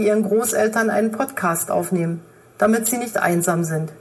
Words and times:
die 0.00 0.06
ihren 0.06 0.22
Großeltern 0.22 0.90
einen 0.90 1.12
Podcast 1.12 1.70
aufnehmen, 1.70 2.20
damit 2.58 2.86
sie 2.86 2.98
nicht 2.98 3.16
einsam 3.16 3.64
sind. 3.64 3.92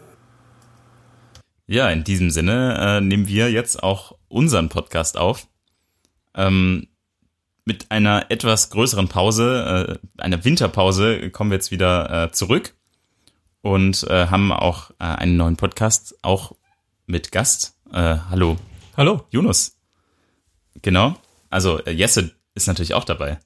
Ja, 1.68 1.90
in 1.90 2.04
diesem 2.04 2.32
Sinne 2.32 2.78
äh, 2.80 3.02
nehmen 3.02 3.28
wir 3.28 3.52
jetzt 3.52 3.84
auch 3.84 4.18
unseren 4.28 4.70
Podcast 4.70 5.18
auf. 5.18 5.48
Ähm, 6.36 6.88
mit 7.66 7.92
einer 7.92 8.32
etwas 8.32 8.72
größeren 8.72 9.08
Pause, 9.08 10.00
äh, 10.18 10.22
einer 10.22 10.44
Winterpause, 10.44 11.30
kommen 11.30 11.52
wir 11.52 11.58
jetzt 11.58 11.70
wieder 11.70 12.26
äh, 12.26 12.32
zurück 12.32 12.74
und 13.62 14.04
äh, 14.10 14.28
haben 14.28 14.52
auch 14.52 14.92
äh, 15.00 15.04
einen 15.04 15.38
neuen 15.38 15.58
Podcast, 15.58 16.18
auch 16.24 16.56
mit 17.06 17.32
Gast. 17.32 17.76
Äh, 17.92 18.18
hallo. 18.30 18.58
Hallo. 18.98 19.26
Yunus. 19.30 19.78
Genau. 20.82 21.16
Also 21.50 21.84
äh, 21.86 21.92
Jesse 21.92 22.32
ist 22.56 22.68
natürlich 22.68 22.94
auch 22.94 23.04
dabei. 23.04 23.40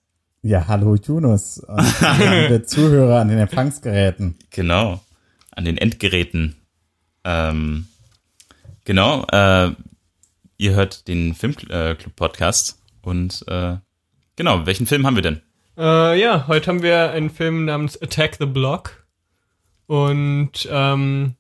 Ja, 0.46 0.68
hallo 0.68 0.96
Yunus 0.96 1.60
und 1.68 1.80
liebe 2.20 2.64
Zuhörer 2.64 3.22
an 3.22 3.30
den 3.30 3.40
Empfangsgeräten. 3.40 4.36
Genau. 4.50 5.00
An 5.52 5.64
den 5.64 5.78
Endgeräten. 5.78 6.58
Ähm, 7.24 7.88
genau. 8.84 9.26
Äh, 9.32 9.72
ihr 10.58 10.74
hört 10.74 11.08
den 11.08 11.34
Filmclub-Podcast 11.34 12.78
und 13.04 13.46
äh, 13.48 13.78
genau, 14.36 14.66
welchen 14.66 14.86
Film 14.86 15.08
haben 15.08 15.16
wir 15.16 15.22
denn? 15.22 15.42
Äh, 15.78 16.20
ja, 16.20 16.46
heute 16.50 16.68
haben 16.68 16.84
wir 16.84 17.12
einen 17.12 17.30
Film 17.30 17.64
namens 17.64 18.02
Attack 18.02 18.36
the 18.38 18.46
Block. 18.46 19.06
Und 19.88 20.68
ähm, 20.70 21.36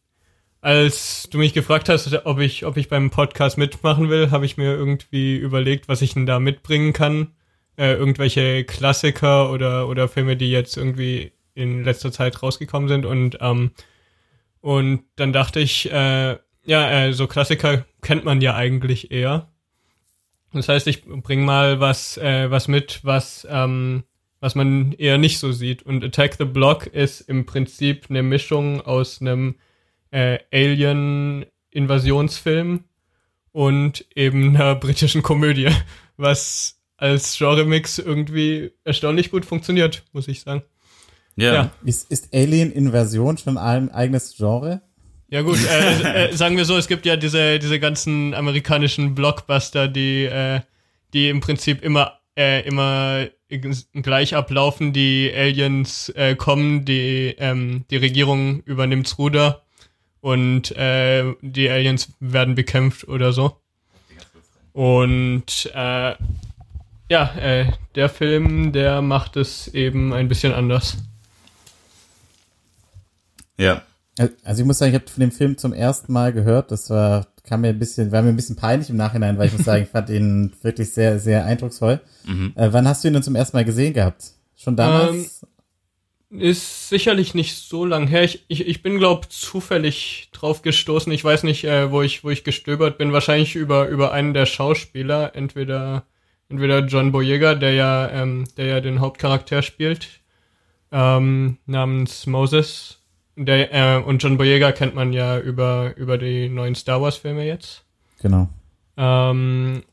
als 0.61 1.27
du 1.29 1.39
mich 1.39 1.51
gefragt 1.51 1.89
hast, 1.89 2.25
ob 2.25 2.39
ich, 2.39 2.65
ob 2.65 2.77
ich 2.77 2.87
beim 2.87 3.09
Podcast 3.09 3.57
mitmachen 3.57 4.09
will, 4.09 4.31
habe 4.31 4.45
ich 4.45 4.55
mir 4.55 4.73
irgendwie 4.73 5.35
überlegt, 5.35 5.89
was 5.89 6.01
ich 6.01 6.13
denn 6.13 6.25
da 6.25 6.39
mitbringen 6.39 6.93
kann. 6.93 7.33
Äh, 7.75 7.93
irgendwelche 7.93 8.65
Klassiker 8.65 9.51
oder, 9.51 9.87
oder 9.87 10.07
Filme, 10.07 10.37
die 10.37 10.51
jetzt 10.51 10.77
irgendwie 10.77 11.31
in 11.55 11.83
letzter 11.83 12.11
Zeit 12.11 12.43
rausgekommen 12.43 12.87
sind. 12.87 13.05
Und, 13.05 13.37
ähm, 13.41 13.71
und 14.61 15.03
dann 15.15 15.33
dachte 15.33 15.59
ich, 15.59 15.91
äh, 15.91 16.37
ja, 16.65 16.91
äh, 16.91 17.13
so 17.13 17.27
Klassiker 17.27 17.85
kennt 18.01 18.25
man 18.25 18.41
ja 18.41 18.55
eigentlich 18.55 19.11
eher. 19.11 19.49
Das 20.53 20.69
heißt, 20.69 20.87
ich 20.87 21.03
bring 21.03 21.43
mal 21.45 21.79
was, 21.79 22.17
äh, 22.17 22.49
was 22.51 22.67
mit, 22.67 22.99
was, 23.03 23.47
ähm, 23.49 24.03
was 24.39 24.53
man 24.55 24.91
eher 24.93 25.17
nicht 25.17 25.39
so 25.39 25.51
sieht. 25.51 25.81
Und 25.83 26.03
Attack 26.03 26.35
the 26.37 26.45
Block 26.45 26.85
ist 26.87 27.21
im 27.21 27.47
Prinzip 27.47 28.05
eine 28.09 28.21
Mischung 28.21 28.81
aus 28.81 29.19
einem 29.19 29.55
äh, 30.11 30.37
Alien-Invasionsfilm 30.51 32.83
und 33.51 34.05
eben 34.15 34.55
einer 34.55 34.75
britischen 34.75 35.23
Komödie, 35.23 35.71
was 36.17 36.82
als 37.03 37.37
Genre-Mix 37.37 37.99
irgendwie 37.99 38.71
erstaunlich 38.85 39.29
gut 39.29 39.45
funktioniert, 39.45 40.03
muss 40.13 40.29
ich 40.29 40.39
sagen. 40.39 40.63
Ja. 41.35 41.53
ja. 41.53 41.71
Ist, 41.83 42.09
ist 42.09 42.33
Alien-Invasion 42.33 43.37
schon 43.37 43.57
ein 43.57 43.91
eigenes 43.91 44.37
Genre? 44.37 44.81
Ja 45.27 45.41
gut, 45.41 45.57
äh, 45.67 46.29
äh, 46.29 46.33
sagen 46.33 46.55
wir 46.55 46.63
so, 46.63 46.77
es 46.77 46.87
gibt 46.87 47.05
ja 47.05 47.17
diese, 47.17 47.59
diese 47.59 47.77
ganzen 47.81 48.33
amerikanischen 48.33 49.15
Blockbuster, 49.15 49.89
die, 49.89 50.23
äh, 50.23 50.61
die 51.13 51.27
im 51.27 51.41
Prinzip 51.41 51.83
immer, 51.83 52.19
äh, 52.37 52.65
immer 52.65 53.27
gleich 53.49 54.33
ablaufen. 54.33 54.93
Die 54.93 55.29
Aliens 55.35 56.07
äh, 56.09 56.35
kommen, 56.35 56.85
die, 56.85 57.35
ähm, 57.37 57.83
die 57.91 57.97
Regierung 57.97 58.61
übernimmt's 58.61 59.17
Ruder 59.17 59.63
und 60.21 60.71
äh, 60.77 61.33
die 61.41 61.69
Aliens 61.69 62.13
werden 62.21 62.55
bekämpft 62.55 63.09
oder 63.09 63.33
so. 63.33 63.57
Und 64.71 65.69
äh, 65.73 66.13
ja, 67.13 67.35
äh, 67.35 67.71
der 67.93 68.09
Film, 68.09 68.71
der 68.71 69.03
macht 69.03 69.37
es 69.37 69.67
eben 69.67 70.13
ein 70.13 70.27
bisschen 70.27 70.51
anders. 70.51 70.97
Ja, 73.55 73.83
also 74.43 74.61
ich 74.61 74.65
muss 74.65 74.79
sagen, 74.79 74.93
ich 74.93 74.99
habe 74.99 75.07
von 75.07 75.21
dem 75.21 75.31
Film 75.31 75.57
zum 75.59 75.73
ersten 75.73 76.11
Mal 76.11 76.33
gehört. 76.33 76.71
Das 76.71 76.89
war 76.89 77.27
kam 77.45 77.61
mir 77.61 77.69
ein 77.69 77.79
bisschen, 77.79 78.11
war 78.11 78.21
mir 78.21 78.29
ein 78.29 78.35
bisschen 78.35 78.55
peinlich 78.55 78.89
im 78.89 78.95
Nachhinein, 78.95 79.37
weil 79.37 79.47
ich 79.47 79.53
muss 79.53 79.65
sagen, 79.65 79.83
ich 79.83 79.89
fand 79.89 80.09
ihn 80.09 80.53
wirklich 80.61 80.91
sehr, 80.91 81.19
sehr 81.19 81.45
eindrucksvoll. 81.45 81.99
Mhm. 82.25 82.53
Äh, 82.55 82.69
wann 82.71 82.87
hast 82.87 83.03
du 83.03 83.09
ihn 83.09 83.13
denn 83.13 83.21
zum 83.21 83.35
ersten 83.35 83.57
Mal 83.57 83.65
gesehen 83.65 83.93
gehabt? 83.93 84.31
Schon 84.55 84.75
damals? 84.75 85.43
Ähm, 86.31 86.39
ist 86.39 86.89
sicherlich 86.89 87.35
nicht 87.35 87.55
so 87.55 87.85
lang 87.85 88.07
her. 88.07 88.23
Ich, 88.23 88.45
ich, 88.47 88.65
ich 88.65 88.81
bin, 88.81 88.97
glaube 88.97 89.27
zufällig 89.29 90.29
drauf 90.31 90.61
gestoßen. 90.63 91.11
Ich 91.11 91.23
weiß 91.23 91.43
nicht, 91.43 91.65
äh, 91.65 91.91
wo 91.91 92.01
ich, 92.01 92.23
wo 92.23 92.29
ich 92.29 92.43
gestöbert 92.43 92.97
bin. 92.97 93.11
Wahrscheinlich 93.13 93.55
über, 93.55 93.87
über 93.87 94.13
einen 94.13 94.33
der 94.33 94.45
Schauspieler, 94.45 95.35
entweder, 95.35 96.05
entweder 96.49 96.85
John 96.85 97.11
Boyega, 97.11 97.55
der 97.55 97.73
ja, 97.73 98.09
ähm, 98.09 98.45
der 98.57 98.65
ja 98.65 98.81
den 98.81 98.99
Hauptcharakter 98.99 99.61
spielt, 99.61 100.21
ähm, 100.91 101.57
namens 101.65 102.27
Moses 102.27 103.03
der, 103.35 103.73
äh, 103.73 104.03
und 104.03 104.21
John 104.21 104.37
Boyega 104.37 104.71
kennt 104.71 104.95
man 104.95 105.11
ja 105.11 105.39
über, 105.39 105.93
über 105.97 106.17
die 106.17 106.49
neuen 106.49 106.75
Star 106.75 107.01
Wars 107.01 107.17
Filme 107.17 107.45
jetzt. 107.45 107.83
Genau. 108.21 108.47
Ähm, 108.95 109.83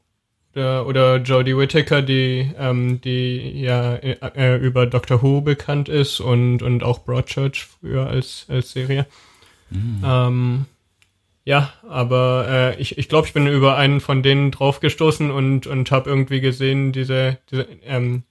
oder, 0.55 0.87
oder 0.87 1.17
Jodie 1.17 1.57
Whittaker, 1.57 2.03
die, 2.03 2.51
ähm, 2.59 3.01
die 3.01 3.61
ja 3.61 3.95
äh, 3.95 4.17
äh, 4.35 4.57
über 4.57 4.87
Doctor 4.87 5.23
Who 5.23 5.41
bekannt 5.41 5.89
ist 5.89 6.21
und, 6.21 6.63
und 6.63 6.83
auch 6.83 7.05
Broadchurch 7.05 7.65
früher 7.65 8.07
als, 8.09 8.47
als 8.49 8.73
Serie. 8.73 9.07
Mhm. 9.71 10.03
Ähm, 10.05 10.67
ja, 11.45 11.73
aber 11.89 12.47
äh, 12.49 12.81
ich, 12.81 12.99
ich 12.99 13.09
glaube, 13.09 13.27
ich 13.27 13.33
bin 13.33 13.47
über 13.47 13.77
einen 13.77 14.01
von 14.01 14.23
denen 14.23 14.51
draufgestoßen 14.51 15.31
und, 15.31 15.67
und 15.67 15.91
habe 15.91 16.11
irgendwie 16.11 16.41
gesehen, 16.41 16.93
diese, 16.93 17.39
diese 17.51 17.67
ähm, 17.85 18.25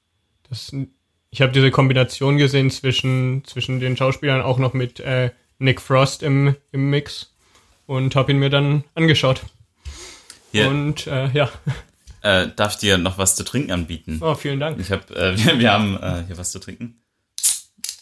das 0.50 0.74
ich 1.32 1.42
habe 1.42 1.52
diese 1.52 1.70
Kombination 1.72 2.38
gesehen 2.38 2.72
zwischen, 2.72 3.44
zwischen 3.46 3.80
den 3.80 3.96
Schauspielern 3.96 4.42
auch 4.42 4.58
noch 4.58 4.74
mit 4.74 5.00
äh, 5.00 5.32
Nick 5.60 5.80
Frost 5.82 6.24
im, 6.24 6.56
im 6.72 6.90
Mix 6.90 7.34
und 7.86 8.16
habe 8.16 8.32
ihn 8.32 8.40
mir 8.40 8.50
dann 8.50 8.84
angeschaut. 8.96 9.42
Yeah. 10.54 10.70
Und 10.70 11.06
äh, 11.06 11.30
ja. 11.32 11.50
Äh, 12.22 12.48
darf 12.56 12.74
ich 12.74 12.80
dir 12.80 12.98
noch 12.98 13.18
was 13.18 13.36
zu 13.36 13.44
trinken 13.44 13.72
anbieten? 13.72 14.18
Oh, 14.22 14.34
vielen 14.34 14.60
Dank. 14.60 14.80
Ich 14.80 14.92
hab, 14.92 15.12
äh, 15.12 15.38
wir, 15.46 15.60
wir 15.60 15.72
haben 15.72 15.98
äh, 15.98 16.24
hier 16.26 16.38
was 16.38 16.52
zu 16.52 16.60
trinken. 16.60 17.02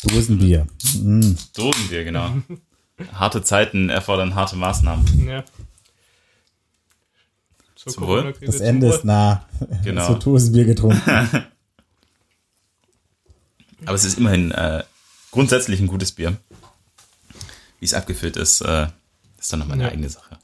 Dosenbier. 0.03 0.67
Mm. 1.01 1.35
Dosenbier, 1.53 2.03
genau. 2.03 2.37
harte 3.13 3.41
Zeiten 3.43 3.89
erfordern 3.89 4.35
harte 4.35 4.55
Maßnahmen. 4.55 5.27
Ja. 5.27 5.43
Zum 7.75 8.07
Wohl. 8.07 8.33
Das 8.41 8.59
Ende 8.59 8.87
ist 8.87 9.05
nah. 9.05 9.45
Genau. 9.83 10.07
Zu 10.07 10.15
Dosenbier 10.15 10.65
getrunken. 10.65 11.01
Aber 13.85 13.93
es 13.93 14.03
ist 14.03 14.17
immerhin 14.17 14.51
äh, 14.51 14.83
grundsätzlich 15.31 15.79
ein 15.79 15.87
gutes 15.87 16.11
Bier. 16.11 16.35
Wie 17.79 17.85
es 17.85 17.93
abgefüllt 17.93 18.35
ist, 18.35 18.61
äh, 18.61 18.87
ist 19.39 19.53
dann 19.53 19.59
nochmal 19.59 19.75
eine 19.75 19.83
ja. 19.83 19.89
eigene 19.91 20.09
Sache. 20.09 20.37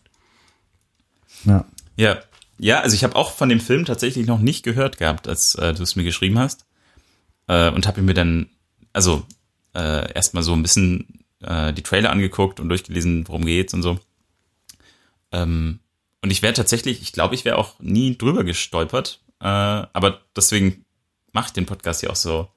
Ja. 1.45 1.65
Ja, 1.95 2.19
ja 2.59 2.79
also 2.81 2.95
ich 2.95 3.03
habe 3.03 3.15
auch 3.15 3.31
von 3.31 3.49
dem 3.49 3.59
Film 3.59 3.85
tatsächlich 3.85 4.27
noch 4.27 4.39
nicht 4.39 4.63
gehört 4.63 4.97
gehabt, 4.97 5.27
als 5.27 5.55
äh, 5.55 5.73
du 5.73 5.83
es 5.83 5.95
mir 5.95 6.03
geschrieben 6.03 6.37
hast. 6.39 6.65
Äh, 7.47 7.71
und 7.71 7.87
habe 7.87 8.01
mir 8.01 8.13
dann, 8.13 8.49
also 8.93 9.25
äh, 9.73 10.13
erstmal 10.13 10.43
so 10.43 10.53
ein 10.53 10.61
bisschen 10.61 11.22
äh, 11.43 11.73
die 11.73 11.83
Trailer 11.83 12.11
angeguckt 12.11 12.59
und 12.59 12.69
durchgelesen, 12.69 13.27
worum 13.27 13.45
geht's 13.45 13.73
und 13.73 13.81
so. 13.81 13.99
Ähm, 15.31 15.79
und 16.21 16.31
ich 16.31 16.41
wäre 16.41 16.53
tatsächlich, 16.53 17.01
ich 17.01 17.11
glaube, 17.11 17.35
ich 17.35 17.45
wäre 17.45 17.57
auch 17.57 17.79
nie 17.79 18.17
drüber 18.17 18.43
gestolpert. 18.43 19.21
Äh, 19.39 19.45
aber 19.45 20.21
deswegen 20.35 20.85
mache 21.33 21.47
ich 21.47 21.53
den 21.53 21.65
Podcast 21.65 22.01
hier 22.01 22.11
auch 22.11 22.15
so 22.15 22.49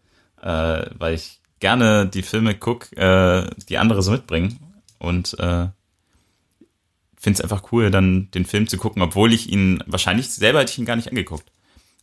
äh, 0.42 0.86
weil 0.98 1.14
ich 1.14 1.40
gerne 1.60 2.06
die 2.06 2.22
Filme 2.22 2.54
gucke, 2.54 2.96
äh, 2.96 3.50
die 3.68 3.78
andere 3.78 4.02
so 4.02 4.10
mitbringen. 4.10 4.58
Und 4.98 5.38
äh, 5.38 5.68
finde 7.16 7.38
es 7.38 7.40
einfach 7.40 7.72
cool, 7.72 7.90
dann 7.90 8.30
den 8.30 8.44
Film 8.44 8.66
zu 8.66 8.78
gucken, 8.78 9.02
obwohl 9.02 9.32
ich 9.32 9.50
ihn, 9.50 9.82
wahrscheinlich 9.86 10.30
selber 10.30 10.60
hätte 10.60 10.72
ich 10.72 10.78
ihn 10.78 10.84
gar 10.84 10.96
nicht 10.96 11.08
angeguckt. 11.08 11.50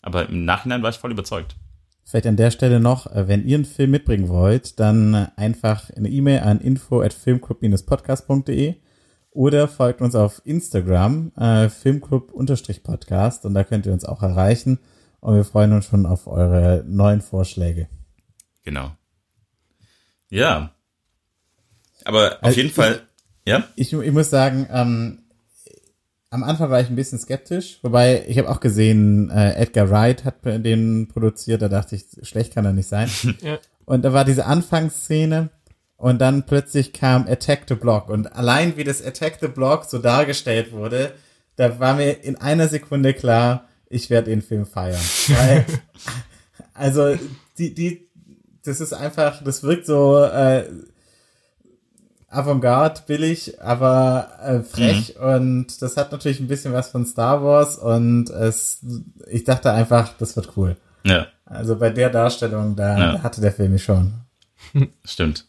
Aber 0.01 0.27
im 0.27 0.45
Nachhinein 0.45 0.83
war 0.83 0.89
ich 0.89 0.97
voll 0.97 1.11
überzeugt. 1.11 1.55
Vielleicht 2.05 2.27
an 2.27 2.35
der 2.35 2.51
Stelle 2.51 2.79
noch, 2.79 3.07
äh, 3.07 3.27
wenn 3.27 3.45
ihr 3.45 3.55
einen 3.55 3.65
Film 3.65 3.91
mitbringen 3.91 4.29
wollt, 4.29 4.79
dann 4.79 5.15
einfach 5.35 5.89
eine 5.91 6.09
E-Mail 6.09 6.39
an 6.39 6.59
info 6.59 7.01
at 7.01 7.13
filmclub-podcast.de 7.13 8.75
oder 9.31 9.67
folgt 9.67 10.01
uns 10.01 10.15
auf 10.15 10.41
Instagram, 10.45 11.31
äh, 11.35 11.69
filmclub-podcast 11.69 13.45
und 13.45 13.53
da 13.53 13.63
könnt 13.63 13.85
ihr 13.85 13.93
uns 13.93 14.05
auch 14.05 14.21
erreichen 14.21 14.79
und 15.21 15.35
wir 15.35 15.45
freuen 15.45 15.73
uns 15.73 15.85
schon 15.85 16.05
auf 16.05 16.27
eure 16.27 16.83
neuen 16.85 17.21
Vorschläge. 17.21 17.87
Genau. 18.63 18.91
Ja. 20.29 20.71
Aber 22.05 22.33
auf 22.33 22.43
also 22.43 22.57
jeden 22.57 22.69
ich, 22.69 22.75
Fall, 22.75 23.01
ja? 23.47 23.63
Ich, 23.75 23.93
ich 23.93 24.11
muss 24.11 24.29
sagen, 24.29 24.67
ähm, 24.69 25.22
am 26.33 26.43
Anfang 26.43 26.71
war 26.71 26.81
ich 26.81 26.89
ein 26.89 26.95
bisschen 26.95 27.19
skeptisch, 27.19 27.77
wobei 27.83 28.25
ich 28.27 28.39
habe 28.39 28.49
auch 28.49 28.59
gesehen, 28.59 29.29
äh, 29.29 29.53
Edgar 29.53 29.91
Wright 29.91 30.25
hat 30.25 30.43
den 30.43 31.07
produziert, 31.07 31.61
da 31.61 31.69
dachte 31.69 31.95
ich, 31.95 32.05
schlecht 32.23 32.55
kann 32.55 32.65
er 32.65 32.73
nicht 32.73 32.89
sein. 32.89 33.07
ja. 33.41 33.59
Und 33.85 34.03
da 34.03 34.13
war 34.13 34.25
diese 34.25 34.47
Anfangsszene 34.47 35.51
und 35.95 36.19
dann 36.19 36.47
plötzlich 36.47 36.91
kam 36.91 37.27
Attack 37.27 37.65
the 37.69 37.75
Block 37.75 38.09
und 38.09 38.35
allein 38.35 38.77
wie 38.77 38.83
das 38.83 39.05
Attack 39.05 39.37
the 39.41 39.47
Block 39.47 39.85
so 39.85 39.99
dargestellt 39.99 40.71
wurde, 40.71 41.13
da 41.55 41.79
war 41.79 41.93
mir 41.93 42.23
in 42.23 42.35
einer 42.35 42.67
Sekunde 42.67 43.13
klar, 43.13 43.67
ich 43.87 44.09
werde 44.09 44.31
den 44.31 44.41
Film 44.41 44.65
feiern. 44.65 45.01
Weil, 45.27 45.65
also 46.73 47.15
die, 47.59 47.75
die, 47.75 48.09
das 48.65 48.81
ist 48.81 48.93
einfach, 48.93 49.43
das 49.43 49.61
wirkt 49.61 49.85
so 49.85 50.23
äh, 50.23 50.63
Avantgarde, 52.33 53.01
billig, 53.05 53.61
aber 53.61 54.29
äh, 54.41 54.59
frech 54.61 55.15
mhm. 55.19 55.25
und 55.25 55.81
das 55.81 55.97
hat 55.97 56.11
natürlich 56.11 56.39
ein 56.39 56.47
bisschen 56.47 56.73
was 56.73 56.89
von 56.89 57.05
Star 57.05 57.43
Wars 57.43 57.77
und 57.77 58.29
es, 58.29 58.79
ich 59.29 59.43
dachte 59.43 59.71
einfach, 59.71 60.13
das 60.17 60.35
wird 60.35 60.57
cool. 60.57 60.75
Ja. 61.03 61.27
Also 61.45 61.75
bei 61.75 61.89
der 61.89 62.09
Darstellung, 62.09 62.75
da 62.75 62.97
ja. 62.97 63.23
hatte 63.23 63.41
der 63.41 63.51
Film 63.51 63.73
mich 63.73 63.83
schon. 63.83 64.13
Stimmt. 65.05 65.45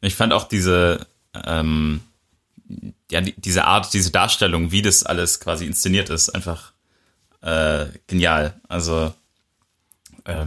Ich 0.00 0.14
fand 0.14 0.32
auch 0.32 0.48
diese, 0.48 1.06
ähm, 1.46 2.00
ja, 3.10 3.20
diese 3.20 3.64
Art, 3.64 3.92
diese 3.92 4.10
Darstellung, 4.10 4.70
wie 4.70 4.82
das 4.82 5.04
alles 5.04 5.40
quasi 5.40 5.66
inszeniert 5.66 6.10
ist, 6.10 6.30
einfach 6.30 6.72
äh, 7.40 7.86
genial. 8.06 8.54
Also 8.68 9.14
äh, 10.24 10.46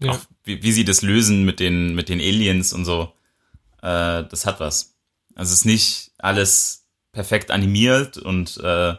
ja. 0.00 0.10
auch 0.10 0.18
wie, 0.44 0.62
wie 0.62 0.72
sie 0.72 0.84
das 0.84 1.02
lösen 1.02 1.44
mit 1.44 1.60
den, 1.60 1.94
mit 1.94 2.08
den 2.08 2.20
Aliens 2.20 2.72
und 2.72 2.84
so 2.84 3.12
äh, 3.82 4.24
das 4.24 4.46
hat 4.46 4.60
was. 4.60 4.96
Also 5.34 5.52
es 5.52 5.60
ist 5.60 5.64
nicht 5.64 6.12
alles 6.18 6.86
perfekt 7.12 7.50
animiert 7.50 8.16
und 8.16 8.58
äh, 8.58 8.94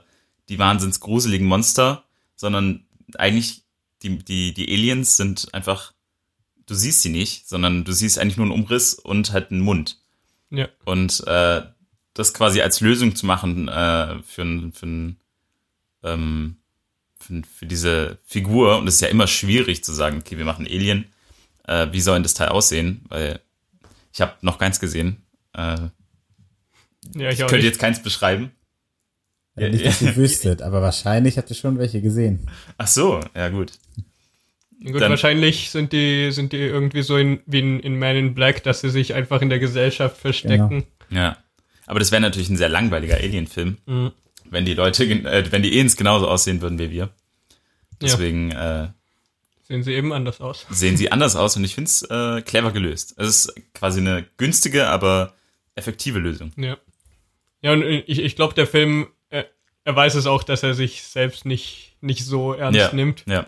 die 0.50 0.60
wahnsinns 0.60 1.00
gruseligen 1.00 1.48
Monster, 1.48 2.04
sondern 2.36 2.86
eigentlich 3.18 3.64
die, 4.02 4.18
die, 4.18 4.54
die 4.54 4.72
Aliens 4.72 5.18
sind 5.18 5.54
einfach, 5.54 5.94
du 6.66 6.74
siehst 6.74 7.02
sie 7.02 7.10
nicht, 7.10 7.48
sondern 7.48 7.84
du 7.84 7.92
siehst 7.92 8.18
eigentlich 8.18 8.38
nur 8.38 8.46
einen 8.46 8.54
Umriss 8.54 8.94
und 8.94 9.31
halt 9.31 9.52
einen 9.52 9.62
Mund. 9.62 9.98
Ja. 10.50 10.68
Und 10.86 11.26
äh, 11.28 11.62
das 12.14 12.34
quasi 12.34 12.62
als 12.62 12.81
Lösung 12.81 13.16
zu 13.16 13.26
machen 13.26 13.68
äh, 13.68 14.22
für, 14.24 14.72
für, 14.74 15.16
ähm, 16.04 16.58
für, 17.20 17.42
für 17.44 17.66
diese 17.66 18.18
Figur, 18.26 18.80
und 18.80 18.88
es 18.88 18.96
ist 18.96 19.02
ja 19.02 19.10
immer 19.10 19.28
schwierig 19.28 19.84
zu 19.84 19.94
sagen, 19.94 20.18
okay, 20.20 20.38
wir 20.38 20.46
machen 20.46 20.66
Alien, 20.66 21.06
äh, 21.68 21.88
wie 21.92 22.02
soll 22.02 22.16
denn 22.16 22.24
das 22.24 22.34
Teil 22.34 22.50
aussehen? 22.50 23.06
Weil 23.10 23.42
ich 24.13 24.21
habe 24.21 24.33
noch 24.41 24.57
keins 24.57 24.79
gesehen. 24.79 25.23
Äh, 25.53 25.77
ja, 27.15 27.29
ich, 27.29 27.39
ich 27.39 27.47
könnte 27.47 27.65
jetzt 27.65 27.79
keins 27.79 28.01
beschreiben. 28.01 28.51
Ja, 29.56 29.69
nicht, 29.69 29.85
dass 29.85 30.01
ihr 30.01 30.15
wüsstet, 30.15 30.61
aber 30.61 30.81
wahrscheinlich 30.81 31.38
habt 31.38 31.50
ihr 31.50 31.56
schon 31.56 31.77
welche 31.79 32.01
gesehen. 32.01 32.50
Ach 32.77 32.88
so, 32.88 33.19
ja 33.35 33.50
gut. 33.50 33.73
Gut, 34.83 35.01
Dann, 35.01 35.09
wahrscheinlich 35.09 35.71
sind 35.71 35.91
die, 35.91 36.31
sind 36.31 36.53
die 36.53 36.57
irgendwie 36.57 37.01
so 37.01 37.17
in, 37.17 37.41
wie 37.45 37.59
in, 37.59 37.79
in 37.81 38.00
Man 38.00 38.15
in 38.15 38.33
Black, 38.33 38.63
dass 38.63 38.79
sie 38.79 38.89
sich 38.89 39.13
einfach 39.13 39.41
in 39.41 39.50
der 39.50 39.59
Gesellschaft 39.59 40.17
verstecken. 40.17 40.85
Genau. 41.09 41.21
Ja. 41.21 41.38
Aber 41.85 42.00
das 42.00 42.11
wäre 42.11 42.21
natürlich 42.21 42.50
ein 42.50 42.56
sehr 42.56 42.69
langweiliger 42.69 43.15
Alien-Film, 43.15 43.77
mhm. 43.85 44.11
wenn 44.50 44.63
die 44.63 44.75
Leute, 44.75 45.03
äh, 45.03 45.51
wenn 45.51 45.63
die 45.63 45.71
Aliens 45.71 45.97
genauso 45.97 46.29
aussehen 46.29 46.61
würden 46.61 46.79
wie 46.79 46.91
wir. 46.91 47.09
Deswegen, 48.01 48.51
ja. 48.51 48.85
äh, 48.85 48.89
Sehen 49.69 49.83
sie 49.83 49.94
eben 49.94 50.12
anders 50.12 50.42
aus. 50.42 50.66
Sehen 50.71 50.98
sie 50.98 51.12
anders 51.12 51.36
aus 51.36 51.56
und 51.56 51.63
ich 51.63 51.75
finde 51.75 51.89
es 51.89 52.01
äh, 52.01 52.42
clever 52.42 52.71
gelöst. 52.71 53.13
Es 53.18 53.27
ist 53.27 53.56
quasi 53.74 54.00
eine 54.00 54.25
günstige, 54.38 54.88
aber 54.88 55.33
effektive 55.75 56.18
Lösung. 56.18 56.51
Ja. 56.57 56.77
Ja, 57.62 57.74
und 57.74 57.83
ich, 57.83 58.19
ich 58.19 58.36
glaube, 58.36 58.56
der 58.56 58.66
Film, 58.66 59.07
er, 59.30 59.45
er 59.83 59.95
weiß 59.95 60.16
es 60.16 60.25
auch, 60.25 60.44
dass 60.44 60.63
er 60.63 60.74
sich 60.74 61.04
selbst 61.04 61.45
nicht, 61.45 61.98
nicht 62.01 62.25
so 62.25 62.54
ernst 62.54 62.80
ja. 62.80 62.94
nimmt. 62.94 63.24
Ja. 63.27 63.45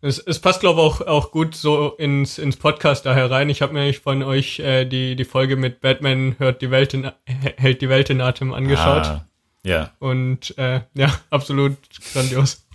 Es, 0.00 0.18
es 0.18 0.38
passt, 0.40 0.60
glaube 0.60 0.80
ich, 0.80 0.86
auch, 0.86 1.00
auch 1.06 1.30
gut 1.30 1.54
so 1.54 1.94
ins, 1.94 2.38
ins 2.38 2.56
Podcast 2.56 3.06
da 3.06 3.14
herein. 3.14 3.48
Ich 3.48 3.62
habe 3.62 3.72
mir 3.72 3.92
von 3.94 4.22
euch 4.22 4.58
äh, 4.60 4.84
die, 4.84 5.16
die 5.16 5.24
Folge 5.24 5.56
mit 5.56 5.80
Batman 5.80 6.36
hört 6.38 6.60
die 6.60 6.70
Welt 6.70 6.92
in, 6.92 7.10
hält 7.24 7.80
die 7.80 7.88
Welt 7.88 8.10
in 8.10 8.20
Atem 8.20 8.52
angeschaut. 8.52 9.06
Ah, 9.06 9.28
ja. 9.64 9.92
Und 10.00 10.56
äh, 10.58 10.82
ja, 10.94 11.18
absolut 11.30 11.78
grandios. 12.12 12.66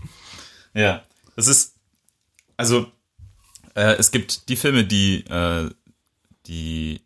Ja. 0.73 1.03
Es 1.35 1.47
ist, 1.47 1.75
also, 2.57 2.91
äh, 3.75 3.95
es 3.97 4.11
gibt 4.11 4.49
die 4.49 4.55
Filme, 4.55 4.85
die, 4.85 5.25
äh, 5.25 5.69
die, 6.45 7.01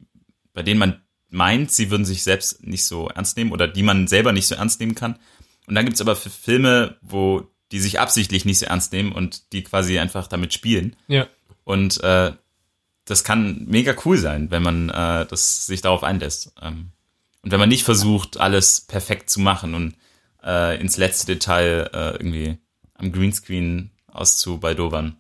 bei 0.54 0.64
denen 0.64 0.80
man 0.80 1.02
meint, 1.30 1.72
sie 1.72 1.92
würden 1.92 2.06
sich 2.06 2.24
selbst 2.24 2.66
nicht 2.66 2.86
so 2.86 3.10
ernst 3.10 3.38
nehmen 3.38 3.52
oder 3.52 3.68
die 3.68 3.84
man 3.84 4.08
selber 4.08 4.32
nicht 4.32 4.48
so 4.48 4.56
ernst 4.56 4.80
nehmen 4.80 4.96
kann. 4.96 5.20
Und 5.68 5.76
dann 5.76 5.86
gibt's 5.86 6.02
aber 6.02 6.16
Filme, 6.16 6.98
wo 7.02 7.48
die 7.72 7.80
sich 7.80 8.00
absichtlich 8.00 8.46
nicht 8.46 8.60
so 8.60 8.66
ernst 8.66 8.94
nehmen 8.94 9.12
und 9.12 9.52
die 9.52 9.64
quasi 9.64 10.00
einfach 10.00 10.28
damit 10.28 10.54
spielen. 10.54 10.96
Ja. 11.08 11.28
Und 11.66 12.02
äh, 12.02 12.32
das 13.06 13.24
kann 13.24 13.66
mega 13.68 13.94
cool 14.06 14.18
sein, 14.18 14.52
wenn 14.52 14.64
man 14.64 14.90
äh, 14.90 15.26
das 15.26 15.66
sich 15.66 15.82
darauf 15.82 16.04
einlässt. 16.04 16.54
Ähm, 16.62 16.92
und 17.42 17.52
wenn 17.52 17.60
man 17.60 17.70
nicht 17.70 17.84
versucht, 17.84 18.38
alles 18.38 18.82
perfekt 18.82 19.30
zu 19.30 19.40
machen 19.42 19.74
und 19.74 19.96
äh, 20.44 20.80
ins 20.80 20.98
letzte 20.98 21.34
Detail 21.34 21.90
äh, 21.94 22.12
irgendwie 22.14 22.58
am 22.94 23.12
Greenscreen 23.12 23.92
auszubaldowern. 24.18 25.18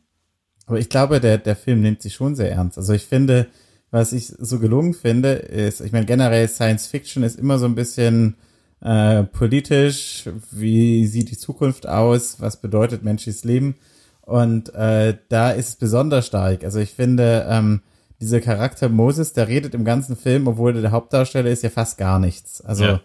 Aber 0.65 0.79
ich 0.79 0.89
glaube, 0.89 1.19
der, 1.19 1.37
der 1.37 1.55
Film 1.55 1.81
nimmt 1.81 2.01
sich 2.01 2.13
schon 2.13 2.35
sehr 2.35 2.51
ernst. 2.51 2.77
Also 2.77 2.93
ich 2.93 3.05
finde, 3.05 3.47
was 3.89 4.11
ich 4.11 4.27
so 4.27 4.59
gelungen 4.59 4.93
finde, 4.93 5.33
ist, 5.33 5.81
ich 5.81 5.91
meine, 5.91 6.05
generell 6.05 6.47
Science 6.47 6.87
Fiction 6.87 7.23
ist 7.23 7.39
immer 7.39 7.57
so 7.57 7.65
ein 7.65 7.75
bisschen 7.75 8.35
äh, 8.81 9.23
politisch, 9.23 10.29
wie 10.51 11.07
sieht 11.07 11.31
die 11.31 11.37
Zukunft 11.37 11.87
aus, 11.87 12.41
was 12.41 12.61
bedeutet 12.61 13.03
menschliches 13.03 13.43
Leben. 13.43 13.75
Und 14.21 14.73
äh, 14.75 15.17
da 15.29 15.51
ist 15.51 15.69
es 15.69 15.75
besonders 15.77 16.27
stark. 16.27 16.65
Also 16.65 16.79
ich 16.79 16.91
finde, 16.91 17.47
ähm, 17.49 17.81
dieser 18.19 18.41
Charakter 18.41 18.89
Moses, 18.89 19.33
der 19.33 19.47
redet 19.47 19.73
im 19.73 19.85
ganzen 19.85 20.17
Film, 20.17 20.47
obwohl 20.47 20.73
der 20.73 20.91
Hauptdarsteller 20.91 21.49
ist, 21.49 21.63
ja 21.63 21.69
fast 21.69 21.97
gar 21.97 22.19
nichts. 22.19 22.59
Also 22.61 22.83
ja. 22.83 23.01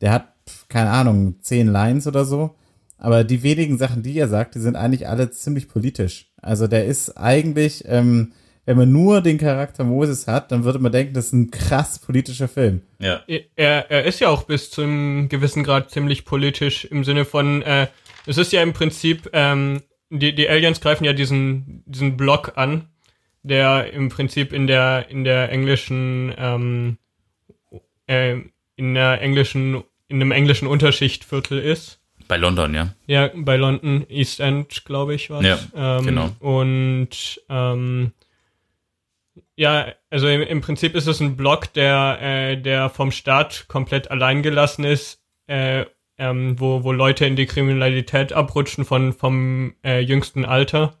der 0.00 0.12
hat, 0.12 0.28
keine 0.68 0.90
Ahnung, 0.90 1.36
zehn 1.40 1.68
Lines 1.68 2.06
oder 2.06 2.24
so. 2.24 2.54
Aber 2.98 3.24
die 3.24 3.42
wenigen 3.42 3.78
Sachen, 3.78 4.02
die 4.02 4.18
er 4.18 4.28
sagt, 4.28 4.56
die 4.56 4.60
sind 4.60 4.76
eigentlich 4.76 5.08
alle 5.08 5.30
ziemlich 5.30 5.68
politisch. 5.68 6.32
Also 6.42 6.66
der 6.66 6.84
ist 6.84 7.16
eigentlich, 7.16 7.84
ähm, 7.86 8.32
wenn 8.66 8.76
man 8.76 8.92
nur 8.92 9.22
den 9.22 9.38
Charakter 9.38 9.84
Moses 9.84 10.26
hat, 10.26 10.52
dann 10.52 10.64
würde 10.64 10.78
man 10.78 10.92
denken, 10.92 11.14
das 11.14 11.26
ist 11.26 11.32
ein 11.32 11.50
krass 11.50 12.00
politischer 12.00 12.48
Film. 12.48 12.82
Ja. 12.98 13.22
Er, 13.56 13.90
er 13.90 14.04
ist 14.04 14.20
ja 14.20 14.28
auch 14.28 14.42
bis 14.42 14.70
zu 14.70 14.82
einem 14.82 15.28
gewissen 15.28 15.64
Grad 15.64 15.90
ziemlich 15.90 16.24
politisch 16.24 16.84
im 16.84 17.04
Sinne 17.04 17.24
von, 17.24 17.62
äh, 17.62 17.86
es 18.26 18.36
ist 18.36 18.52
ja 18.52 18.62
im 18.62 18.74
Prinzip, 18.74 19.30
ähm, 19.32 19.82
die, 20.10 20.34
die 20.34 20.48
Aliens 20.48 20.80
greifen 20.80 21.04
ja 21.04 21.12
diesen, 21.12 21.82
diesen 21.86 22.16
Block 22.16 22.52
an, 22.56 22.88
der 23.42 23.92
im 23.92 24.08
Prinzip 24.08 24.52
in 24.52 24.66
der, 24.66 25.08
in 25.08 25.24
der 25.24 25.50
englischen, 25.50 26.34
ähm, 26.36 26.98
äh, 28.06 28.36
in 28.76 28.94
der 28.94 29.22
englischen, 29.22 29.82
in 30.08 30.20
einem 30.20 30.32
englischen 30.32 30.66
Unterschichtviertel 30.68 31.58
ist. 31.58 32.00
Bei 32.28 32.36
London, 32.36 32.74
ja. 32.74 32.94
Ja, 33.06 33.30
bei 33.34 33.56
London, 33.56 34.04
East 34.08 34.38
End, 34.38 34.84
glaube 34.84 35.14
ich, 35.14 35.30
war 35.30 35.42
Ja, 35.42 35.58
ähm, 35.74 36.04
genau. 36.04 36.30
Und 36.40 37.40
ähm, 37.48 38.12
ja, 39.56 39.86
also 40.10 40.28
im, 40.28 40.42
im, 40.42 40.60
Prinzip 40.60 40.94
ist 40.94 41.06
es 41.06 41.20
ein 41.20 41.36
Block, 41.36 41.72
der, 41.72 42.18
äh, 42.20 42.56
der 42.56 42.90
vom 42.90 43.10
Staat 43.10 43.64
komplett 43.66 44.10
allein 44.10 44.42
gelassen 44.42 44.84
ist, 44.84 45.20
äh, 45.46 45.86
ähm, 46.18 46.60
wo, 46.60 46.84
wo 46.84 46.92
Leute 46.92 47.24
in 47.24 47.34
die 47.34 47.46
Kriminalität 47.46 48.32
abrutschen 48.32 48.84
von, 48.84 49.14
vom 49.14 49.74
äh, 49.82 50.00
jüngsten 50.00 50.44
Alter. 50.44 50.94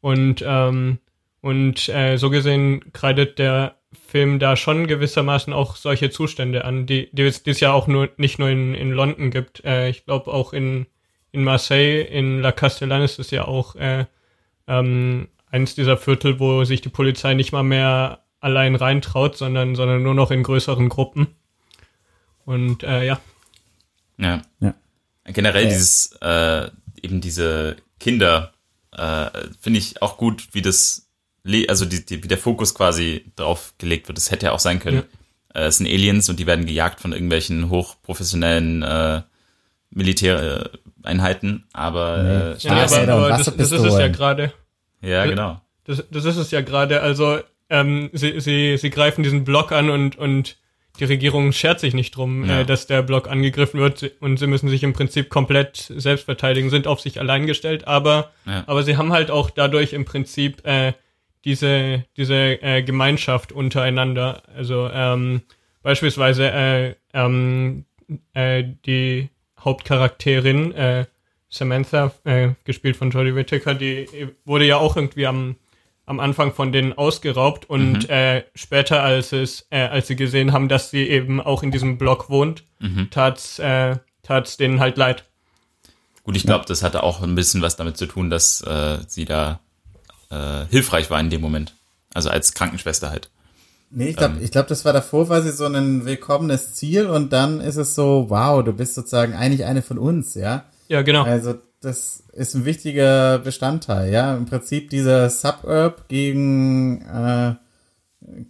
Und, 0.00 0.44
ähm, 0.46 0.98
und 1.40 1.88
äh, 1.88 2.16
so 2.16 2.30
gesehen 2.30 2.92
kreidet 2.92 3.38
der 3.38 3.77
Film 4.08 4.38
da 4.38 4.56
schon 4.56 4.86
gewissermaßen 4.86 5.52
auch 5.52 5.76
solche 5.76 6.08
Zustände 6.08 6.64
an, 6.64 6.86
die, 6.86 7.10
die, 7.12 7.24
es, 7.24 7.42
die 7.42 7.50
es 7.50 7.60
ja 7.60 7.72
auch 7.72 7.86
nur 7.86 8.08
nicht 8.16 8.38
nur 8.38 8.48
in, 8.48 8.74
in 8.74 8.90
London 8.90 9.30
gibt. 9.30 9.62
Äh, 9.66 9.90
ich 9.90 10.06
glaube 10.06 10.32
auch 10.32 10.54
in, 10.54 10.86
in 11.30 11.44
Marseille, 11.44 12.00
in 12.00 12.40
La 12.40 12.52
Castellane 12.52 13.04
ist 13.04 13.18
es 13.18 13.30
ja 13.30 13.46
auch 13.46 13.76
äh, 13.76 14.06
ähm, 14.66 15.28
eines 15.50 15.74
dieser 15.74 15.98
Viertel, 15.98 16.40
wo 16.40 16.64
sich 16.64 16.80
die 16.80 16.88
Polizei 16.88 17.34
nicht 17.34 17.52
mal 17.52 17.62
mehr 17.62 18.24
allein 18.40 18.76
reintraut, 18.76 19.36
sondern, 19.36 19.74
sondern 19.74 20.02
nur 20.02 20.14
noch 20.14 20.30
in 20.30 20.42
größeren 20.42 20.88
Gruppen. 20.88 21.26
Und 22.46 22.84
äh, 22.84 23.04
ja. 23.04 23.20
Ja. 24.16 24.40
ja. 24.60 24.74
Generell 25.24 25.64
ja. 25.64 25.68
dieses, 25.68 26.12
äh, 26.22 26.70
eben 27.02 27.20
diese 27.20 27.76
Kinder, 28.00 28.54
äh, 28.92 29.28
finde 29.60 29.80
ich 29.80 30.00
auch 30.00 30.16
gut, 30.16 30.48
wie 30.52 30.62
das 30.62 31.07
also 31.68 31.84
die, 31.84 32.04
die, 32.04 32.22
wie 32.22 32.28
der 32.28 32.38
Fokus 32.38 32.74
quasi 32.74 33.24
drauf 33.36 33.74
gelegt 33.78 34.08
wird. 34.08 34.18
Das 34.18 34.30
hätte 34.30 34.46
ja 34.46 34.52
auch 34.52 34.58
sein 34.58 34.80
können. 34.80 35.04
Ja. 35.54 35.62
Äh, 35.62 35.66
es 35.66 35.78
sind 35.78 35.86
Aliens 35.86 36.28
und 36.28 36.38
die 36.38 36.46
werden 36.46 36.66
gejagt 36.66 37.00
von 37.00 37.12
irgendwelchen 37.12 37.70
hochprofessionellen 37.70 38.82
äh, 38.82 39.22
Militäreinheiten, 39.90 41.64
aber 41.72 42.22
nee. 42.22 42.52
äh, 42.52 42.56
ja, 42.58 42.84
aber, 42.84 43.12
aber 43.12 43.28
das, 43.30 43.44
das, 43.56 43.72
ist 43.72 43.84
es 43.84 43.98
ja 43.98 44.08
gerade. 44.08 44.52
Ja, 45.00 45.24
genau. 45.26 45.60
Das, 45.84 46.04
das 46.10 46.24
ist 46.24 46.36
es 46.36 46.50
ja 46.50 46.60
gerade. 46.60 47.00
Also 47.00 47.38
ähm, 47.70 48.10
sie, 48.12 48.40
sie, 48.40 48.76
sie 48.76 48.90
greifen 48.90 49.22
diesen 49.22 49.44
Block 49.44 49.72
an 49.72 49.90
und, 49.90 50.18
und 50.18 50.56
die 50.98 51.04
Regierung 51.04 51.52
schert 51.52 51.80
sich 51.80 51.94
nicht 51.94 52.16
drum, 52.16 52.44
ja. 52.44 52.60
äh, 52.60 52.64
dass 52.64 52.86
der 52.86 53.02
Block 53.02 53.28
angegriffen 53.28 53.80
wird 53.80 54.12
und 54.20 54.38
sie 54.38 54.46
müssen 54.46 54.68
sich 54.68 54.82
im 54.82 54.92
Prinzip 54.92 55.30
komplett 55.30 55.90
selbst 55.96 56.24
verteidigen, 56.24 56.70
sind 56.70 56.86
auf 56.86 57.00
sich 57.00 57.20
allein 57.20 57.46
gestellt, 57.46 57.86
aber, 57.86 58.32
ja. 58.46 58.64
aber 58.66 58.82
sie 58.82 58.96
haben 58.96 59.12
halt 59.12 59.30
auch 59.30 59.50
dadurch 59.50 59.92
im 59.92 60.04
Prinzip 60.04 60.66
äh, 60.66 60.92
diese, 61.44 62.04
diese 62.16 62.62
äh, 62.62 62.82
Gemeinschaft 62.82 63.52
untereinander. 63.52 64.42
Also 64.54 64.90
ähm, 64.92 65.42
beispielsweise 65.82 66.50
äh, 66.50 66.94
ähm, 67.12 67.84
äh, 68.34 68.64
die 68.86 69.30
Hauptcharakterin 69.58 70.72
äh, 70.72 71.06
Samantha, 71.48 72.12
äh, 72.24 72.50
gespielt 72.64 72.96
von 72.96 73.10
Jodie 73.10 73.34
Whittaker, 73.34 73.74
die 73.74 74.28
wurde 74.44 74.66
ja 74.66 74.76
auch 74.76 74.96
irgendwie 74.96 75.26
am, 75.26 75.56
am 76.04 76.20
Anfang 76.20 76.52
von 76.52 76.72
denen 76.72 76.92
ausgeraubt 76.92 77.68
und 77.68 78.04
mhm. 78.04 78.10
äh, 78.10 78.44
später, 78.54 79.02
als 79.02 79.32
es, 79.32 79.66
äh, 79.70 79.80
als 79.80 80.08
sie 80.08 80.16
gesehen 80.16 80.52
haben, 80.52 80.68
dass 80.68 80.90
sie 80.90 81.08
eben 81.08 81.40
auch 81.40 81.62
in 81.62 81.70
diesem 81.70 81.98
Block 81.98 82.28
wohnt, 82.28 82.64
mhm. 82.80 83.08
tat's, 83.10 83.58
äh, 83.58 83.96
tat's 84.22 84.56
denen 84.56 84.80
halt 84.80 84.96
leid. 84.96 85.24
Gut, 86.22 86.36
ich 86.36 86.44
glaube, 86.44 86.66
das 86.68 86.82
hatte 86.82 87.02
auch 87.02 87.22
ein 87.22 87.34
bisschen 87.34 87.62
was 87.62 87.76
damit 87.76 87.96
zu 87.96 88.06
tun, 88.06 88.28
dass 88.28 88.60
äh, 88.60 88.98
sie 89.06 89.24
da 89.24 89.60
äh, 90.30 90.64
hilfreich 90.70 91.10
war 91.10 91.20
in 91.20 91.30
dem 91.30 91.40
Moment. 91.40 91.74
Also 92.14 92.30
als 92.30 92.54
Krankenschwester 92.54 93.10
halt. 93.10 93.30
Nee, 93.90 94.08
ich 94.08 94.16
glaube, 94.16 94.36
ähm, 94.36 94.44
ich 94.44 94.50
glaub, 94.50 94.66
das 94.66 94.84
war 94.84 94.92
davor 94.92 95.26
quasi 95.26 95.50
so 95.50 95.64
ein 95.64 96.04
willkommenes 96.04 96.74
Ziel 96.74 97.06
und 97.06 97.32
dann 97.32 97.60
ist 97.60 97.76
es 97.76 97.94
so, 97.94 98.26
wow, 98.28 98.62
du 98.62 98.72
bist 98.72 98.94
sozusagen 98.94 99.34
eigentlich 99.34 99.64
eine 99.64 99.82
von 99.82 99.98
uns, 99.98 100.34
ja? 100.34 100.64
Ja, 100.88 101.02
genau. 101.02 101.24
Also 101.24 101.54
das 101.80 102.24
ist 102.32 102.54
ein 102.54 102.64
wichtiger 102.64 103.38
Bestandteil, 103.38 104.12
ja. 104.12 104.36
Im 104.36 104.46
Prinzip 104.46 104.90
dieser 104.90 105.30
Suburb 105.30 106.08
gegen 106.08 107.02
äh, 107.02 107.54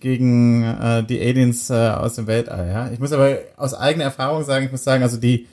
gegen 0.01 0.65
äh, 0.65 1.05
die 1.05 1.21
Aliens 1.21 1.71
äh, 1.71 1.75
aus 1.91 2.15
dem 2.15 2.27
Weltall, 2.27 2.69
ja. 2.69 2.91
Ich 2.91 2.99
muss 2.99 3.13
aber 3.13 3.39
aus 3.57 3.75
eigener 3.75 4.05
Erfahrung 4.05 4.45
sagen, 4.45 4.67
ich 4.67 4.73
muss 4.73 4.83
sagen, 4.85 5.03
also 5.03 5.19
die 5.19 5.47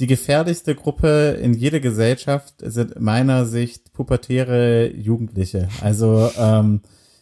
die 0.00 0.06
gefährlichste 0.06 0.74
Gruppe 0.74 1.38
in 1.40 1.54
jeder 1.54 1.80
Gesellschaft 1.80 2.54
sind 2.58 3.00
meiner 3.00 3.44
Sicht 3.44 3.92
pubertäre 3.92 4.90
Jugendliche. 4.90 5.68
Also 5.80 6.30
ähm, 6.38 6.80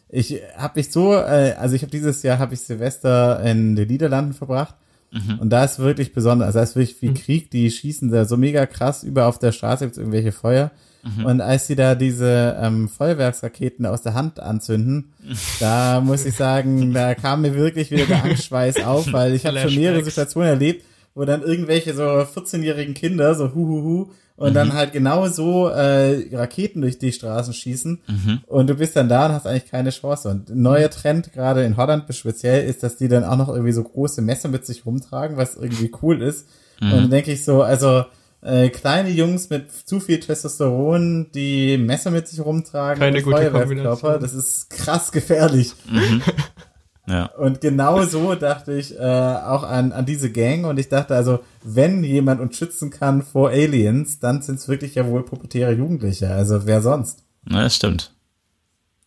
ich 0.09 0.41
habe 0.57 0.79
mich 0.79 0.91
so, 0.91 1.13
äh, 1.15 1.55
also 1.59 1.75
ich 1.75 1.83
habe 1.83 1.91
dieses 1.91 2.23
Jahr 2.23 2.39
habe 2.39 2.55
ich 2.55 2.61
Silvester 2.61 3.43
in 3.43 3.77
den 3.77 3.89
Niederlanden 3.89 4.33
verbracht 4.33 4.77
mhm. 5.11 5.41
und 5.41 5.51
da 5.51 5.65
ist 5.65 5.79
wirklich 5.79 6.13
besonders, 6.13 6.47
also 6.47 6.59
da 6.59 6.63
ist 6.63 6.77
wirklich 6.77 7.03
wie 7.03 7.11
mhm. 7.11 7.15
Krieg, 7.15 7.51
die 7.51 7.71
schießen 7.71 8.11
da 8.11 8.25
so 8.25 8.37
mega 8.37 8.67
krass 8.67 9.03
über 9.03 9.27
auf 9.27 9.39
der 9.39 9.53
Straße 9.53 9.85
gibt's 9.85 9.99
irgendwelche 9.99 10.33
Feuer 10.33 10.71
mhm. 11.03 11.27
und 11.27 11.41
als 11.41 11.67
sie 11.67 11.77
da 11.77 11.95
diese 11.95 12.57
ähm, 12.61 12.89
Feuerwerksraketen 12.89 13.85
aus 13.85 14.03
der 14.03 14.15
Hand 14.15 14.41
anzünden, 14.41 15.13
da 15.61 16.01
muss 16.01 16.25
ich 16.25 16.35
sagen, 16.35 16.93
da 16.95 17.15
kam 17.15 17.43
mir 17.43 17.55
wirklich 17.55 17.91
wieder 17.91 18.07
der 18.07 18.25
Angstschweiß 18.25 18.85
auf, 18.85 19.13
weil 19.13 19.35
ich 19.35 19.45
habe 19.45 19.59
schon 19.59 19.75
mehrere 19.75 20.05
Situationen 20.05 20.51
erlebt, 20.51 20.85
wo 21.21 21.27
dann 21.27 21.43
irgendwelche 21.43 21.93
so 21.93 22.03
14-jährigen 22.03 22.95
Kinder 22.95 23.35
so 23.35 23.55
huhuhu 23.55 24.11
und 24.37 24.51
mhm. 24.53 24.55
dann 24.55 24.73
halt 24.73 24.95
genau 24.95 25.29
so 25.29 25.69
äh, 25.69 26.35
Raketen 26.35 26.81
durch 26.81 26.99
die 26.99 27.13
Straßen 27.13 27.53
schießen 27.53 28.01
mhm. 28.07 28.41
und 28.47 28.71
du 28.71 28.77
bist 28.77 28.97
dann 28.97 29.11
da 29.11 29.27
und 29.27 29.33
hast 29.33 29.47
eigentlich 29.47 29.71
keine 29.71 29.91
Chance. 29.91 30.31
Und 30.31 30.49
ein 30.49 30.63
neuer 30.63 30.89
Trend, 30.89 31.35
gerade 31.35 31.63
in 31.65 31.77
Holland 31.77 32.05
speziell, 32.15 32.67
ist, 32.67 32.83
dass 32.83 32.97
die 32.97 33.09
dann 33.09 33.25
auch 33.25 33.37
noch 33.37 33.51
irgendwie 33.51 33.73
so 33.73 33.83
große 33.83 34.23
Messer 34.23 34.49
mit 34.49 34.65
sich 34.65 34.87
rumtragen, 34.87 35.37
was 35.37 35.57
irgendwie 35.57 35.93
cool 36.01 36.23
ist. 36.23 36.49
Mhm. 36.81 36.91
Und 36.91 36.99
dann 37.03 37.11
denke 37.11 37.33
ich 37.33 37.45
so, 37.45 37.63
also 37.63 38.07
äh, 38.41 38.71
kleine 38.71 39.11
Jungs 39.11 39.51
mit 39.51 39.71
zu 39.71 40.01
viel 40.01 40.21
Testosteron, 40.21 41.33
die 41.35 41.77
Messer 41.77 42.11
mit 42.11 42.29
sich 42.29 42.41
rumtragen, 42.41 42.99
keine 42.99 43.21
gute 43.21 43.51
Kombination. 43.51 44.23
das 44.23 44.33
ist 44.33 44.71
krass 44.71 45.13
gefährlich. 45.13 45.75
Mhm. 45.87 46.23
Ja. 47.07 47.27
Und 47.27 47.61
genau 47.61 48.05
so 48.05 48.35
dachte 48.35 48.75
ich 48.75 48.97
äh, 48.97 49.01
auch 49.01 49.63
an, 49.63 49.93
an 49.93 50.07
diese 50.07 50.31
Gang 50.31 50.67
und 50.67 50.79
ich 50.79 50.89
dachte 50.89 51.15
also, 51.15 51.41
wenn 51.63 52.05
jemand 52.05 52.41
uns 52.41 52.57
schützen 52.57 52.91
kann 52.91 53.23
vor 53.23 53.51
Aliens, 53.51 54.21
dann 54.21 54.43
sind 54.43 54.57
es 54.57 54.69
wirklich 54.69 54.95
ja 54.95 55.07
wohl 55.07 55.25
pubertäre 55.25 55.73
Jugendliche. 55.73 56.31
Also 56.31 56.67
wer 56.67 56.83
sonst? 56.83 57.25
Na, 57.45 57.63
das 57.63 57.77
stimmt. 57.77 58.13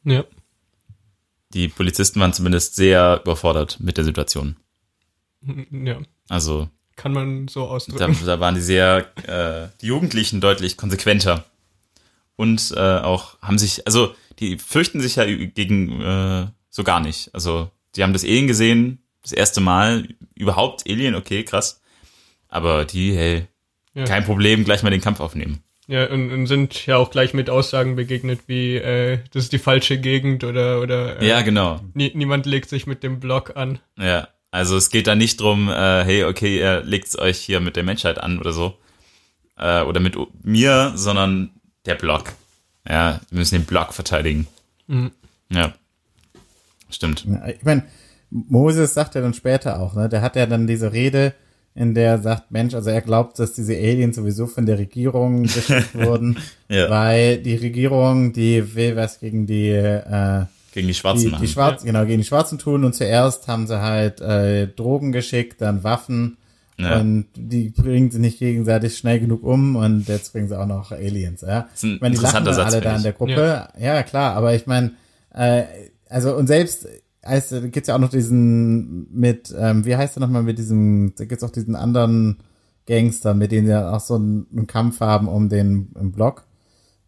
Ja. 0.03 0.23
Die 1.53 1.67
Polizisten 1.67 2.19
waren 2.19 2.33
zumindest 2.33 2.75
sehr 2.75 3.21
überfordert 3.23 3.79
mit 3.79 3.97
der 3.97 4.03
Situation. 4.03 4.57
Ja. 5.71 5.99
Also. 6.29 6.69
Kann 6.95 7.13
man 7.13 7.47
so 7.47 7.67
ausdrücken. 7.67 8.17
Da, 8.21 8.25
da 8.35 8.39
waren 8.39 8.55
die 8.55 8.61
sehr, 8.61 9.05
äh, 9.27 9.69
die 9.81 9.87
Jugendlichen 9.87 10.41
deutlich 10.41 10.77
konsequenter. 10.77 11.45
Und 12.35 12.73
äh, 12.75 12.79
auch 12.79 13.39
haben 13.41 13.57
sich, 13.57 13.85
also 13.87 14.13
die 14.39 14.57
fürchten 14.57 14.99
sich 14.99 15.15
ja 15.15 15.25
gegen 15.25 16.01
äh, 16.01 16.47
so 16.69 16.83
gar 16.83 16.99
nicht. 16.99 17.33
Also 17.33 17.69
die 17.95 18.03
haben 18.03 18.13
das 18.13 18.23
Alien 18.23 18.47
gesehen, 18.47 18.99
das 19.21 19.31
erste 19.31 19.61
Mal, 19.61 20.07
überhaupt 20.35 20.87
Alien, 20.87 21.15
okay, 21.15 21.43
krass. 21.43 21.81
Aber 22.49 22.85
die, 22.85 23.15
hey, 23.15 23.47
ja. 23.93 24.05
kein 24.05 24.25
Problem, 24.25 24.65
gleich 24.65 24.83
mal 24.83 24.89
den 24.89 25.01
Kampf 25.01 25.19
aufnehmen. 25.19 25.63
Ja, 25.87 26.05
und, 26.09 26.31
und 26.31 26.47
sind 26.47 26.85
ja 26.85 26.97
auch 26.97 27.11
gleich 27.11 27.33
mit 27.33 27.49
Aussagen 27.49 27.95
begegnet 27.95 28.41
wie, 28.47 28.75
äh, 28.77 29.19
das 29.31 29.43
ist 29.43 29.53
die 29.53 29.59
falsche 29.59 29.99
Gegend 29.99 30.43
oder, 30.43 30.81
oder 30.81 31.21
äh, 31.21 31.27
Ja, 31.27 31.41
genau. 31.41 31.81
Nie, 31.93 32.11
niemand 32.13 32.45
legt 32.45 32.69
sich 32.69 32.87
mit 32.87 33.03
dem 33.03 33.19
Block 33.19 33.57
an. 33.57 33.79
Ja, 33.97 34.29
also 34.49 34.77
es 34.77 34.91
geht 34.91 35.07
da 35.07 35.15
nicht 35.15 35.41
drum, 35.41 35.67
äh, 35.69 36.03
hey, 36.05 36.23
okay, 36.23 36.59
ihr 36.59 36.83
legt 36.83 37.17
euch 37.17 37.39
hier 37.39 37.59
mit 37.59 37.75
der 37.75 37.83
Menschheit 37.83 38.17
an 38.17 38.39
oder 38.39 38.53
so. 38.53 38.77
Äh, 39.57 39.81
oder 39.81 39.99
mit 39.99 40.15
mir, 40.43 40.93
sondern 40.95 41.51
der 41.85 41.95
Block. 41.95 42.33
Ja, 42.87 43.19
wir 43.29 43.39
müssen 43.39 43.55
den 43.55 43.65
Block 43.65 43.93
verteidigen. 43.93 44.47
Mhm. 44.87 45.11
Ja. 45.49 45.73
Stimmt. 46.93 47.25
Ich 47.47 47.63
meine, 47.63 47.83
Moses 48.29 48.93
sagt 48.93 49.15
ja 49.15 49.21
dann 49.21 49.33
später 49.33 49.79
auch, 49.79 49.95
ne? 49.95 50.09
Der 50.09 50.21
hat 50.21 50.35
ja 50.35 50.45
dann 50.45 50.67
diese 50.67 50.91
Rede, 50.91 51.33
in 51.75 51.93
der 51.93 52.11
er 52.11 52.19
sagt, 52.19 52.51
Mensch, 52.51 52.73
also 52.73 52.89
er 52.89 53.01
glaubt, 53.01 53.39
dass 53.39 53.53
diese 53.53 53.73
Aliens 53.73 54.15
sowieso 54.15 54.47
von 54.47 54.65
der 54.65 54.77
Regierung 54.77 55.43
geschickt 55.43 55.93
wurden, 55.93 56.37
ja. 56.69 56.89
weil 56.89 57.37
die 57.37 57.55
Regierung, 57.55 58.33
die 58.33 58.75
will 58.75 58.95
was 58.95 59.19
gegen 59.19 59.45
die 59.45 59.69
äh, 59.69 60.45
gegen 60.73 60.87
die 60.87 60.93
Schwarzen 60.95 61.25
die, 61.25 61.29
machen. 61.29 61.41
Die 61.41 61.51
Schwarzen, 61.51 61.85
ja. 61.85 61.93
genau, 61.93 62.05
gegen 62.05 62.21
die 62.21 62.27
Schwarzen 62.27 62.57
tun 62.57 62.83
und 62.83 62.93
zuerst 62.95 63.47
haben 63.47 63.67
sie 63.67 63.79
halt 63.79 64.21
äh, 64.21 64.67
Drogen 64.67 65.11
geschickt, 65.11 65.61
dann 65.61 65.83
Waffen 65.83 66.37
ja. 66.79 66.99
und 66.99 67.27
die 67.35 67.69
bringen 67.69 68.09
sie 68.09 68.19
nicht 68.19 68.39
gegenseitig 68.39 68.97
schnell 68.97 69.19
genug 69.19 69.43
um 69.43 69.75
und 69.75 70.07
jetzt 70.07 70.33
bringen 70.33 70.47
sie 70.47 70.59
auch 70.59 70.65
noch 70.65 70.91
Aliens, 70.91 71.41
ja. 71.41 71.67
Das 71.71 71.75
ist 71.75 71.83
ein 71.83 71.95
ich 71.95 72.01
meine, 72.01 72.15
die 72.15 72.21
lachen 72.21 72.45
Satz, 72.45 72.57
alle 72.57 72.81
da 72.81 72.95
in 72.95 73.03
der 73.03 73.13
Gruppe. 73.13 73.67
Ja, 73.79 73.95
ja 73.95 74.03
klar, 74.03 74.35
aber 74.35 74.55
ich 74.55 74.65
meine, 74.65 74.93
äh, 75.35 75.63
also 76.13 76.35
und 76.35 76.47
selbst 76.47 76.87
als 77.21 77.49
da 77.49 77.59
gibt's 77.61 77.87
ja 77.87 77.95
auch 77.95 77.99
noch 77.99 78.09
diesen 78.09 79.07
mit, 79.13 79.53
ähm, 79.57 79.85
wie 79.85 79.95
heißt 79.95 80.15
der 80.15 80.21
nochmal 80.21 80.43
mit 80.43 80.57
diesem, 80.57 81.13
da 81.17 81.25
gibt's 81.25 81.43
auch 81.43 81.51
diesen 81.51 81.75
anderen 81.75 82.39
Gangster, 82.85 83.33
mit 83.33 83.51
denen 83.51 83.67
ja 83.67 83.91
auch 83.91 84.01
so 84.01 84.15
einen, 84.15 84.45
einen 84.51 84.67
Kampf 84.67 84.99
haben 84.99 85.27
um 85.27 85.49
den 85.49 85.91
im 85.99 86.11
Block. 86.11 86.45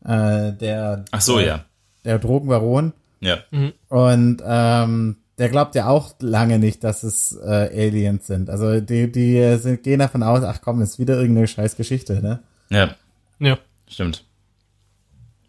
Äh, 0.03 0.53
der 0.53 1.05
Ach 1.11 1.21
so, 1.21 1.37
der, 1.37 1.45
ja. 1.45 1.65
Der 2.05 2.19
Drogenbaron. 2.19 2.93
Ja. 3.19 3.39
Mhm. 3.51 3.73
Und 3.89 4.41
ähm, 4.45 5.17
der 5.37 5.49
glaubt 5.49 5.75
ja 5.75 5.87
auch 5.87 6.13
lange 6.19 6.59
nicht, 6.59 6.83
dass 6.83 7.03
es 7.03 7.37
äh, 7.43 7.87
Aliens 7.87 8.27
sind. 8.27 8.49
Also 8.49 8.79
die, 8.79 9.11
die 9.11 9.57
sind, 9.57 9.83
gehen 9.83 9.99
davon 9.99 10.23
aus, 10.23 10.43
ach 10.43 10.61
komm, 10.61 10.81
ist 10.81 10.97
wieder 10.99 11.17
irgendeine 11.19 11.47
scheiß 11.47 11.75
Geschichte, 11.75 12.21
ne? 12.21 12.41
Ja. 12.69 12.95
Ja. 13.39 13.57
Stimmt. 13.87 14.23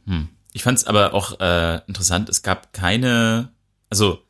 Hm. 0.06 0.28
Ich 0.56 0.62
fand 0.62 0.78
es 0.78 0.86
aber 0.86 1.12
auch 1.12 1.38
äh, 1.38 1.82
interessant, 1.86 2.30
es 2.30 2.40
gab 2.40 2.72
keine, 2.72 3.50
also 3.90 4.22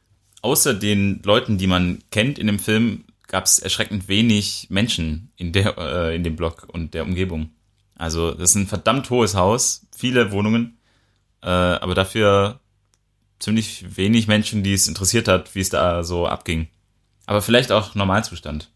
außer 0.42 0.74
den 0.74 1.22
Leuten, 1.22 1.56
die 1.56 1.68
man 1.68 2.02
kennt 2.10 2.40
in 2.40 2.48
dem 2.48 2.58
Film, 2.58 3.04
gab 3.28 3.44
es 3.44 3.60
erschreckend 3.60 4.08
wenig 4.08 4.66
Menschen 4.68 5.30
in 5.36 5.52
der 5.52 5.78
äh, 5.78 6.16
in 6.16 6.24
dem 6.24 6.34
Block 6.34 6.66
und 6.66 6.94
der 6.94 7.04
Umgebung. 7.04 7.50
Also 7.94 8.32
das 8.32 8.50
ist 8.50 8.56
ein 8.56 8.66
verdammt 8.66 9.08
hohes 9.08 9.36
Haus, 9.36 9.86
viele 9.96 10.32
Wohnungen, 10.32 10.78
äh, 11.44 11.46
aber 11.46 11.94
dafür 11.94 12.58
ziemlich 13.38 13.96
wenig 13.96 14.26
Menschen, 14.26 14.64
die 14.64 14.74
es 14.74 14.88
interessiert 14.88 15.28
hat, 15.28 15.54
wie 15.54 15.60
es 15.60 15.68
da 15.68 16.02
so 16.02 16.26
abging. 16.26 16.66
Aber 17.26 17.40
vielleicht 17.40 17.70
auch 17.70 17.94
Normalzustand. 17.94 18.72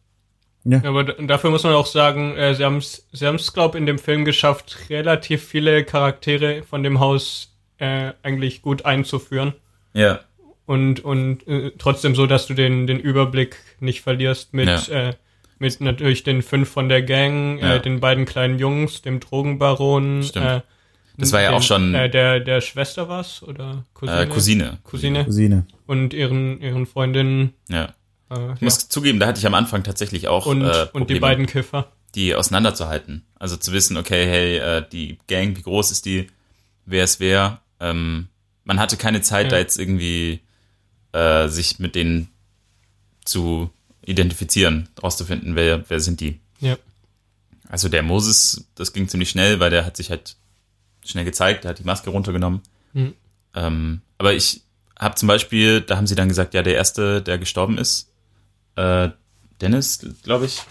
Ja. 0.65 0.83
Aber 0.85 1.05
dafür 1.05 1.51
muss 1.51 1.63
man 1.63 1.75
auch 1.75 1.87
sagen, 1.87 2.37
äh, 2.37 2.55
sie 2.55 2.65
haben 2.65 2.77
es, 2.79 3.07
sie 3.13 3.27
haben 3.27 3.37
es, 3.37 3.53
glaube 3.53 3.79
in 3.79 3.87
dem 3.87 3.99
Film 3.99 4.25
geschafft, 4.25 4.77
relativ 4.91 5.43
viele 5.45 5.85
Charaktere 5.85 6.63
von 6.63 6.83
dem 6.83 7.01
Haus 7.01 7.57
äh, 7.79 8.13
eigentlich 8.23 8.63
gut 8.63 8.85
einzuführen. 8.85 9.55
Ja. 9.95 10.21
Und, 10.67 11.01
und 11.01 11.47
äh, 11.49 11.73
trotzdem 11.79 12.15
so, 12.15 12.27
dass 12.27 12.47
du 12.47 12.55
den, 12.55 12.87
den 12.87 13.01
Überblick 13.01 13.57
nicht 13.81 14.03
verlierst 14.03 14.55
mit, 14.55 14.69
ja. 14.69 15.09
äh, 15.09 15.15
mit 15.59 15.81
natürlich 15.81 16.23
den 16.23 16.43
fünf 16.43 16.69
von 16.69 16.89
der 16.89 17.03
Gang, 17.03 17.59
äh, 17.59 17.69
ja. 17.69 17.79
den 17.79 18.01
beiden 18.01 18.27
kleinen 18.27 18.59
Jungs, 18.59 19.03
dem 19.03 19.19
Drogenbaron, 19.19 20.23
Stimmt. 20.23 20.47
Äh, 20.47 20.61
das 21.17 21.33
war 21.33 21.43
ja 21.43 21.51
den, 21.51 21.59
auch 21.59 21.63
schon. 21.63 21.95
Äh, 21.95 22.09
der, 22.09 22.41
der 22.41 22.61
Schwester 22.61 23.09
was? 23.09 23.43
Oder 23.43 23.85
Cousine? 23.95 24.27
Cousine. 24.29 24.79
Cousine. 24.85 25.25
Cousine. 25.25 25.67
Und 25.87 26.15
ihren, 26.15 26.61
ihren 26.61 26.87
Freundinnen. 26.87 27.53
Ja. 27.69 27.93
Äh, 28.31 28.55
ich 28.55 28.61
muss 28.61 28.89
zugeben, 28.89 29.21
da 29.21 29.27
hatte 29.27 29.39
ich 29.39 29.47
am 29.47 29.55
Anfang 29.55 29.83
tatsächlich 29.83 30.29
auch 30.29 30.47
und, 30.47 30.63
äh, 30.63 30.87
und 30.93 31.11
die 31.11 31.21
beiden 31.21 31.47
Kiffer. 31.47 31.93
Die 32.15 32.35
auseinanderzuhalten. 32.35 33.25
Also 33.39 33.57
zu 33.57 33.73
wissen, 33.73 33.97
okay, 33.97 34.27
hey, 34.27 34.59
äh, 34.59 34.85
die 34.91 35.19
Gang, 35.29 35.57
wie 35.57 35.63
groß 35.63 35.91
ist 35.91 36.07
die, 36.07 36.29
wer 36.87 37.05
ist 37.05 37.21
wer. 37.21 37.61
Ähm, 37.79 38.29
man 38.65 38.79
hatte 38.79 38.97
keine 38.97 39.21
Zeit, 39.21 39.47
ja. 39.47 39.51
da 39.51 39.59
jetzt 39.59 39.79
irgendwie 39.79 40.41
äh, 41.13 41.49
sich 41.49 41.79
mit 41.79 41.95
denen 41.95 42.29
zu 43.25 43.71
identifizieren, 44.05 44.89
rauszufinden, 45.03 45.55
wer, 45.55 45.89
wer 45.89 46.01
sind 46.01 46.21
die. 46.21 46.41
Ja. 46.59 46.77
Also 47.69 47.89
der 47.89 48.03
Moses, 48.03 48.67
das 48.75 48.93
ging 48.93 49.09
ziemlich 49.09 49.31
schnell, 49.31 49.61
weil 49.61 49.71
der 49.71 49.85
hat 49.87 49.97
sich 49.97 50.11
halt 50.11 50.37
schnell 51.05 51.25
gezeigt, 51.25 51.65
der 51.65 51.71
hat 51.71 51.79
die 51.79 51.85
Maske 51.85 52.11
runtergenommen. 52.11 52.63
Mhm. 52.93 53.15
Ähm, 53.55 54.01
aber 54.19 54.35
ich 54.35 54.63
habe 54.99 55.15
zum 55.15 55.29
Beispiel, 55.29 55.81
da 55.81 55.97
haben 55.97 56.07
sie 56.07 56.15
dann 56.15 56.29
gesagt, 56.29 56.55
ja, 56.55 56.63
der 56.63 56.75
Erste, 56.75 57.23
der 57.23 57.39
gestorben 57.39 57.79
ist, 57.79 58.10
äh, 58.81 59.11
Dennis, 59.61 60.07
glaube 60.23 60.47
ich. 60.47 60.63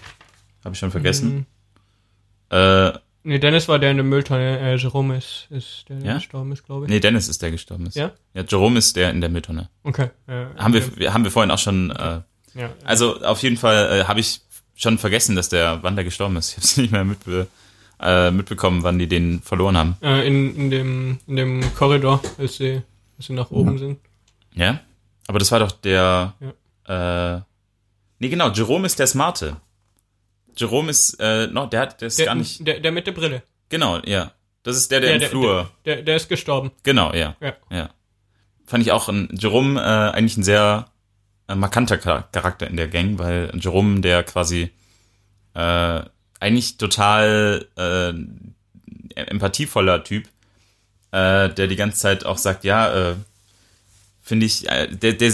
Habe 0.64 0.74
ich 0.74 0.78
schon 0.78 0.90
vergessen. 0.90 1.46
Mhm. 2.50 2.56
Äh, 2.56 2.92
Nee, 3.22 3.38
Dennis 3.38 3.68
war 3.68 3.78
der 3.78 3.90
in 3.90 3.98
der 3.98 4.04
Mülltonne. 4.04 4.58
Äh, 4.60 4.76
Jerome 4.76 5.18
ist, 5.18 5.46
ist 5.50 5.84
der, 5.88 5.96
der 5.96 6.06
ja? 6.06 6.14
gestorben 6.14 6.52
ist, 6.52 6.64
glaube 6.64 6.86
ich. 6.86 6.90
Nee, 6.90 7.00
Dennis 7.00 7.28
ist 7.28 7.42
der 7.42 7.50
gestorben 7.50 7.86
ist. 7.86 7.94
Ja? 7.94 8.12
Ja, 8.32 8.44
Jerome 8.48 8.78
ist 8.78 8.96
der 8.96 9.10
in 9.10 9.20
der 9.20 9.28
Mülltonne. 9.28 9.68
Okay. 9.82 10.08
Äh, 10.26 10.46
haben, 10.56 10.72
wir, 10.72 11.12
haben 11.12 11.24
wir 11.24 11.30
vorhin 11.30 11.50
auch 11.50 11.58
schon. 11.58 11.90
Äh, 11.90 12.22
ja. 12.54 12.70
Also 12.82 13.20
auf 13.22 13.42
jeden 13.42 13.58
Fall 13.58 14.00
äh, 14.00 14.04
habe 14.04 14.20
ich 14.20 14.40
schon 14.74 14.96
vergessen, 14.96 15.36
dass 15.36 15.50
der 15.50 15.82
Wander 15.82 16.02
gestorben 16.02 16.36
ist. 16.36 16.50
Ich 16.50 16.56
habe 16.56 16.64
es 16.64 16.76
nicht 16.78 16.92
mehr 16.92 17.04
mitbe 17.04 17.46
äh, 18.00 18.30
mitbekommen, 18.30 18.82
wann 18.82 18.98
die 18.98 19.06
den 19.06 19.42
verloren 19.42 19.76
haben. 19.76 19.96
Äh, 20.00 20.26
in, 20.26 20.56
in, 20.56 20.70
dem, 20.70 21.18
in 21.26 21.36
dem 21.36 21.74
Korridor, 21.74 22.22
als 22.38 22.56
sie, 22.56 22.80
als 23.18 23.26
sie 23.26 23.34
nach 23.34 23.50
oben 23.50 23.72
ja. 23.72 23.78
sind. 23.78 23.98
Ja? 24.54 24.80
Aber 25.26 25.38
das 25.38 25.52
war 25.52 25.58
doch 25.58 25.72
der. 25.72 26.34
Ja. 26.86 27.36
Äh, 27.36 27.42
nee, 28.20 28.28
genau, 28.28 28.50
Jerome 28.50 28.86
ist 28.86 28.98
der 28.98 29.08
Smarte. 29.08 29.56
Jerome 30.56 30.90
ist, 30.90 31.14
äh, 31.20 31.48
no, 31.48 31.66
der 31.66 31.80
hat, 31.80 32.00
der 32.00 32.08
ist 32.08 32.18
der, 32.18 32.26
gar 32.26 32.34
nicht. 32.36 32.66
Der, 32.66 32.80
der 32.80 32.92
mit 32.92 33.06
der 33.06 33.12
Brille. 33.12 33.42
Genau, 33.68 33.98
ja. 34.04 34.32
Das 34.62 34.76
ist 34.76 34.90
der, 34.90 35.00
der, 35.00 35.18
der 35.18 35.22
im 35.22 35.30
Flur. 35.30 35.70
Der, 35.84 36.02
der, 36.02 36.16
ist 36.16 36.28
gestorben. 36.28 36.70
Genau, 36.82 37.12
ja. 37.12 37.34
Ja. 37.40 37.56
ja. 37.70 37.90
Fand 38.66 38.84
ich 38.84 38.92
auch 38.92 39.08
ein, 39.08 39.28
Jerome 39.32 39.80
äh, 39.80 40.16
eigentlich 40.16 40.36
ein 40.36 40.44
sehr 40.44 40.90
äh, 41.48 41.54
markanter 41.54 41.98
Charakter 41.98 42.66
in 42.66 42.76
der 42.76 42.88
Gang, 42.88 43.18
weil 43.18 43.50
Jerome, 43.58 44.00
der 44.00 44.22
quasi 44.22 44.70
äh, 45.54 46.02
eigentlich 46.40 46.76
total 46.76 47.66
äh, 47.76 48.12
empathievoller 49.14 50.04
Typ, 50.04 50.28
äh, 51.12 51.48
der 51.48 51.66
die 51.66 51.76
ganze 51.76 51.98
Zeit 51.98 52.24
auch 52.24 52.38
sagt, 52.38 52.64
ja, 52.64 53.10
äh, 53.10 53.14
finde 54.22 54.46
ich, 54.46 54.68
äh, 54.68 54.88
der, 54.88 55.14
der 55.14 55.32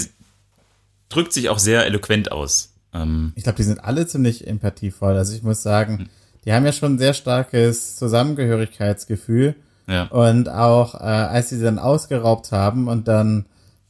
drückt 1.08 1.32
sich 1.32 1.48
auch 1.48 1.58
sehr 1.58 1.84
eloquent 1.86 2.32
aus. 2.32 2.72
Ähm, 3.02 3.32
ich 3.34 3.44
glaube, 3.44 3.56
die 3.56 3.62
sind 3.62 3.84
alle 3.84 4.06
ziemlich 4.06 4.46
empathievoll. 4.46 5.16
Also 5.16 5.34
ich 5.34 5.42
muss 5.42 5.62
sagen, 5.62 5.98
hm. 5.98 6.08
die 6.44 6.52
haben 6.52 6.64
ja 6.64 6.72
schon 6.72 6.94
ein 6.94 6.98
sehr 6.98 7.14
starkes 7.14 7.96
Zusammengehörigkeitsgefühl. 7.96 9.54
Ja. 9.88 10.04
Und 10.04 10.48
auch 10.48 10.94
äh, 10.94 11.04
als 11.04 11.50
sie 11.50 11.60
dann 11.60 11.78
ausgeraubt 11.78 12.50
haben 12.52 12.88
und 12.88 13.06
dann, 13.08 13.46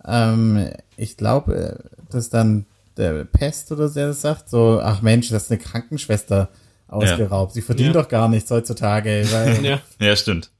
ähm, 0.06 0.70
ich 0.96 1.16
glaube, 1.16 1.56
äh, 1.56 1.98
dass 2.10 2.28
dann 2.28 2.66
der 2.96 3.24
Pest 3.24 3.72
oder 3.72 3.88
so 3.88 4.00
das 4.00 4.20
sagt, 4.20 4.48
so, 4.48 4.80
ach 4.82 5.02
Mensch, 5.02 5.28
das 5.28 5.44
ist 5.44 5.50
eine 5.50 5.60
Krankenschwester 5.60 6.48
ausgeraubt. 6.88 7.52
Ja. 7.52 7.54
Sie 7.54 7.62
verdient 7.62 7.94
ja. 7.94 8.02
doch 8.02 8.08
gar 8.08 8.28
nichts 8.28 8.50
heutzutage. 8.50 9.26
Weil 9.30 9.64
ja. 9.64 9.80
ja, 10.00 10.16
stimmt. 10.16 10.50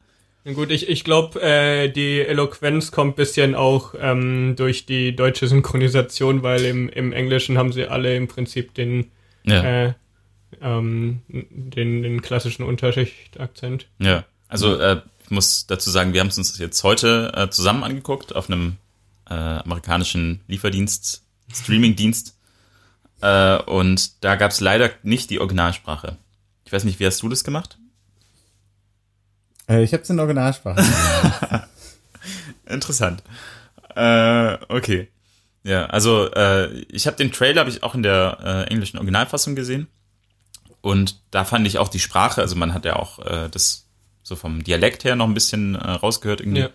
Gut, 0.54 0.70
ich, 0.70 0.88
ich 0.88 1.02
glaube, 1.02 1.42
äh, 1.42 1.88
die 1.88 2.20
Eloquenz 2.20 2.92
kommt 2.92 3.16
bisschen 3.16 3.56
auch 3.56 3.94
ähm, 3.98 4.54
durch 4.56 4.86
die 4.86 5.16
deutsche 5.16 5.48
Synchronisation, 5.48 6.44
weil 6.44 6.64
im, 6.64 6.88
im 6.88 7.12
Englischen 7.12 7.58
haben 7.58 7.72
sie 7.72 7.86
alle 7.86 8.14
im 8.14 8.28
Prinzip 8.28 8.72
den, 8.72 9.10
ja. 9.44 9.86
äh, 9.86 9.94
ähm, 10.60 11.22
den, 11.28 12.02
den 12.02 12.22
klassischen 12.22 12.62
Unterschichtakzent. 12.62 13.88
Ja, 13.98 14.24
also 14.46 14.78
äh, 14.78 15.00
ich 15.24 15.30
muss 15.30 15.66
dazu 15.66 15.90
sagen, 15.90 16.12
wir 16.12 16.20
haben 16.20 16.28
es 16.28 16.38
uns 16.38 16.56
jetzt 16.58 16.84
heute 16.84 17.32
äh, 17.34 17.50
zusammen 17.50 17.82
angeguckt 17.82 18.36
auf 18.36 18.48
einem 18.48 18.76
äh, 19.28 19.34
amerikanischen 19.34 20.42
Lieferdienst, 20.46 21.24
Streamingdienst. 21.52 22.38
Äh, 23.20 23.58
und 23.62 24.22
da 24.22 24.36
gab 24.36 24.52
es 24.52 24.60
leider 24.60 24.90
nicht 25.02 25.30
die 25.30 25.40
Originalsprache. 25.40 26.18
Ich 26.64 26.72
weiß 26.72 26.84
nicht, 26.84 27.00
wie 27.00 27.06
hast 27.06 27.20
du 27.20 27.28
das 27.28 27.42
gemacht? 27.42 27.78
Äh, 29.68 29.82
ich 29.82 29.92
habe 29.92 30.02
es 30.02 30.10
in 30.10 30.18
Originalsprache. 30.18 30.82
Interessant. 32.66 33.22
Äh, 33.94 34.58
okay. 34.68 35.08
Ja, 35.64 35.86
also 35.86 36.30
äh, 36.32 36.72
ich 36.90 37.06
habe 37.06 37.16
den 37.16 37.32
Trailer 37.32 37.60
habe 37.60 37.70
ich 37.70 37.82
auch 37.82 37.94
in 37.94 38.02
der 38.02 38.38
äh, 38.42 38.70
englischen 38.70 38.98
Originalfassung 38.98 39.56
gesehen 39.56 39.88
und 40.80 41.20
da 41.32 41.44
fand 41.44 41.66
ich 41.66 41.78
auch 41.78 41.88
die 41.88 41.98
Sprache, 41.98 42.40
also 42.40 42.54
man 42.54 42.72
hat 42.72 42.84
ja 42.84 42.96
auch 42.96 43.18
äh, 43.18 43.48
das 43.50 43.86
so 44.22 44.36
vom 44.36 44.62
Dialekt 44.62 45.04
her 45.04 45.16
noch 45.16 45.26
ein 45.26 45.34
bisschen 45.34 45.74
äh, 45.74 45.90
rausgehört 45.90 46.40
irgendwie. 46.40 46.60
Ja. 46.60 46.70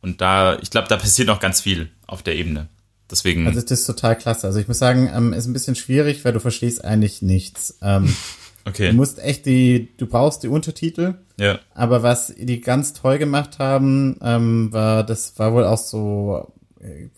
Und 0.00 0.20
da, 0.20 0.58
ich 0.60 0.70
glaube, 0.70 0.88
da 0.88 0.96
passiert 0.96 1.28
noch 1.28 1.40
ganz 1.40 1.60
viel 1.60 1.90
auf 2.06 2.22
der 2.22 2.36
Ebene. 2.36 2.68
Deswegen. 3.10 3.46
Also 3.46 3.60
das 3.60 3.80
ist 3.80 3.86
total 3.86 4.16
klasse. 4.16 4.46
Also 4.46 4.58
ich 4.58 4.68
muss 4.68 4.78
sagen, 4.78 5.10
ähm, 5.14 5.32
ist 5.32 5.46
ein 5.46 5.52
bisschen 5.52 5.76
schwierig, 5.76 6.24
weil 6.24 6.32
du 6.32 6.40
verstehst 6.40 6.84
eigentlich 6.84 7.22
nichts. 7.22 7.78
Ähm, 7.82 8.14
Okay. 8.64 8.90
Du 8.90 8.94
musst 8.94 9.18
echt 9.18 9.46
die, 9.46 9.90
du 9.98 10.06
brauchst 10.06 10.42
die 10.42 10.48
Untertitel. 10.48 11.14
Ja. 11.36 11.58
Aber 11.74 12.02
was 12.02 12.34
die 12.36 12.60
ganz 12.60 12.92
toll 12.92 13.18
gemacht 13.18 13.58
haben, 13.58 14.18
ähm, 14.22 14.72
war, 14.72 15.04
das 15.04 15.38
war 15.38 15.52
wohl 15.52 15.64
auch 15.64 15.78
so 15.78 16.52
äh, 16.80 17.08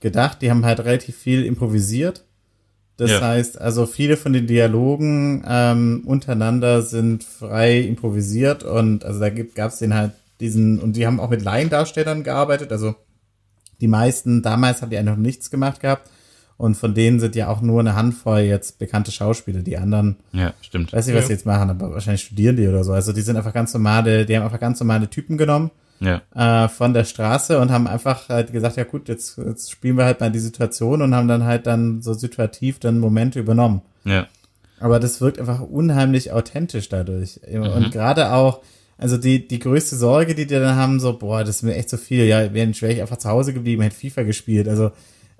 gedacht, 0.00 0.42
die 0.42 0.50
haben 0.50 0.64
halt 0.64 0.80
relativ 0.80 1.16
viel 1.16 1.44
improvisiert. 1.44 2.24
Das 2.96 3.10
ja. 3.10 3.20
heißt, 3.20 3.60
also 3.60 3.84
viele 3.86 4.16
von 4.16 4.32
den 4.32 4.46
Dialogen 4.46 5.44
ähm, 5.46 6.02
untereinander 6.06 6.82
sind 6.82 7.24
frei 7.24 7.80
improvisiert 7.80 8.62
und 8.62 9.04
also 9.04 9.20
da 9.20 9.28
gab 9.28 9.70
es 9.70 9.78
den 9.78 9.94
halt 9.94 10.12
diesen, 10.40 10.78
und 10.80 10.96
die 10.96 11.06
haben 11.06 11.20
auch 11.20 11.30
mit 11.30 11.42
Laiendarstellern 11.42 12.24
gearbeitet, 12.24 12.72
also 12.72 12.94
die 13.80 13.88
meisten, 13.88 14.42
damals 14.42 14.80
haben 14.80 14.90
die 14.90 14.96
einfach 14.96 15.16
nichts 15.16 15.50
gemacht 15.50 15.80
gehabt 15.80 16.08
und 16.58 16.76
von 16.76 16.94
denen 16.94 17.20
sind 17.20 17.36
ja 17.36 17.48
auch 17.48 17.60
nur 17.60 17.80
eine 17.80 17.94
Handvoll 17.94 18.40
jetzt 18.40 18.78
bekannte 18.78 19.12
Schauspieler. 19.12 19.60
Die 19.60 19.76
anderen, 19.76 20.16
ja, 20.32 20.54
stimmt. 20.62 20.92
Weiß 20.92 21.06
nicht, 21.06 21.14
was 21.14 21.24
ja. 21.24 21.28
sie 21.28 21.32
jetzt 21.34 21.46
machen, 21.46 21.70
aber 21.70 21.92
wahrscheinlich 21.92 22.22
studieren 22.22 22.56
die 22.56 22.66
oder 22.68 22.82
so. 22.84 22.92
Also 22.92 23.12
die 23.12 23.20
sind 23.20 23.36
einfach 23.36 23.52
ganz 23.52 23.74
normale, 23.74 24.24
die 24.24 24.36
haben 24.36 24.44
einfach 24.44 24.60
ganz 24.60 24.80
normale 24.80 25.10
Typen 25.10 25.36
genommen 25.36 25.70
ja. 26.00 26.22
äh, 26.34 26.68
von 26.68 26.94
der 26.94 27.04
Straße 27.04 27.58
und 27.58 27.70
haben 27.70 27.86
einfach 27.86 28.28
halt 28.28 28.52
gesagt, 28.52 28.76
ja 28.76 28.84
gut, 28.84 29.08
jetzt, 29.08 29.38
jetzt 29.38 29.70
spielen 29.70 29.96
wir 29.96 30.04
halt 30.04 30.20
mal 30.20 30.30
die 30.30 30.38
Situation 30.38 31.02
und 31.02 31.14
haben 31.14 31.28
dann 31.28 31.44
halt 31.44 31.66
dann 31.66 32.02
so 32.02 32.14
situativ 32.14 32.78
dann 32.78 32.98
Momente 32.98 33.40
übernommen. 33.40 33.82
Ja. 34.04 34.26
Aber 34.78 35.00
das 35.00 35.20
wirkt 35.20 35.38
einfach 35.38 35.60
unheimlich 35.60 36.32
authentisch 36.32 36.88
dadurch. 36.88 37.40
Mhm. 37.50 37.62
Und 37.62 37.92
gerade 37.92 38.32
auch, 38.32 38.60
also 38.98 39.16
die, 39.16 39.46
die 39.46 39.58
größte 39.58 39.96
Sorge, 39.96 40.34
die 40.34 40.46
die 40.46 40.54
dann 40.54 40.76
haben, 40.76 41.00
so, 41.00 41.18
boah, 41.18 41.44
das 41.44 41.56
ist 41.56 41.62
mir 41.62 41.74
echt 41.74 41.90
so 41.90 41.96
viel. 41.96 42.24
Ja, 42.24 42.52
wäre 42.52 42.70
ich 42.70 43.00
einfach 43.00 43.18
zu 43.18 43.28
Hause 43.28 43.52
geblieben, 43.52 43.82
hätte 43.82 43.96
FIFA 43.96 44.22
gespielt. 44.22 44.68
Also 44.68 44.90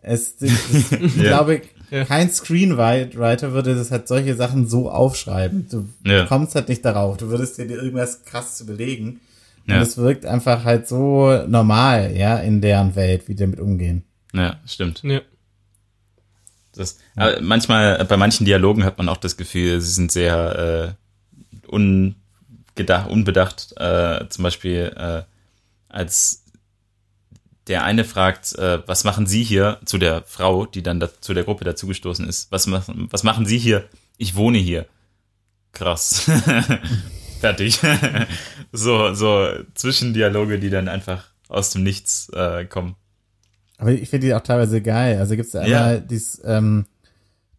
es, 0.06 0.36
es 0.40 0.92
ich 0.92 1.16
yeah. 1.16 1.28
glaube, 1.28 1.62
ja. 1.90 2.04
kein 2.04 2.30
Screenwriter 2.30 3.52
würde 3.52 3.74
das 3.74 3.90
halt 3.90 4.08
solche 4.08 4.34
Sachen 4.34 4.66
so 4.66 4.90
aufschreiben. 4.90 5.66
Du 5.68 5.88
ja. 6.04 6.26
kommst 6.26 6.54
halt 6.54 6.68
nicht 6.68 6.84
darauf. 6.84 7.16
Du 7.16 7.28
würdest 7.28 7.58
dir 7.58 7.68
irgendwas 7.68 8.24
krass 8.24 8.56
zu 8.56 8.66
belegen. 8.66 9.20
Und 9.66 9.74
ja. 9.74 9.82
es 9.82 9.96
wirkt 9.96 10.24
einfach 10.24 10.64
halt 10.64 10.86
so 10.86 11.44
normal, 11.48 12.16
ja, 12.16 12.38
in 12.38 12.60
deren 12.60 12.94
Welt, 12.94 13.26
wie 13.26 13.34
die 13.34 13.42
damit 13.42 13.58
umgehen. 13.58 14.04
Ja, 14.32 14.60
stimmt. 14.64 15.02
Ja. 15.02 15.20
Das, 16.72 16.98
aber 17.16 17.40
manchmal, 17.40 18.04
bei 18.04 18.16
manchen 18.16 18.44
Dialogen 18.44 18.84
hat 18.84 18.98
man 18.98 19.08
auch 19.08 19.16
das 19.16 19.36
Gefühl, 19.36 19.80
sie 19.80 19.92
sind 19.92 20.12
sehr 20.12 20.96
äh, 21.66 21.68
ungedacht, 21.68 23.10
unbedacht. 23.10 23.74
Äh, 23.78 24.28
zum 24.28 24.44
Beispiel 24.44 24.92
äh, 24.96 25.22
als 25.88 26.44
der 27.68 27.84
eine 27.84 28.04
fragt, 28.04 28.54
äh, 28.56 28.86
was 28.86 29.04
machen 29.04 29.26
Sie 29.26 29.42
hier 29.42 29.80
zu 29.84 29.98
der 29.98 30.22
Frau, 30.22 30.66
die 30.66 30.82
dann 30.82 31.00
da, 31.00 31.08
zu 31.20 31.34
der 31.34 31.44
Gruppe 31.44 31.64
dazugestoßen 31.64 32.28
ist? 32.28 32.52
Was, 32.52 32.66
machen, 32.66 33.08
was 33.10 33.22
machen 33.22 33.46
Sie 33.46 33.58
hier? 33.58 33.88
Ich 34.18 34.36
wohne 34.36 34.58
hier. 34.58 34.86
Krass. 35.72 36.30
Fertig. 37.40 37.80
so, 38.72 39.14
so 39.14 39.48
Zwischendialoge, 39.74 40.58
die 40.58 40.70
dann 40.70 40.88
einfach 40.88 41.24
aus 41.48 41.70
dem 41.70 41.82
Nichts 41.82 42.28
äh, 42.30 42.64
kommen. 42.64 42.96
Aber 43.78 43.90
ich 43.90 44.08
finde 44.08 44.28
die 44.28 44.34
auch 44.34 44.40
teilweise 44.40 44.80
geil. 44.80 45.18
Also 45.18 45.36
gibt's 45.36 45.52
ja 45.52 45.60
einmal 45.60 45.94
ja. 45.94 46.00
dies, 46.00 46.40
ähm, 46.44 46.86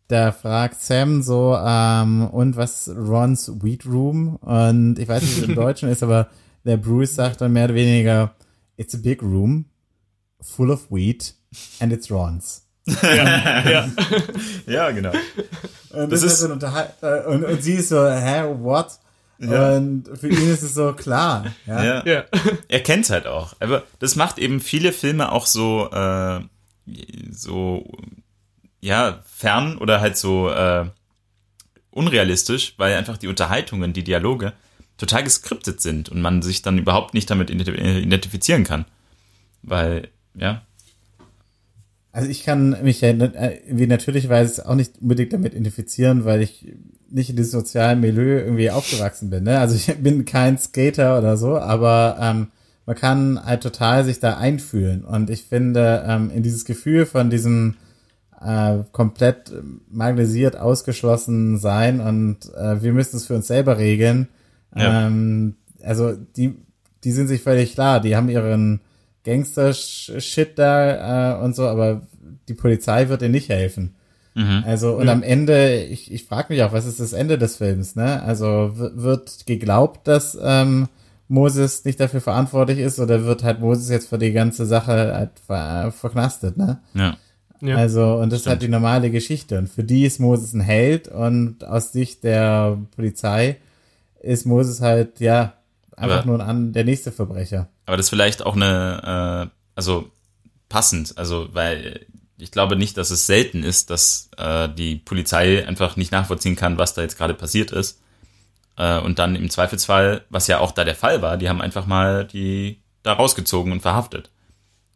da 0.08 0.32
fragt 0.32 0.82
Sam 0.82 1.22
so, 1.22 1.56
ähm, 1.56 2.28
und 2.28 2.56
was 2.56 2.89
Rons 2.89 3.52
Weed 3.62 3.86
Room? 3.86 4.38
Und 4.38 4.98
ich 5.00 5.08
weiß 5.08 5.22
nicht, 5.22 5.38
wie 5.38 5.41
es 5.41 5.48
im 5.50 5.56
Deutschen 5.56 5.89
ist, 5.89 6.02
aber 6.02 6.30
der 6.63 6.78
Bruce 6.78 7.15
sagt 7.15 7.41
dann 7.41 7.54
mehr 7.54 7.65
oder 7.65 7.76
weniger, 7.76 8.34
it's 8.78 8.96
a 8.96 8.98
big 8.98 9.22
room 9.22 9.65
full 10.41 10.71
of 10.71 10.89
wheat 10.89 11.34
and 11.80 11.91
it's 11.91 12.12
Ron's. 12.12 12.63
Ja, 12.86 13.69
ja. 13.69 13.89
ja 14.65 14.91
genau. 14.91 15.12
Und, 15.91 16.12
das, 16.12 16.21
das 16.21 16.41
ist, 16.41 16.41
ist 16.41 16.63
äh, 17.02 17.23
und, 17.28 17.43
und 17.43 17.62
sie 17.62 17.73
ist 17.73 17.89
so, 17.89 18.10
hä, 18.10 18.43
what? 18.60 19.00
Ja. 19.39 19.76
Und 19.76 20.10
für 20.19 20.30
ihn 20.30 20.50
ist 20.50 20.63
es 20.63 20.73
so 20.73 20.93
klar. 20.93 21.45
Ja. 21.65 21.84
ja. 21.84 22.06
ja. 22.06 22.26
Er 22.67 22.80
kennt 22.82 23.10
halt 23.10 23.28
auch. 23.28 23.56
Aber 23.60 23.84
das 24.00 24.15
macht 24.15 24.39
eben 24.39 24.60
viele 24.60 24.93
Filme 24.93 25.32
auch 25.32 25.45
so, 25.45 25.89
äh, 25.91 26.39
so, 27.32 27.86
ja, 28.80 29.19
fern 29.26 29.78
oder 29.78 30.00
halt 30.00 30.17
so 30.17 30.50
äh, 30.50 30.86
unrealistisch, 31.91 32.76
weil 32.78 32.95
einfach 32.95 33.17
die 33.17 33.28
Unterhaltungen, 33.28 33.93
die 33.93 34.04
Dialoge 34.04 34.54
total 34.97 35.23
geskriptet 35.23 35.82
sind 35.82 36.10
und 36.10 36.21
man 36.21 36.41
sich 36.41 36.62
dann 36.62 36.78
überhaupt 36.78 37.13
nicht 37.13 37.30
damit 37.30 37.50
identifizieren 37.50 38.63
kann. 38.63 38.86
Weil 39.62 40.10
ja. 40.38 40.62
Also 42.12 42.30
ich 42.30 42.43
kann 42.43 42.76
mich 42.82 43.02
ja 43.02 43.13
wie 43.69 43.86
natürlichweise 43.86 44.67
auch 44.67 44.73
nicht 44.73 45.02
unbedingt 45.02 45.34
damit 45.34 45.54
identifizieren, 45.54 46.26
weil 46.26 46.41
ich 46.41 46.73
nicht 47.10 47.30
in 47.30 47.36
diesem 47.36 47.60
sozialen 47.60 48.00
Milieu 48.00 48.39
irgendwie 48.39 48.71
aufgewachsen 48.71 49.30
bin. 49.30 49.43
Ne? 49.43 49.60
Also 49.60 49.76
ich 49.76 49.95
bin 50.02 50.26
kein 50.26 50.58
Skater 50.58 51.17
oder 51.19 51.38
so, 51.38 51.58
aber 51.58 52.17
ähm, 52.19 52.47
man 52.88 52.95
kann 52.95 53.45
halt 53.45 53.62
total 53.62 54.04
sich 54.04 54.19
da 54.19 54.38
einfühlen. 54.38 55.04
Und 55.04 55.30
ich 55.30 55.43
finde, 55.43 56.06
ähm, 56.08 56.32
in 56.32 56.41
dieses 56.41 56.65
Gefühl 56.65 57.06
von 57.06 57.30
diesem 57.30 57.76
äh, 58.41 58.80
komplett 58.91 59.52
marginalisiert, 59.89 60.58
ausgeschlossen 60.58 61.58
sein 61.58 62.00
und 62.00 62.52
äh, 62.56 62.82
wir 62.82 62.93
müssen 62.93 63.17
es 63.17 63.28
für 63.28 63.36
uns 63.36 63.47
selber 63.47 63.78
regeln, 63.78 64.28
Ja. 64.76 65.08
Ähm, 65.08 65.56
also 65.84 66.13
die, 66.13 66.56
die 67.04 67.12
sind 67.12 67.28
sich 67.28 67.41
völlig 67.41 67.73
klar, 67.73 68.00
die 68.00 68.15
haben 68.15 68.30
ihren 68.30 68.82
Gangster-Shit 69.28 70.58
da 70.58 71.40
äh, 71.40 71.44
und 71.44 71.56
so, 71.56 71.68
aber 71.68 72.02
die 72.48 72.54
Polizei 72.54 73.10
wird 73.10 73.22
ihnen 73.22 73.32
nicht 73.32 73.50
helfen. 73.50 73.94
Mhm. 74.36 74.63
Also, 74.66 74.96
und 74.96 75.08
ja. 75.08 75.13
am 75.13 75.24
Ende, 75.24 75.84
ich, 75.84 76.12
ich 76.12 76.24
frage 76.24 76.54
mich 76.54 76.63
auch, 76.63 76.72
was 76.72 76.86
ist 76.86 77.00
das 77.00 77.13
Ende 77.13 77.38
des 77.38 77.58
Films, 77.58 77.96
ne? 77.96 78.24
Also 78.24 78.72
wird 78.76 79.46
geglaubt, 79.46 80.08
dass 80.08 80.38
ähm, 80.42 80.88
Moses 81.28 81.84
nicht 81.84 82.00
dafür 82.00 82.22
verantwortlich 82.22 82.80
ist 82.80 83.00
oder 83.00 83.26
wird 83.26 83.44
halt 83.44 83.60
Moses 83.60 83.90
jetzt 83.90 84.10
für 84.10 84.18
die 84.18 84.32
ganze 84.32 84.66
Sache 84.66 85.13
halt 85.13 85.32
ver 85.46 85.92
verknastet, 85.92 86.56
ne? 86.56 86.80
Ja. 86.94 87.18
ja. 87.62 87.76
Also, 87.76 88.16
und 88.16 88.32
das 88.32 88.42
Stimmt. 88.42 88.42
ist 88.42 88.48
halt 88.48 88.62
die 88.62 88.68
normale 88.70 89.12
Geschichte. 89.12 89.58
Und 89.58 89.70
für 89.70 89.84
die 89.84 90.06
ist 90.06 90.20
Moses 90.20 90.54
ein 90.54 90.62
Held 90.62 91.10
und 91.10 91.66
aus 91.66 91.92
Sicht 91.92 92.24
der 92.24 92.78
Polizei 92.96 93.58
ist 94.22 94.46
Moses 94.46 94.82
halt, 94.82 95.20
ja, 95.20 95.54
einfach 95.97 96.19
aber, 96.19 96.25
nur 96.25 96.39
an 96.39 96.71
der 96.71 96.86
nächste 96.86 97.12
Verbrecher. 97.12 97.67
Aber 97.86 97.97
das 97.97 98.05
ist 98.05 98.10
vielleicht 98.10 98.45
auch 98.45 98.55
eine, 98.55 99.49
äh, 99.49 99.55
also 99.75 100.10
passend, 100.69 101.17
also 101.17 101.49
weil 101.53 102.05
ich 102.38 102.51
glaube 102.51 102.75
nicht, 102.75 102.97
dass 102.97 103.10
es 103.10 103.25
selten 103.25 103.63
ist, 103.63 103.89
dass 103.89 104.29
äh, 104.38 104.69
die 104.69 104.95
Polizei 104.95 105.67
einfach 105.67 105.95
nicht 105.97 106.12
nachvollziehen 106.12 106.55
kann, 106.55 106.77
was 106.77 106.93
da 106.93 107.01
jetzt 107.01 107.17
gerade 107.17 107.33
passiert 107.33 107.71
ist. 107.71 107.99
Äh, 108.77 108.99
und 108.99 109.19
dann 109.19 109.36
im 109.36 109.49
Zweifelsfall, 109.49 110.23
was 110.29 110.47
ja 110.47 110.60
auch 110.60 110.71
da 110.71 110.83
der 110.83 110.95
Fall 110.95 111.21
war, 111.21 111.38
die 111.38 111.49
haben 111.49 111.62
einfach 111.62 111.88
mal 111.88 112.25
die 112.25 112.79
da 113.03 113.13
rausgezogen 113.13 113.71
und 113.71 113.81
verhaftet. 113.81 114.29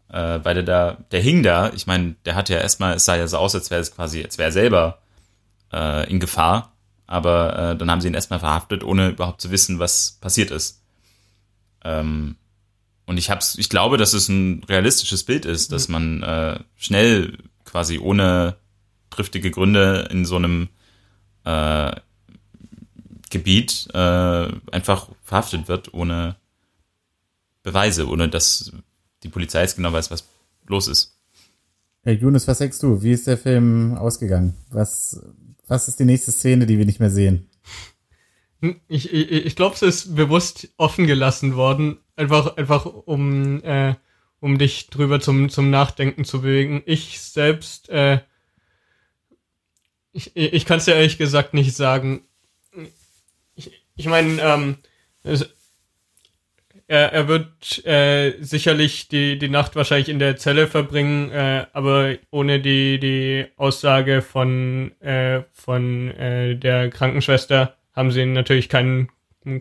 Äh, 0.10 0.40
weil 0.44 0.54
der 0.56 0.64
da, 0.64 0.98
der 1.12 1.22
hing 1.22 1.42
da, 1.42 1.72
ich 1.74 1.88
meine, 1.88 2.16
der 2.26 2.36
hat 2.36 2.50
ja 2.50 2.58
erstmal, 2.58 2.96
es 2.96 3.06
sah 3.06 3.16
ja 3.16 3.28
so 3.28 3.38
aus, 3.38 3.56
als 3.56 3.72
wäre 3.72 3.82
es 3.82 3.96
quasi, 3.96 4.24
als 4.24 4.38
wäre 4.38 4.50
er 4.50 4.52
selber 4.52 5.00
äh, 5.74 6.10
in 6.10 6.20
Gefahr, 6.20 6.74
aber 7.08 7.72
äh, 7.72 7.76
dann 7.78 7.90
haben 7.90 8.02
sie 8.02 8.08
ihn 8.08 8.14
erstmal 8.14 8.40
verhaftet, 8.40 8.84
ohne 8.84 9.10
überhaupt 9.10 9.42
zu 9.42 9.52
wissen, 9.52 9.80
was 9.80 10.18
passiert 10.22 10.52
ist. 10.52 10.81
Ähm, 11.84 12.36
und 13.06 13.18
ich 13.18 13.30
hab's, 13.30 13.58
ich 13.58 13.70
glaube, 13.70 13.98
dass 13.98 14.14
es 14.14 14.30
ein 14.30 14.64
realistisches 14.64 15.24
Bild 15.24 15.46
ist, 15.46 15.72
dass 15.72 15.90
man 15.90 16.24
äh, 16.24 16.60
schnell 16.78 17.38
quasi 17.66 18.00
ohne 18.00 18.56
triftige 19.10 19.52
Gründe 19.52 20.08
in 20.12 20.26
so 20.26 20.38
einem 20.38 20.70
äh, 21.44 21.92
Gebiet 23.30 23.88
äh, 23.94 23.98
einfach 24.72 25.10
verhaftet 25.24 25.68
wird, 25.68 25.94
ohne 25.94 26.36
Beweise, 27.64 28.08
ohne 28.08 28.30
dass 28.30 28.72
die 29.24 29.30
Polizei 29.30 29.62
jetzt 29.62 29.76
genau 29.76 29.94
weiß, 29.94 30.12
was 30.12 30.26
los 30.68 30.88
ist. 30.88 31.18
Hey 32.04 32.16
Jonas, 32.16 32.48
was 32.48 32.58
sagst 32.58 32.82
du? 32.82 33.02
Wie 33.04 33.12
ist 33.12 33.28
der 33.28 33.38
Film 33.38 33.96
ausgegangen? 33.96 34.56
Was, 34.70 35.22
was 35.68 35.88
ist 35.88 36.00
die 36.00 36.06
nächste 36.06 36.32
Szene, 36.32 36.66
die 36.66 36.78
wir 36.78 36.86
nicht 36.86 37.00
mehr 37.00 37.12
sehen? 37.12 37.48
Ich, 38.88 39.12
ich, 39.12 39.32
ich 39.32 39.56
glaube, 39.56 39.76
es 39.76 39.82
ist 39.82 40.16
bewusst 40.16 40.70
offen 40.78 41.08
gelassen 41.08 41.56
worden, 41.56 41.98
einfach, 42.16 42.58
einfach 42.58 42.86
um, 42.86 43.64
äh, 43.64 43.96
um 44.40 44.60
dich 44.60 44.90
drüber 44.90 45.20
zum, 45.20 45.50
zum 45.50 45.72
Nachdenken 45.72 46.26
zu 46.26 46.42
bewegen. 46.42 46.84
Ich 46.86 47.20
selbst, 47.20 47.90
äh, 47.90 48.20
ich, 50.14 50.36
ich 50.36 50.66
kann 50.66 50.78
es 50.78 50.86
ja 50.86 50.94
ehrlich 50.94 51.18
gesagt 51.18 51.54
nicht 51.54 51.76
sagen. 51.76 52.22
Ich, 53.56 53.72
ich 53.96 54.06
meine, 54.06 54.40
ähm, 54.42 54.78
er, 56.92 57.14
er 57.14 57.28
wird 57.28 57.86
äh, 57.86 58.34
sicherlich 58.42 59.08
die, 59.08 59.40
die 59.40 59.50
Nacht 59.50 59.76
wahrscheinlich 59.76 60.10
in 60.10 60.20
der 60.20 60.38
Zelle 60.38 60.68
verbringen, 60.68 61.32
äh, 61.32 61.66
aber 61.74 62.16
ohne 62.32 62.60
die, 62.60 63.00
die 63.00 63.46
Aussage 63.56 64.22
von, 64.22 64.92
äh, 65.00 65.44
von 65.54 66.12
äh, 66.12 66.58
der 66.58 66.90
Krankenschwester 66.90 67.78
haben 67.94 68.12
sie 68.12 68.26
natürlich 68.26 68.70
keinen, 68.70 69.10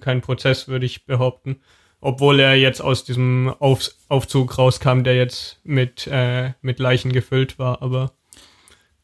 keinen 0.00 0.20
Prozess, 0.20 0.68
würde 0.68 0.86
ich 0.86 1.06
behaupten. 1.06 1.60
Obwohl 2.00 2.40
er 2.40 2.54
jetzt 2.54 2.80
aus 2.80 3.04
diesem 3.04 3.48
Auf, 3.58 3.90
Aufzug 4.08 4.56
rauskam, 4.56 5.02
der 5.02 5.16
jetzt 5.16 5.60
mit, 5.64 6.06
äh, 6.06 6.52
mit 6.62 6.78
Leichen 6.78 7.12
gefüllt 7.12 7.58
war, 7.58 7.82
aber 7.82 8.12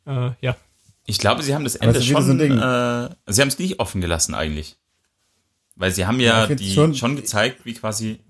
äh, 0.07 0.31
ja. 0.41 0.57
Ich 1.05 1.19
glaube, 1.19 1.43
sie 1.43 1.55
haben 1.55 1.65
das 1.65 1.77
Ende 1.77 2.03
schon, 2.03 2.23
so 2.23 2.33
äh, 2.33 3.09
sie 3.27 3.41
haben 3.41 3.49
es 3.49 3.59
nicht 3.59 3.79
offen 3.81 4.01
gelassen 4.01 4.35
eigentlich. 4.35 4.77
Weil 5.77 5.93
sie 5.93 6.07
haben 6.07 6.19
ja, 6.21 6.49
ja 6.49 6.55
die 6.55 6.73
schon, 6.73 6.95
schon 6.95 7.17
gezeigt, 7.17 7.65
wie 7.65 7.75
quasi. 7.75 8.21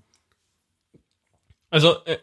Also, 1.69 2.03
äh, 2.05 2.17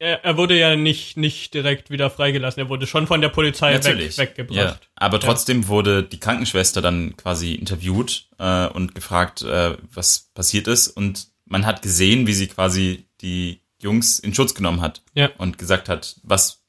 er, 0.00 0.24
er 0.24 0.36
wurde 0.38 0.58
ja 0.58 0.76
nicht, 0.76 1.18
nicht 1.18 1.52
direkt 1.52 1.90
wieder 1.90 2.10
freigelassen. 2.10 2.62
Er 2.62 2.68
wurde 2.70 2.86
schon 2.86 3.06
von 3.06 3.20
der 3.20 3.28
Polizei 3.28 3.74
weg, 3.84 4.18
weggebracht. 4.18 4.56
Ja, 4.56 4.78
aber 4.96 5.20
trotzdem 5.20 5.62
ja. 5.62 5.68
wurde 5.68 6.02
die 6.02 6.18
Krankenschwester 6.18 6.80
dann 6.80 7.16
quasi 7.18 7.54
interviewt 7.54 8.26
äh, 8.38 8.66
und 8.68 8.94
gefragt, 8.94 9.42
äh, 9.42 9.76
was 9.92 10.30
passiert 10.34 10.68
ist. 10.68 10.88
Und 10.88 11.28
man 11.44 11.66
hat 11.66 11.82
gesehen, 11.82 12.26
wie 12.26 12.32
sie 12.32 12.46
quasi 12.46 13.04
die 13.20 13.60
Jungs 13.78 14.18
in 14.18 14.34
Schutz 14.34 14.54
genommen 14.54 14.80
hat 14.80 15.02
ja. 15.14 15.30
und 15.36 15.58
gesagt 15.58 15.90
hat, 15.90 16.16
was 16.22 16.62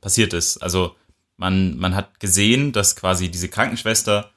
passiert 0.00 0.32
ist. 0.32 0.58
Also 0.58 0.94
man, 1.36 1.76
man 1.78 1.96
hat 1.96 2.20
gesehen, 2.20 2.70
dass 2.70 2.94
quasi 2.94 3.28
diese 3.28 3.48
Krankenschwester 3.48 4.30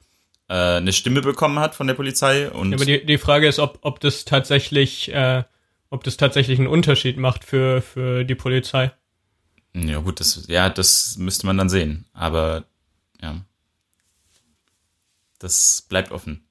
äh, 0.48 0.54
eine 0.54 0.92
Stimme 0.92 1.20
bekommen 1.20 1.60
hat 1.60 1.76
von 1.76 1.86
der 1.86 1.94
Polizei. 1.94 2.50
Und 2.50 2.70
ja, 2.72 2.76
aber 2.76 2.84
die, 2.84 3.06
die 3.06 3.18
Frage 3.18 3.46
ist, 3.46 3.60
ob, 3.60 3.78
ob 3.82 4.00
das 4.00 4.24
tatsächlich 4.24 5.12
äh, 5.12 5.44
ob 5.90 6.04
das 6.04 6.16
tatsächlich 6.16 6.58
einen 6.58 6.68
Unterschied 6.68 7.16
macht 7.16 7.44
für, 7.44 7.82
für 7.82 8.24
die 8.24 8.34
Polizei. 8.34 8.92
Ja, 9.74 9.98
gut, 9.98 10.20
das, 10.20 10.46
ja, 10.48 10.70
das 10.70 11.16
müsste 11.18 11.46
man 11.46 11.58
dann 11.58 11.68
sehen. 11.68 12.06
Aber 12.12 12.64
ja. 13.20 13.42
Das 15.38 15.84
bleibt 15.88 16.12
offen. 16.12 16.42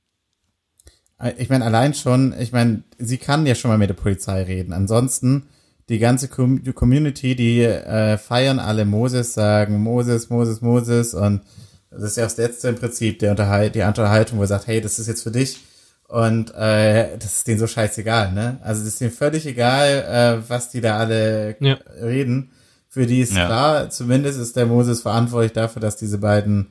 Ich 1.37 1.49
meine, 1.49 1.65
allein 1.65 1.93
schon, 1.93 2.35
ich 2.39 2.51
meine, 2.51 2.83
sie 2.97 3.17
kann 3.17 3.47
ja 3.47 3.55
schon 3.55 3.71
mal 3.71 3.77
mit 3.77 3.89
der 3.89 3.95
Polizei 3.95 4.43
reden. 4.43 4.73
Ansonsten, 4.73 5.47
die 5.89 5.99
ganze 5.99 6.27
Community, 6.27 7.35
die 7.35 7.61
äh, 7.61 8.17
feiern 8.17 8.59
alle 8.59 8.85
Moses, 8.85 9.33
sagen 9.33 9.81
Moses, 9.81 10.29
Moses, 10.29 10.61
Moses 10.61 11.13
und 11.13 11.41
das 11.89 12.03
ist 12.03 12.17
ja 12.17 12.23
das 12.23 12.37
letzte 12.37 12.67
im 12.69 12.75
Prinzip 12.75 13.19
der 13.19 13.31
Unterhalt, 13.31 13.75
die 13.75 13.81
Unterhaltung, 13.81 14.37
wo 14.37 14.41
er 14.41 14.47
sagt, 14.47 14.67
hey, 14.67 14.81
das 14.81 14.99
ist 14.99 15.07
jetzt 15.07 15.23
für 15.23 15.31
dich 15.31 15.59
und 16.07 16.53
äh, 16.53 17.17
das 17.17 17.37
ist 17.37 17.47
denen 17.47 17.59
so 17.59 17.67
scheißegal, 17.67 18.31
ne? 18.31 18.59
Also 18.63 18.81
das 18.83 18.93
ist 18.93 19.01
denen 19.01 19.11
völlig 19.11 19.45
egal, 19.45 20.43
äh, 20.45 20.49
was 20.49 20.69
die 20.69 20.81
da 20.81 20.97
alle 20.97 21.55
ja. 21.59 21.77
reden. 22.01 22.51
Für 22.89 23.05
die 23.05 23.21
ist 23.21 23.33
ja. 23.33 23.45
klar, 23.45 23.89
zumindest 23.89 24.39
ist 24.39 24.55
der 24.55 24.67
Moses 24.67 25.01
verantwortlich 25.01 25.53
dafür, 25.53 25.81
dass 25.81 25.97
diese 25.97 26.19
beiden 26.19 26.67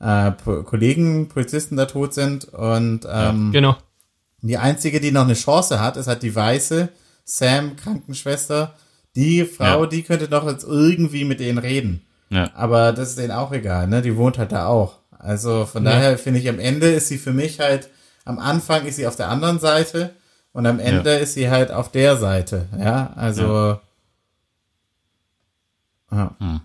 äh, 0.00 0.32
Kollegen, 0.64 1.28
Polizisten 1.28 1.76
da 1.76 1.86
tot 1.86 2.14
sind. 2.14 2.46
Und 2.46 3.04
ähm, 3.04 3.46
ja, 3.46 3.50
genau. 3.52 3.76
die 4.40 4.56
einzige, 4.56 5.00
die 5.00 5.12
noch 5.12 5.24
eine 5.24 5.34
Chance 5.34 5.80
hat, 5.80 5.96
ist 5.96 6.08
halt 6.08 6.22
die 6.22 6.34
weiße 6.34 6.88
Sam, 7.24 7.76
Krankenschwester. 7.76 8.74
Die 9.14 9.44
Frau, 9.44 9.86
die 9.86 10.02
könnte 10.02 10.28
doch 10.28 10.46
jetzt 10.46 10.64
irgendwie 10.64 11.24
mit 11.24 11.40
denen 11.40 11.58
reden. 11.58 12.02
Ja. 12.30 12.50
Aber 12.54 12.92
das 12.92 13.10
ist 13.10 13.18
denen 13.18 13.32
auch 13.32 13.52
egal, 13.52 13.86
ne? 13.86 14.02
Die 14.02 14.16
wohnt 14.16 14.38
halt 14.38 14.52
da 14.52 14.66
auch. 14.66 14.98
Also 15.10 15.66
von 15.66 15.84
daher 15.84 16.16
finde 16.18 16.40
ich, 16.40 16.48
am 16.48 16.58
Ende 16.58 16.90
ist 16.90 17.08
sie 17.08 17.18
für 17.18 17.32
mich 17.32 17.60
halt 17.60 17.90
am 18.28 18.38
Anfang 18.38 18.84
ist 18.84 18.96
sie 18.96 19.06
auf 19.06 19.16
der 19.16 19.30
anderen 19.30 19.58
Seite 19.58 20.14
und 20.52 20.66
am 20.66 20.78
Ende 20.80 21.14
ja. 21.14 21.16
ist 21.16 21.32
sie 21.32 21.48
halt 21.48 21.70
auf 21.70 21.90
der 21.90 22.18
Seite. 22.18 22.68
Ja, 22.78 23.14
also. 23.16 23.80
Ja. 26.10 26.36
Hm. 26.38 26.60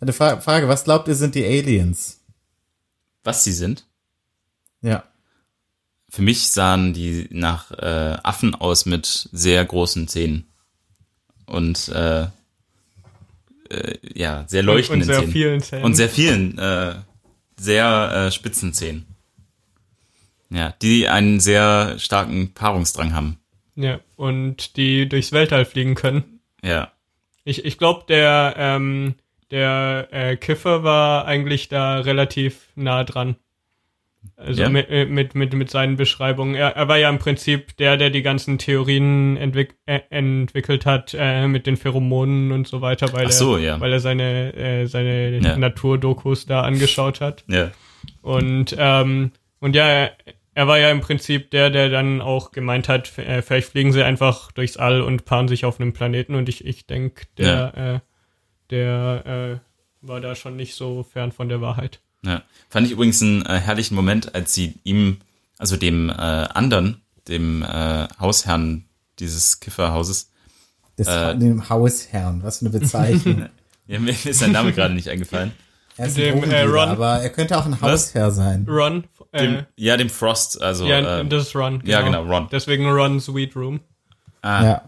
Eine 0.00 0.12
Frage, 0.12 0.68
was 0.68 0.84
glaubt 0.84 1.08
ihr 1.08 1.14
sind 1.14 1.34
die 1.34 1.46
Aliens? 1.46 2.20
Was 3.22 3.42
sie 3.42 3.52
sind? 3.52 3.86
Ja. 4.82 5.02
Für 6.10 6.20
mich 6.20 6.50
sahen 6.50 6.92
die 6.92 7.26
nach 7.30 7.70
äh, 7.70 8.18
Affen 8.22 8.54
aus 8.54 8.84
mit 8.84 9.30
sehr 9.32 9.64
großen 9.64 10.08
Zähnen. 10.08 10.46
Und 11.46 11.88
äh, 11.88 12.24
äh, 13.70 13.98
ja, 14.02 14.44
sehr 14.46 14.62
leuchtenden 14.62 15.08
und, 15.08 15.08
und 15.08 15.14
sehr 15.14 15.20
Zähnen. 15.20 15.32
Vielen 15.32 15.62
Zähnen. 15.62 15.84
Und 15.84 15.94
sehr 15.94 16.08
vielen 16.10 16.58
äh, 16.58 16.96
sehr 17.64 18.12
äh, 18.12 18.30
spitzen 18.30 18.72
Zähnen. 18.72 19.06
Ja, 20.50 20.72
die 20.82 21.08
einen 21.08 21.40
sehr 21.40 21.98
starken 21.98 22.54
Paarungsdrang 22.54 23.12
haben. 23.14 23.40
Ja, 23.74 23.98
und 24.16 24.76
die 24.76 25.08
durchs 25.08 25.32
Weltall 25.32 25.64
fliegen 25.64 25.96
können. 25.96 26.40
Ja. 26.62 26.92
Ich, 27.44 27.64
ich 27.64 27.76
glaube, 27.76 28.04
der, 28.08 28.54
ähm, 28.56 29.16
der 29.50 30.08
äh, 30.12 30.36
Kiffer 30.36 30.84
war 30.84 31.26
eigentlich 31.26 31.68
da 31.68 31.98
relativ 31.98 32.68
nah 32.76 33.02
dran. 33.04 33.36
Also 34.36 34.62
ja. 34.62 34.68
mit, 34.68 34.90
äh, 34.90 35.06
mit, 35.06 35.34
mit, 35.34 35.52
mit 35.54 35.70
seinen 35.70 35.96
Beschreibungen. 35.96 36.54
Er, 36.54 36.76
er 36.76 36.88
war 36.88 36.98
ja 36.98 37.08
im 37.08 37.18
Prinzip 37.18 37.76
der, 37.76 37.96
der 37.96 38.10
die 38.10 38.22
ganzen 38.22 38.58
Theorien 38.58 39.36
entwick 39.36 39.76
äh, 39.86 40.00
entwickelt 40.10 40.86
hat 40.86 41.14
äh, 41.18 41.46
mit 41.46 41.66
den 41.66 41.76
Pheromonen 41.76 42.52
und 42.52 42.66
so 42.66 42.80
weiter, 42.80 43.12
weil, 43.12 43.30
so, 43.30 43.56
er, 43.56 43.62
ja. 43.62 43.80
weil 43.80 43.92
er 43.92 44.00
seine, 44.00 44.54
äh, 44.54 44.86
seine 44.86 45.38
ja. 45.38 45.56
Naturdokus 45.56 46.46
da 46.46 46.62
angeschaut 46.62 47.20
hat. 47.20 47.44
Ja. 47.48 47.70
Und, 48.22 48.74
ähm, 48.78 49.32
und 49.60 49.76
ja, 49.76 49.86
er, 49.86 50.16
er 50.54 50.66
war 50.66 50.78
ja 50.78 50.90
im 50.90 51.00
Prinzip 51.00 51.50
der, 51.50 51.70
der 51.70 51.88
dann 51.88 52.20
auch 52.20 52.50
gemeint 52.50 52.88
hat, 52.88 53.16
äh, 53.18 53.40
vielleicht 53.40 53.70
fliegen 53.70 53.92
sie 53.92 54.02
einfach 54.02 54.52
durchs 54.52 54.76
All 54.76 55.00
und 55.00 55.24
paaren 55.24 55.48
sich 55.48 55.64
auf 55.64 55.80
einem 55.80 55.92
Planeten. 55.92 56.34
Und 56.34 56.48
ich, 56.48 56.64
ich 56.64 56.86
denke, 56.86 57.24
der, 57.38 57.76
äh, 57.76 58.00
der 58.70 59.60
war 60.00 60.20
da 60.20 60.34
schon 60.34 60.56
nicht 60.56 60.74
so 60.74 61.02
fern 61.02 61.32
von 61.32 61.48
der 61.48 61.60
Wahrheit. 61.60 62.00
Ja. 62.24 62.42
Fand 62.68 62.86
ich 62.86 62.92
übrigens 62.92 63.22
einen 63.22 63.44
äh, 63.46 63.58
herrlichen 63.58 63.94
Moment, 63.94 64.34
als 64.34 64.52
sie 64.54 64.74
ihm, 64.84 65.18
also 65.58 65.76
dem 65.76 66.10
äh, 66.10 66.12
anderen, 66.12 67.02
dem 67.28 67.62
äh, 67.62 68.08
Hausherrn 68.18 68.84
dieses 69.18 69.60
Kifferhauses. 69.60 70.30
Des, 70.98 71.06
äh, 71.06 71.36
dem 71.36 71.68
Hausherrn, 71.68 72.42
was 72.42 72.58
für 72.58 72.66
eine 72.66 72.78
Bezeichnung. 72.78 73.48
ja, 73.86 73.98
mir 73.98 74.10
ist 74.10 74.38
sein 74.38 74.52
Name 74.52 74.72
gerade 74.72 74.94
nicht 74.94 75.08
eingefallen. 75.08 75.52
Er 75.96 76.06
ist 76.06 76.16
dem, 76.16 76.42
äh, 76.42 76.62
Ron, 76.62 76.88
aber 76.88 77.20
er 77.20 77.30
könnte 77.30 77.56
auch 77.56 77.66
ein 77.66 77.80
Hausherr 77.80 78.32
sein. 78.32 78.66
Ron. 78.68 79.04
Äh, 79.30 79.42
dem, 79.42 79.66
ja, 79.76 79.96
dem 79.96 80.10
Frost, 80.10 80.60
also. 80.60 80.86
Ja, 80.86 81.20
äh, 81.20 81.26
das 81.26 81.48
ist 81.48 81.56
Ron. 81.56 81.78
Genau. 81.78 81.90
Ja, 81.90 82.02
genau, 82.02 82.24
Ron. 82.24 82.48
Deswegen 82.50 82.88
Ron 82.88 83.20
Sweet 83.20 83.54
Room. 83.54 83.80
Ah. 84.42 84.64
Ja. 84.64 84.82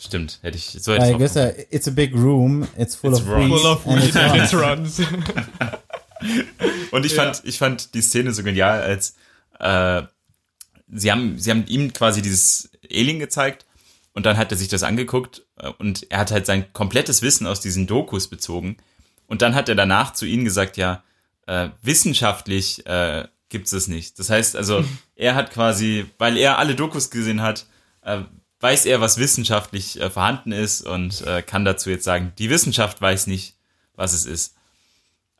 Stimmt, 0.00 0.40
hätte 0.42 0.56
ich 0.56 0.78
so 0.80 0.94
hätte 0.94 1.12
ich 1.12 1.18
guess, 1.18 1.36
uh, 1.36 1.52
It's 1.70 1.86
a 1.86 1.92
big 1.92 2.12
room, 2.16 2.66
it's 2.76 2.96
full 2.96 3.12
it's 3.12 3.20
of 3.20 3.28
runs. 3.28 3.60
Full 3.60 3.70
of 3.70 3.86
weed 3.86 4.16
and 4.16 4.36
it's 4.36 4.52
runs. 4.52 5.00
Und 6.90 7.06
ich 7.06 7.14
fand, 7.14 7.36
ja. 7.36 7.42
ich 7.44 7.58
fand 7.58 7.94
die 7.94 8.02
Szene 8.02 8.32
so 8.32 8.42
genial, 8.42 8.82
als 8.82 9.16
äh, 9.58 10.02
sie 10.88 11.10
haben, 11.10 11.38
sie 11.38 11.50
haben 11.50 11.66
ihm 11.66 11.92
quasi 11.92 12.22
dieses 12.22 12.70
Alien 12.90 13.18
gezeigt 13.18 13.66
und 14.12 14.26
dann 14.26 14.36
hat 14.36 14.52
er 14.52 14.58
sich 14.58 14.68
das 14.68 14.82
angeguckt 14.82 15.42
äh, 15.56 15.68
und 15.78 16.10
er 16.10 16.18
hat 16.18 16.30
halt 16.30 16.46
sein 16.46 16.72
komplettes 16.72 17.22
Wissen 17.22 17.46
aus 17.46 17.60
diesen 17.60 17.86
Dokus 17.86 18.28
bezogen. 18.28 18.76
Und 19.26 19.42
dann 19.42 19.54
hat 19.54 19.68
er 19.68 19.74
danach 19.74 20.12
zu 20.12 20.26
ihnen 20.26 20.44
gesagt, 20.44 20.76
ja, 20.76 21.02
äh, 21.46 21.70
wissenschaftlich 21.82 22.86
äh, 22.86 23.26
gibt 23.48 23.72
es 23.72 23.88
nicht. 23.88 24.18
Das 24.18 24.30
heißt 24.30 24.56
also, 24.56 24.84
er 25.16 25.34
hat 25.34 25.50
quasi, 25.50 26.06
weil 26.18 26.36
er 26.36 26.58
alle 26.58 26.74
Dokus 26.74 27.10
gesehen 27.10 27.40
hat, 27.40 27.66
äh, 28.02 28.20
weiß 28.60 28.86
er, 28.86 29.00
was 29.00 29.18
wissenschaftlich 29.18 30.00
äh, 30.00 30.10
vorhanden 30.10 30.52
ist 30.52 30.82
und 30.82 31.22
äh, 31.26 31.42
kann 31.42 31.64
dazu 31.64 31.90
jetzt 31.90 32.04
sagen, 32.04 32.32
die 32.38 32.50
Wissenschaft 32.50 33.00
weiß 33.00 33.26
nicht, 33.26 33.56
was 33.94 34.12
es 34.12 34.26
ist. 34.26 34.54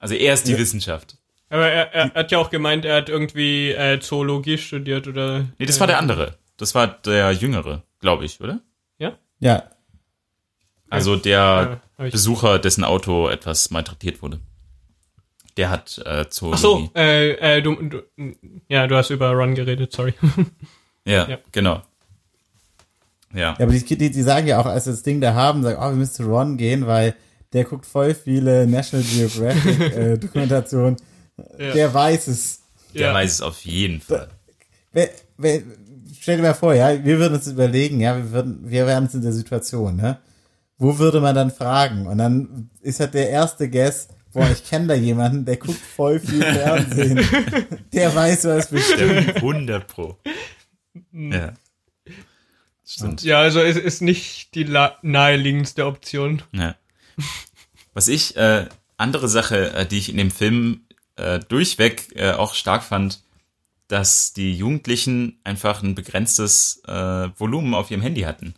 Also 0.03 0.17
er 0.17 0.35
ist 0.35 0.49
die 0.49 0.53
ja. 0.53 0.59
Wissenschaft. 0.59 1.17
Aber 1.49 1.69
er, 1.69 1.95
er, 1.95 2.13
hat 2.13 2.33
ja 2.33 2.39
auch 2.39 2.51
gemeint, 2.51 2.85
er 2.85 2.97
hat 2.97 3.09
irgendwie 3.09 3.71
äh, 3.71 4.01
Zoologie 4.01 4.59
studiert 4.59 5.07
oder. 5.07 5.47
Nee, 5.59 5.67
das 5.67 5.79
war 5.79 5.87
der 5.87 5.99
andere. 5.99 6.37
Das 6.57 6.75
war 6.75 6.89
der 6.89 7.31
Jüngere, 7.31 7.85
glaube 8.01 8.25
ich, 8.25 8.41
oder? 8.41 8.61
Ja? 8.99 9.13
Ja. 9.39 9.71
Also 10.91 11.15
der 11.15 11.81
ja, 11.99 12.11
Besucher, 12.11 12.59
dessen 12.59 12.83
Auto 12.83 13.29
etwas 13.29 13.71
malträtiert 13.71 14.23
wurde. 14.23 14.41
Der 15.57 15.71
hat 15.71 16.03
äh, 16.05 16.29
Zoologie. 16.29 16.57
Ach 16.57 16.61
so, 16.61 16.91
äh, 16.97 17.59
äh, 17.59 17.63
du, 17.63 17.77
du, 17.77 18.03
ja, 18.69 18.89
du 18.89 18.97
hast 18.97 19.11
über 19.11 19.31
Ron 19.31 19.55
geredet, 19.55 19.93
sorry. 19.93 20.15
ja, 21.05 21.29
ja, 21.29 21.39
genau. 21.53 21.83
Ja. 23.33 23.39
ja 23.39 23.61
aber 23.61 23.73
die, 23.73 23.85
die, 23.85 24.11
die 24.11 24.23
sagen 24.23 24.49
ja 24.49 24.61
auch, 24.61 24.67
als 24.67 24.85
das 24.85 25.05
Ding 25.05 25.21
da 25.21 25.35
haben, 25.35 25.63
sagen, 25.63 25.79
oh, 25.81 25.91
wir 25.91 25.97
müssen 25.97 26.15
zu 26.15 26.25
Ron 26.25 26.57
gehen, 26.57 26.89
weil 26.89 27.15
der 27.53 27.65
guckt 27.65 27.87
voll 27.87 28.15
viele 28.15 28.67
National 28.67 29.05
Geographic 29.07 29.81
äh, 29.97 30.19
Dokumentationen. 30.19 30.97
Ja. 31.59 31.73
Der 31.73 31.95
weiß 31.95 32.29
es. 32.29 32.63
Der 32.95 33.09
ja. 33.09 33.15
weiß 33.15 33.33
es 33.33 33.43
auf 33.43 33.61
jeden 33.65 34.01
Fall. 34.01 34.29
Wer, 34.93 35.11
wer, 35.39 35.63
stell 36.21 36.37
dir 36.37 36.43
mal 36.43 36.55
vor, 36.55 36.75
ja, 36.75 37.05
wir 37.05 37.19
würden 37.19 37.35
uns 37.35 37.47
überlegen, 37.47 38.01
ja, 38.01 38.17
wir 38.17 38.31
würden, 38.31 38.71
wir 38.71 38.87
wären 38.87 39.05
uns 39.05 39.15
in 39.15 39.23
der 39.23 39.33
Situation, 39.33 39.97
ne? 39.97 40.19
Wo 40.79 40.99
würde 40.99 41.21
man 41.21 41.35
dann 41.35 41.51
fragen? 41.51 42.07
Und 42.07 42.19
dann 42.19 42.71
ist 42.81 43.01
halt 43.01 43.15
der 43.15 43.31
erste 43.31 43.71
Guess, 43.71 44.09
boah, 44.33 44.49
ich 44.51 44.65
kenne 44.65 44.89
da 44.89 44.95
jemanden, 44.95 45.45
der 45.45 45.57
guckt 45.57 45.79
voll 45.79 46.19
viel 46.19 46.43
Fernsehen. 46.43 47.21
der 47.93 48.15
weiß 48.15 48.45
was 48.45 48.69
bestimmt. 48.69 49.37
100 49.37 49.87
pro. 49.87 50.17
Ja. 51.13 51.55
Stimmt. 52.85 53.23
Ja, 53.23 53.41
also 53.41 53.61
es 53.61 53.77
ist 53.77 54.03
nicht 54.03 54.55
die 54.55 54.65
naheliegendste 55.03 55.87
Option. 55.87 56.43
Ja. 56.53 56.75
Was 57.95 58.09
ich, 58.09 58.37
äh, 58.37 58.67
andere 58.97 59.29
Sache, 59.29 59.73
äh, 59.73 59.87
die 59.87 59.99
ich 59.99 60.09
in 60.09 60.17
dem 60.17 60.31
Film 60.31 60.87
äh, 61.17 61.41
durchweg 61.41 62.09
äh, 62.15 62.33
auch 62.33 62.55
stark 62.55 62.83
fand, 62.83 63.23
dass 63.89 64.33
die 64.33 64.55
Jugendlichen 64.55 65.39
einfach 65.45 65.83
ein 65.83 65.95
begrenztes 65.95 66.83
äh, 66.87 67.29
Volumen 67.39 67.75
auf 67.75 67.91
ihrem 67.91 68.01
Handy 68.03 68.23
hatten. 68.23 68.55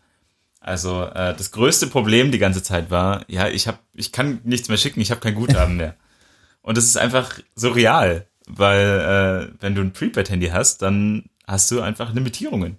Also 0.61 1.03
äh, 1.03 1.35
das 1.35 1.51
größte 1.51 1.89
Problem 1.89 2.31
die 2.31 2.39
ganze 2.39 2.63
Zeit 2.63 2.91
war, 2.91 3.25
ja, 3.29 3.49
ich 3.49 3.67
hab, 3.67 3.81
ich 3.95 4.13
kann 4.13 4.41
nichts 4.45 4.69
mehr 4.69 4.79
schicken, 4.79 5.01
ich 5.01 5.11
habe 5.11 5.21
kein 5.21 5.35
Guthaben 5.35 5.77
mehr. 5.77 5.97
Und 6.63 6.79
das 6.79 6.85
ist 6.85 6.97
einfach 6.97 7.39
so 7.55 7.71
real, 7.71 8.27
weil 8.47 9.51
äh, 9.51 9.63
wenn 9.63 9.75
du 9.75 9.83
ein 9.83 9.93
Prepaid-Handy 9.93 10.49
hast, 10.49 10.81
dann 10.81 11.25
hast 11.47 11.71
du 11.71 11.83
einfach 11.83 12.15
Limitierungen. 12.15 12.79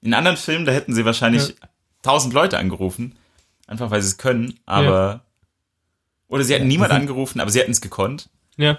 In 0.00 0.14
anderen 0.14 0.36
Filmen, 0.36 0.64
da 0.64 0.72
hätten 0.72 0.94
sie 0.94 1.04
wahrscheinlich 1.04 1.56
tausend 2.02 2.34
ja. 2.34 2.40
Leute 2.40 2.58
angerufen, 2.58 3.16
einfach 3.66 3.90
weil 3.90 4.02
sie 4.02 4.08
es 4.08 4.16
können, 4.18 4.58
aber 4.66 4.90
ja. 4.90 5.24
oder 6.28 6.44
sie 6.44 6.54
hätten 6.54 6.64
ja, 6.64 6.68
niemand 6.68 6.92
angerufen, 6.92 7.40
aber 7.40 7.50
sie 7.50 7.60
hätten 7.60 7.72
es 7.72 7.80
gekonnt. 7.80 8.30
Ja. 8.56 8.78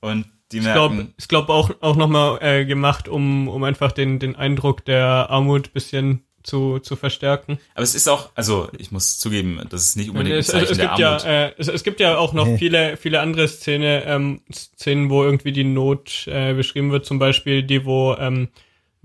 Und 0.00 0.26
die 0.52 0.60
merken. 0.60 1.14
Ich 1.18 1.28
glaube 1.28 1.46
glaub 1.46 1.48
auch, 1.48 1.70
auch 1.80 1.96
nochmal 1.96 2.38
äh, 2.42 2.64
gemacht, 2.64 3.08
um, 3.08 3.48
um 3.48 3.64
einfach 3.64 3.92
den, 3.92 4.18
den 4.18 4.36
Eindruck 4.36 4.84
der 4.84 5.30
Armut 5.30 5.72
bisschen 5.72 6.24
zu, 6.42 6.78
zu 6.78 6.94
verstärken. 6.94 7.58
Aber 7.74 7.82
es 7.82 7.94
ist 7.94 8.06
auch, 8.06 8.30
also 8.34 8.68
ich 8.78 8.92
muss 8.92 9.18
zugeben, 9.18 9.60
das 9.70 9.82
ist 9.82 9.96
nicht 9.96 10.10
unbedingt 10.10 10.36
es, 10.36 10.50
ein 10.50 10.60
Zeichen 10.60 10.64
es, 10.64 10.70
es 10.72 10.78
gibt 10.78 10.98
der 10.98 11.10
Armut. 11.10 11.24
Ja, 11.24 11.46
äh, 11.46 11.52
es, 11.56 11.68
es 11.68 11.84
gibt 11.84 12.00
ja 12.00 12.18
auch 12.18 12.32
noch 12.34 12.58
viele, 12.58 12.96
viele 12.96 13.20
andere 13.20 13.48
Szene, 13.48 14.04
ähm, 14.04 14.42
Szenen, 14.52 15.10
wo 15.10 15.24
irgendwie 15.24 15.52
die 15.52 15.64
Not 15.64 16.26
äh, 16.28 16.52
beschrieben 16.52 16.92
wird, 16.92 17.06
zum 17.06 17.18
Beispiel 17.18 17.62
die, 17.62 17.84
wo 17.86 18.14
ähm, 18.14 18.48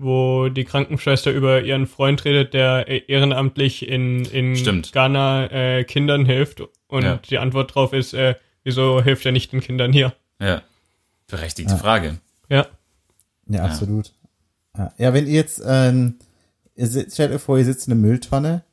wo 0.00 0.48
die 0.48 0.64
Krankenschwester 0.64 1.30
über 1.30 1.62
ihren 1.62 1.86
Freund 1.86 2.24
redet, 2.24 2.54
der 2.54 3.08
ehrenamtlich 3.08 3.86
in, 3.86 4.24
in 4.24 4.56
Stimmt. 4.56 4.92
Ghana 4.92 5.50
äh, 5.50 5.84
Kindern 5.84 6.24
hilft. 6.24 6.62
Und 6.88 7.04
ja. 7.04 7.16
die 7.28 7.38
Antwort 7.38 7.74
drauf 7.74 7.92
ist, 7.92 8.14
äh, 8.14 8.34
wieso 8.64 9.02
hilft 9.02 9.26
er 9.26 9.32
nicht 9.32 9.52
den 9.52 9.60
Kindern 9.60 9.92
hier? 9.92 10.14
Ja. 10.40 10.62
Berechtigte 11.26 11.72
ja. 11.72 11.78
Frage. 11.78 12.18
Ja. 12.48 12.66
Ja, 13.46 13.64
absolut. 13.64 14.12
Ja, 14.76 14.92
ja 14.96 15.14
wenn 15.14 15.26
ihr 15.26 15.34
jetzt, 15.34 15.62
ähm, 15.64 16.14
ihr 16.74 16.86
stellt 16.88 17.32
euch 17.32 17.42
vor, 17.42 17.58
ihr 17.58 17.64
sitzt 17.64 17.86
in 17.86 17.92
einer 17.92 18.00
Mülltonne 18.00 18.64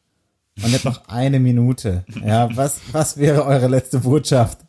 und 0.64 0.74
habt 0.74 0.86
noch 0.86 1.08
eine 1.10 1.40
Minute. 1.40 2.06
Ja, 2.26 2.56
was, 2.56 2.80
was 2.92 3.18
wäre 3.18 3.46
eure 3.46 3.68
letzte 3.68 4.00
Botschaft? 4.00 4.60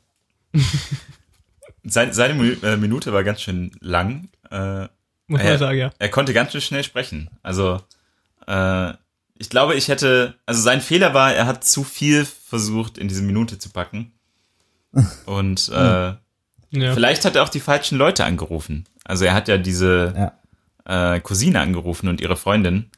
Seine, 1.85 2.13
seine 2.13 2.53
äh, 2.63 2.77
Minute 2.77 3.13
war 3.13 3.25
ganz 3.25 3.41
schön 3.41 3.71
lang. 3.81 4.29
Äh, 4.51 4.89
muss 5.29 5.43
man 5.43 5.59
sagen, 5.59 5.79
ja. 5.79 5.91
Er 5.99 6.09
konnte 6.09 6.33
ganz 6.33 6.53
schön 6.53 6.61
schnell 6.61 6.83
sprechen. 6.83 7.31
Also, 7.43 7.81
äh, 8.47 8.93
ich 9.39 9.51
glaube, 9.51 9.75
ich 9.75 9.89
hätte, 9.89 10.35
also 10.47 10.61
sein 10.61 10.81
Fehler 10.81 11.15
war, 11.15 11.33
er 11.33 11.47
hat 11.47 11.65
zu 11.65 11.85
viel 11.85 12.25
versucht, 12.25 12.99
in 12.99 13.09
diese 13.09 13.23
Minute 13.23 13.59
zu 13.59 13.71
packen. 13.71 14.13
Und 15.27 15.69
äh, 15.69 15.73
ja. 15.73 16.19
vielleicht 16.71 17.25
hat 17.25 17.37
er 17.37 17.45
auch 17.45 17.49
die 17.49 17.61
falschen 17.61 17.99
Leute 17.99 18.25
angerufen. 18.25 18.87
Also 19.05 19.25
er 19.25 19.35
hat 19.35 19.49
ja 19.49 19.59
diese 19.59 20.33
ja. 20.87 21.15
Äh, 21.15 21.21
Cousine 21.21 21.61
angerufen 21.61 22.09
und 22.09 22.21
ihre 22.21 22.37
Freundin. 22.37 22.91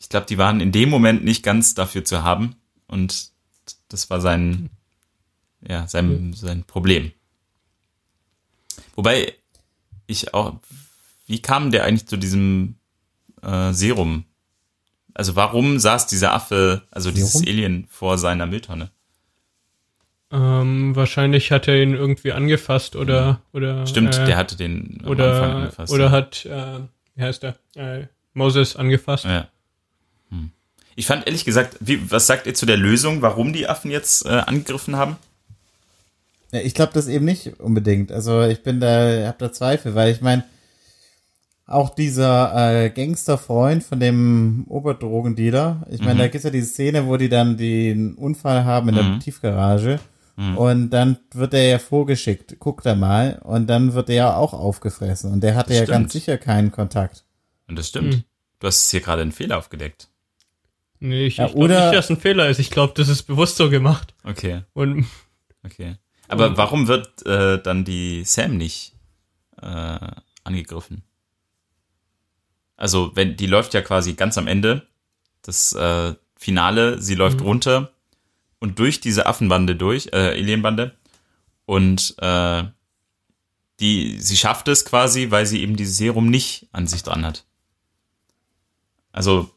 Ich 0.00 0.08
glaube, 0.08 0.26
die 0.26 0.38
waren 0.38 0.60
in 0.60 0.72
dem 0.72 0.88
Moment 0.88 1.24
nicht 1.24 1.42
ganz 1.42 1.74
dafür 1.74 2.04
zu 2.04 2.22
haben. 2.22 2.56
Und 2.86 3.30
das 3.88 4.10
war 4.10 4.20
sein, 4.20 4.70
ja, 5.60 5.86
sein, 5.86 6.32
sein 6.34 6.64
Problem. 6.64 7.12
Wobei 8.94 9.34
ich 10.06 10.34
auch, 10.34 10.58
wie 11.28 11.40
kam 11.40 11.70
der 11.70 11.84
eigentlich 11.84 12.08
zu 12.08 12.16
diesem 12.16 12.74
äh, 13.42 13.72
Serum? 13.72 14.24
Also 15.14 15.36
warum 15.36 15.78
saß 15.78 16.06
dieser 16.06 16.32
Affe, 16.32 16.82
also 16.90 17.10
dieses 17.10 17.34
Serum? 17.34 17.48
Alien 17.48 17.86
vor 17.88 18.18
seiner 18.18 18.46
Mülltonne? 18.46 18.90
Ähm, 20.30 20.94
wahrscheinlich 20.94 21.52
hat 21.52 21.68
er 21.68 21.82
ihn 21.82 21.94
irgendwie 21.94 22.32
angefasst 22.32 22.96
oder 22.96 23.32
mhm. 23.32 23.38
oder 23.52 23.86
stimmt, 23.86 24.16
äh, 24.18 24.26
der 24.26 24.36
hatte 24.36 24.56
den 24.56 24.98
am 25.02 25.10
oder 25.10 25.32
Anfang 25.32 25.56
angefasst, 25.56 25.92
oder 25.92 26.04
ja. 26.06 26.10
hat 26.10 26.44
äh, 26.44 26.80
wie 27.14 27.22
heißt 27.22 27.42
der 27.42 27.56
äh, 27.76 28.06
Moses 28.34 28.76
angefasst. 28.76 29.24
Ja. 29.24 29.48
Hm. 30.30 30.50
Ich 30.96 31.06
fand 31.06 31.26
ehrlich 31.26 31.44
gesagt, 31.44 31.76
wie, 31.80 32.10
was 32.10 32.26
sagt 32.26 32.46
ihr 32.46 32.54
zu 32.54 32.66
der 32.66 32.76
Lösung, 32.76 33.22
warum 33.22 33.52
die 33.52 33.68
Affen 33.68 33.90
jetzt 33.90 34.26
äh, 34.26 34.28
angegriffen 34.28 34.96
haben? 34.96 35.16
Ja, 36.52 36.60
ich 36.60 36.74
glaube 36.74 36.92
das 36.94 37.08
eben 37.08 37.24
nicht 37.24 37.58
unbedingt. 37.60 38.12
Also 38.12 38.42
ich 38.42 38.62
bin 38.62 38.80
da, 38.80 39.26
habe 39.26 39.36
da 39.38 39.52
Zweifel, 39.52 39.94
weil 39.94 40.12
ich 40.12 40.20
meine, 40.20 40.44
auch 41.68 41.90
dieser 41.90 42.84
äh, 42.84 42.90
Gangsterfreund 42.90 43.84
von 43.84 44.00
dem 44.00 44.64
Oberdrogendealer. 44.68 45.86
Ich 45.90 46.00
meine, 46.00 46.14
mhm. 46.14 46.18
da 46.18 46.28
gibt's 46.28 46.44
ja 46.44 46.50
diese 46.50 46.66
Szene, 46.66 47.06
wo 47.06 47.16
die 47.16 47.28
dann 47.28 47.56
den 47.56 48.14
Unfall 48.14 48.64
haben 48.64 48.88
in 48.88 48.94
mhm. 48.94 48.98
der 48.98 49.18
Tiefgarage. 49.20 50.00
Mhm. 50.36 50.56
Und 50.56 50.90
dann 50.90 51.18
wird 51.32 51.52
er 51.52 51.68
ja 51.68 51.78
vorgeschickt, 51.78 52.58
guckt 52.58 52.86
er 52.86 52.96
mal, 52.96 53.40
und 53.44 53.68
dann 53.68 53.92
wird 53.92 54.08
er 54.08 54.14
ja 54.14 54.36
auch 54.36 54.54
aufgefressen. 54.54 55.30
Und 55.30 55.42
der 55.42 55.56
hatte 55.56 55.70
das 55.70 55.78
ja 55.78 55.84
stimmt. 55.84 55.98
ganz 55.98 56.12
sicher 56.14 56.38
keinen 56.38 56.72
Kontakt. 56.72 57.24
Und 57.68 57.78
das 57.78 57.88
stimmt. 57.88 58.14
Mhm. 58.14 58.24
Du 58.60 58.66
hast 58.66 58.90
hier 58.90 59.00
gerade 59.00 59.22
einen 59.22 59.32
Fehler 59.32 59.58
aufgedeckt. 59.58 60.08
Nee, 61.00 61.26
ich, 61.26 61.36
ja, 61.36 61.46
ich 61.46 61.52
glaube 61.52 61.68
nicht, 61.68 61.94
dass 61.94 62.10
ein 62.10 62.16
Fehler 62.16 62.48
ist. 62.48 62.58
Ich 62.58 62.70
glaube, 62.70 62.94
das 62.96 63.08
ist 63.08 63.24
bewusst 63.24 63.56
so 63.56 63.68
gemacht. 63.68 64.14
Okay. 64.24 64.62
Und 64.72 65.06
okay. 65.64 65.96
Aber 66.28 66.48
und, 66.48 66.56
warum 66.56 66.88
wird 66.88 67.26
äh, 67.26 67.62
dann 67.62 67.84
die 67.84 68.24
Sam 68.24 68.56
nicht 68.56 68.94
äh, 69.60 69.98
angegriffen? 70.44 71.02
Also, 72.78 73.10
wenn 73.14 73.36
die 73.36 73.46
läuft 73.46 73.74
ja 73.74 73.82
quasi 73.82 74.14
ganz 74.14 74.38
am 74.38 74.46
Ende, 74.46 74.86
das 75.42 75.74
äh, 75.74 76.14
Finale, 76.36 77.02
sie 77.02 77.16
läuft 77.16 77.40
mhm. 77.40 77.46
runter 77.46 77.92
und 78.60 78.78
durch 78.78 79.00
diese 79.00 79.26
Affenbande 79.26 79.76
durch, 79.76 80.06
äh, 80.12 80.30
Alienbande. 80.30 80.94
Und 81.66 82.14
äh, 82.18 82.62
die, 83.80 84.20
sie 84.20 84.36
schafft 84.36 84.68
es 84.68 84.84
quasi, 84.84 85.30
weil 85.30 85.44
sie 85.44 85.60
eben 85.60 85.76
dieses 85.76 85.98
Serum 85.98 86.30
nicht 86.30 86.68
an 86.72 86.86
sich 86.86 87.02
dran 87.02 87.26
hat. 87.26 87.44
Also, 89.12 89.50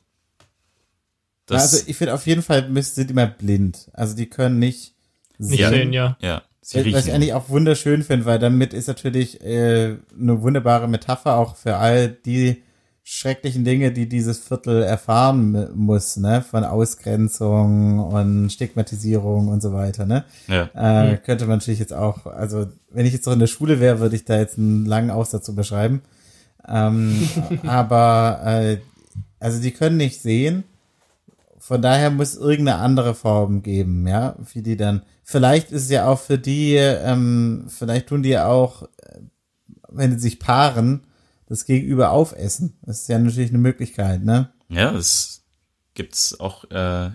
das 1.46 1.74
also 1.74 1.84
ich 1.88 1.98
finde 1.98 2.14
auf 2.14 2.26
jeden 2.26 2.42
Fall 2.42 2.70
sind 2.82 3.10
die 3.10 3.14
immer 3.14 3.28
blind. 3.28 3.90
Also 3.94 4.16
die 4.16 4.28
können 4.28 4.60
nicht 4.60 4.96
sehen. 5.38 5.50
Nicht 5.50 5.70
sehen, 5.70 5.94
ja. 5.94 6.18
Ja. 6.22 6.42
Sie 6.62 6.94
was 6.94 7.08
ich 7.08 7.14
eigentlich 7.14 7.34
auch 7.34 7.50
wunderschön 7.50 8.04
finde, 8.04 8.26
weil 8.26 8.40
damit 8.40 8.74
ist 8.74 8.88
natürlich 8.88 9.42
äh, 9.42 9.98
eine 10.20 10.42
wunderbare 10.42 10.88
Metapher 10.88 11.36
auch 11.36 11.56
für 11.56 11.78
all 11.78 12.10
die 12.10 12.64
schrecklichen 13.04 13.64
Dinge, 13.64 13.92
die 13.92 14.08
dieses 14.08 14.40
Viertel 14.40 14.84
erfahren 14.84 15.70
muss, 15.76 16.18
ne, 16.18 16.42
von 16.42 16.64
Ausgrenzung 16.64 18.00
und 18.00 18.52
Stigmatisierung 18.52 19.48
und 19.48 19.62
so 19.62 19.74
weiter, 19.74 20.06
ne. 20.06 20.24
Ja. 20.48 20.70
Äh, 20.76 21.12
mhm. 21.12 21.24
Könnte 21.24 21.46
man 21.46 21.58
natürlich 21.58 21.80
jetzt 21.80 21.94
auch, 21.94 22.26
also 22.26 22.68
wenn 22.92 23.06
ich 23.06 23.14
jetzt 23.14 23.26
noch 23.26 23.34
in 23.34 23.40
der 23.40 23.48
Schule 23.48 23.80
wäre, 23.80 24.00
würde 24.00 24.16
ich 24.16 24.26
da 24.26 24.38
jetzt 24.38 24.58
einen 24.58 24.86
langen 24.86 25.10
Aufsatz 25.10 25.46
zu 25.46 25.56
beschreiben. 25.56 26.02
Ähm, 26.68 27.28
aber 27.66 28.42
äh, 28.46 28.78
also 29.40 29.62
die 29.62 29.72
können 29.72 29.98
nicht 29.98 30.22
sehen. 30.22 30.64
Von 31.58 31.82
daher 31.82 32.12
muss 32.12 32.36
irgendeine 32.36 32.80
andere 32.80 33.16
Form 33.16 33.62
geben, 33.64 34.08
ja, 34.08 34.36
wie 34.54 34.62
die 34.62 34.78
dann. 34.78 35.04
Vielleicht 35.24 35.72
ist 35.72 35.84
es 35.84 35.90
ja 35.90 36.08
auch 36.08 36.20
für 36.20 36.38
die, 36.38 36.76
ähm, 36.76 37.66
vielleicht 37.68 38.08
tun 38.08 38.24
die 38.24 38.30
ja 38.30 38.48
auch, 38.48 38.84
äh, 38.84 39.20
wenn 39.90 40.12
sie 40.14 40.20
sich 40.20 40.40
paaren, 40.40 41.02
das 41.52 41.66
Gegenüber 41.66 42.12
aufessen. 42.12 42.78
Das 42.82 43.02
ist 43.02 43.10
ja 43.10 43.20
natürlich 43.20 43.50
eine 43.50 43.60
Möglichkeit, 43.60 44.24
ne? 44.24 44.54
Ja, 44.70 44.92
es 44.96 45.44
gibt's 45.94 46.40
auch, 46.40 46.64
äh, 46.72 47.12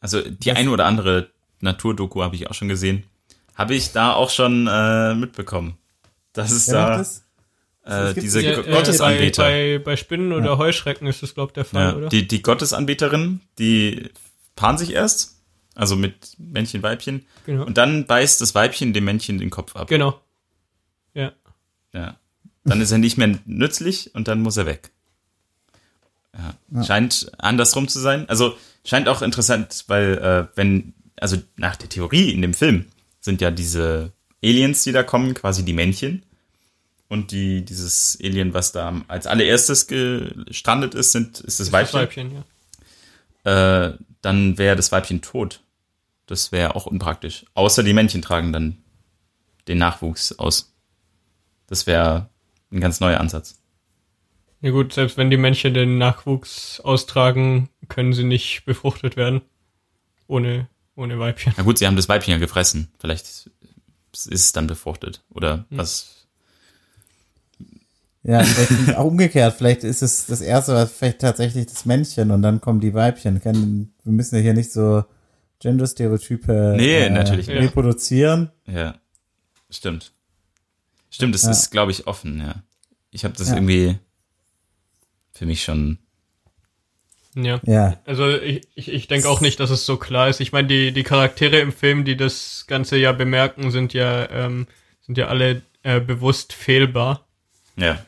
also 0.00 0.20
die 0.20 0.52
eine 0.52 0.70
oder 0.70 0.84
andere 0.84 1.30
Naturdoku 1.60 2.22
habe 2.22 2.36
ich 2.36 2.50
auch 2.50 2.54
schon 2.54 2.68
gesehen. 2.68 3.04
Habe 3.54 3.74
ich 3.74 3.92
da 3.92 4.12
auch 4.12 4.28
schon 4.28 4.68
äh, 4.70 5.14
mitbekommen. 5.14 5.78
Das 6.34 6.52
ist 6.52 6.70
da 6.70 6.98
das? 6.98 7.24
Äh, 7.84 8.12
diese 8.14 8.42
ja, 8.42 8.58
äh, 8.58 8.70
Gottesanbeter. 8.70 9.42
Bei, 9.42 9.78
bei, 9.78 9.84
bei 9.84 9.96
Spinnen 9.96 10.32
oder 10.32 10.44
ja. 10.44 10.58
Heuschrecken 10.58 11.06
ist 11.06 11.22
das, 11.22 11.34
glaube 11.34 11.50
ich, 11.50 11.54
der 11.54 11.64
Fall, 11.64 11.82
ja, 11.82 11.96
oder? 11.96 12.08
Die, 12.10 12.28
die 12.28 12.42
Gottesanbeterin, 12.42 13.40
die 13.58 14.10
paaren 14.56 14.76
sich 14.76 14.92
erst, 14.92 15.42
also 15.74 15.96
mit 15.96 16.36
Männchen, 16.38 16.82
Weibchen. 16.82 17.26
Genau. 17.46 17.64
Und 17.64 17.78
dann 17.78 18.04
beißt 18.04 18.42
das 18.42 18.54
Weibchen 18.54 18.92
dem 18.92 19.04
Männchen 19.04 19.38
den 19.38 19.48
Kopf 19.48 19.74
ab. 19.74 19.88
Genau. 19.88 20.20
Ja. 21.14 21.32
Ja. 21.94 22.19
Dann 22.70 22.80
ist 22.80 22.92
er 22.92 22.98
nicht 22.98 23.18
mehr 23.18 23.36
nützlich 23.46 24.14
und 24.14 24.28
dann 24.28 24.42
muss 24.42 24.56
er 24.56 24.66
weg. 24.66 24.90
Ja. 26.32 26.54
ja. 26.72 26.84
Scheint 26.84 27.32
andersrum 27.38 27.88
zu 27.88 27.98
sein. 27.98 28.28
Also 28.28 28.56
scheint 28.84 29.08
auch 29.08 29.22
interessant, 29.22 29.84
weil 29.88 30.18
äh, 30.18 30.56
wenn, 30.56 30.94
also 31.16 31.36
nach 31.56 31.76
der 31.76 31.88
Theorie 31.88 32.30
in 32.30 32.42
dem 32.42 32.54
Film 32.54 32.86
sind 33.20 33.40
ja 33.40 33.50
diese 33.50 34.12
Aliens, 34.42 34.84
die 34.84 34.92
da 34.92 35.02
kommen, 35.02 35.34
quasi 35.34 35.64
die 35.64 35.72
Männchen. 35.72 36.24
Und 37.08 37.32
die, 37.32 37.64
dieses 37.64 38.16
Alien, 38.22 38.54
was 38.54 38.70
da 38.70 39.02
als 39.08 39.26
allererstes 39.26 39.88
gestrandet 39.88 40.94
ist, 40.94 41.10
sind, 41.10 41.40
ist 41.40 41.58
das 41.58 41.72
Weibchen. 41.72 42.00
Das 42.00 42.08
Weibchen 42.08 42.44
ja. 43.44 43.88
Äh, 43.88 43.98
dann 44.22 44.58
wäre 44.58 44.76
das 44.76 44.92
Weibchen 44.92 45.22
tot. 45.22 45.60
Das 46.26 46.52
wäre 46.52 46.76
auch 46.76 46.86
unpraktisch. 46.86 47.46
Außer 47.54 47.82
die 47.82 47.94
Männchen 47.94 48.22
tragen 48.22 48.52
dann 48.52 48.78
den 49.66 49.78
Nachwuchs 49.78 50.38
aus. 50.38 50.72
Das 51.66 51.88
wäre 51.88 52.29
ein 52.70 52.80
ganz 52.80 53.00
neuer 53.00 53.20
Ansatz. 53.20 53.60
Ja 54.62 54.70
gut, 54.70 54.92
selbst 54.92 55.16
wenn 55.16 55.30
die 55.30 55.36
Männchen 55.36 55.72
den 55.72 55.98
Nachwuchs 55.98 56.80
austragen, 56.80 57.70
können 57.88 58.12
sie 58.12 58.24
nicht 58.24 58.64
befruchtet 58.66 59.16
werden. 59.16 59.40
Ohne, 60.26 60.68
ohne 60.96 61.18
Weibchen. 61.18 61.54
Na 61.56 61.62
gut, 61.62 61.78
sie 61.78 61.86
haben 61.86 61.96
das 61.96 62.08
Weibchen 62.08 62.32
ja 62.32 62.38
gefressen. 62.38 62.92
Vielleicht 62.98 63.50
ist 64.12 64.32
es 64.32 64.52
dann 64.52 64.66
befruchtet. 64.66 65.22
Oder 65.30 65.64
hm. 65.70 65.78
was. 65.78 66.26
Ja, 68.22 68.44
vielleicht 68.44 68.98
auch 68.98 69.06
umgekehrt. 69.06 69.54
Vielleicht 69.54 69.82
ist 69.82 70.02
es 70.02 70.26
das 70.26 70.42
erste, 70.42 70.74
was 70.74 70.92
vielleicht 70.92 71.20
tatsächlich 71.20 71.66
das 71.66 71.86
Männchen 71.86 72.30
und 72.30 72.42
dann 72.42 72.60
kommen 72.60 72.80
die 72.80 72.92
Weibchen. 72.92 73.42
Wir 73.42 74.12
müssen 74.12 74.36
ja 74.36 74.42
hier 74.42 74.54
nicht 74.54 74.72
so 74.72 75.04
Gender-Stereotype 75.60 76.74
nee, 76.76 77.04
äh, 77.04 77.10
natürlich 77.10 77.48
reproduzieren. 77.48 78.50
Ja, 78.66 78.96
stimmt. 79.70 80.12
Stimmt, 81.10 81.34
es 81.34 81.42
ja. 81.42 81.50
ist, 81.50 81.70
glaube 81.70 81.90
ich, 81.90 82.06
offen, 82.06 82.40
ja. 82.40 82.62
Ich 83.10 83.24
habe 83.24 83.34
das 83.36 83.48
ja. 83.48 83.56
irgendwie 83.56 83.98
für 85.32 85.46
mich 85.46 85.62
schon. 85.62 85.98
Ja. 87.34 87.60
ja. 87.64 88.00
Also 88.04 88.28
ich, 88.28 88.66
ich, 88.74 88.88
ich 88.88 89.08
denke 89.08 89.28
auch 89.28 89.40
nicht, 89.40 89.60
dass 89.60 89.70
es 89.70 89.86
so 89.86 89.96
klar 89.96 90.28
ist. 90.28 90.40
Ich 90.40 90.52
meine, 90.52 90.68
die, 90.68 90.92
die 90.92 91.02
Charaktere 91.02 91.58
im 91.60 91.72
Film, 91.72 92.04
die 92.04 92.16
das 92.16 92.64
Ganze 92.66 92.96
ja 92.96 93.12
bemerken, 93.12 93.70
sind 93.70 93.92
ja, 93.92 94.28
ähm, 94.30 94.66
sind 95.02 95.18
ja 95.18 95.28
alle 95.28 95.62
äh, 95.82 96.00
bewusst 96.00 96.52
fehlbar. 96.52 97.26
Ja. 97.76 98.04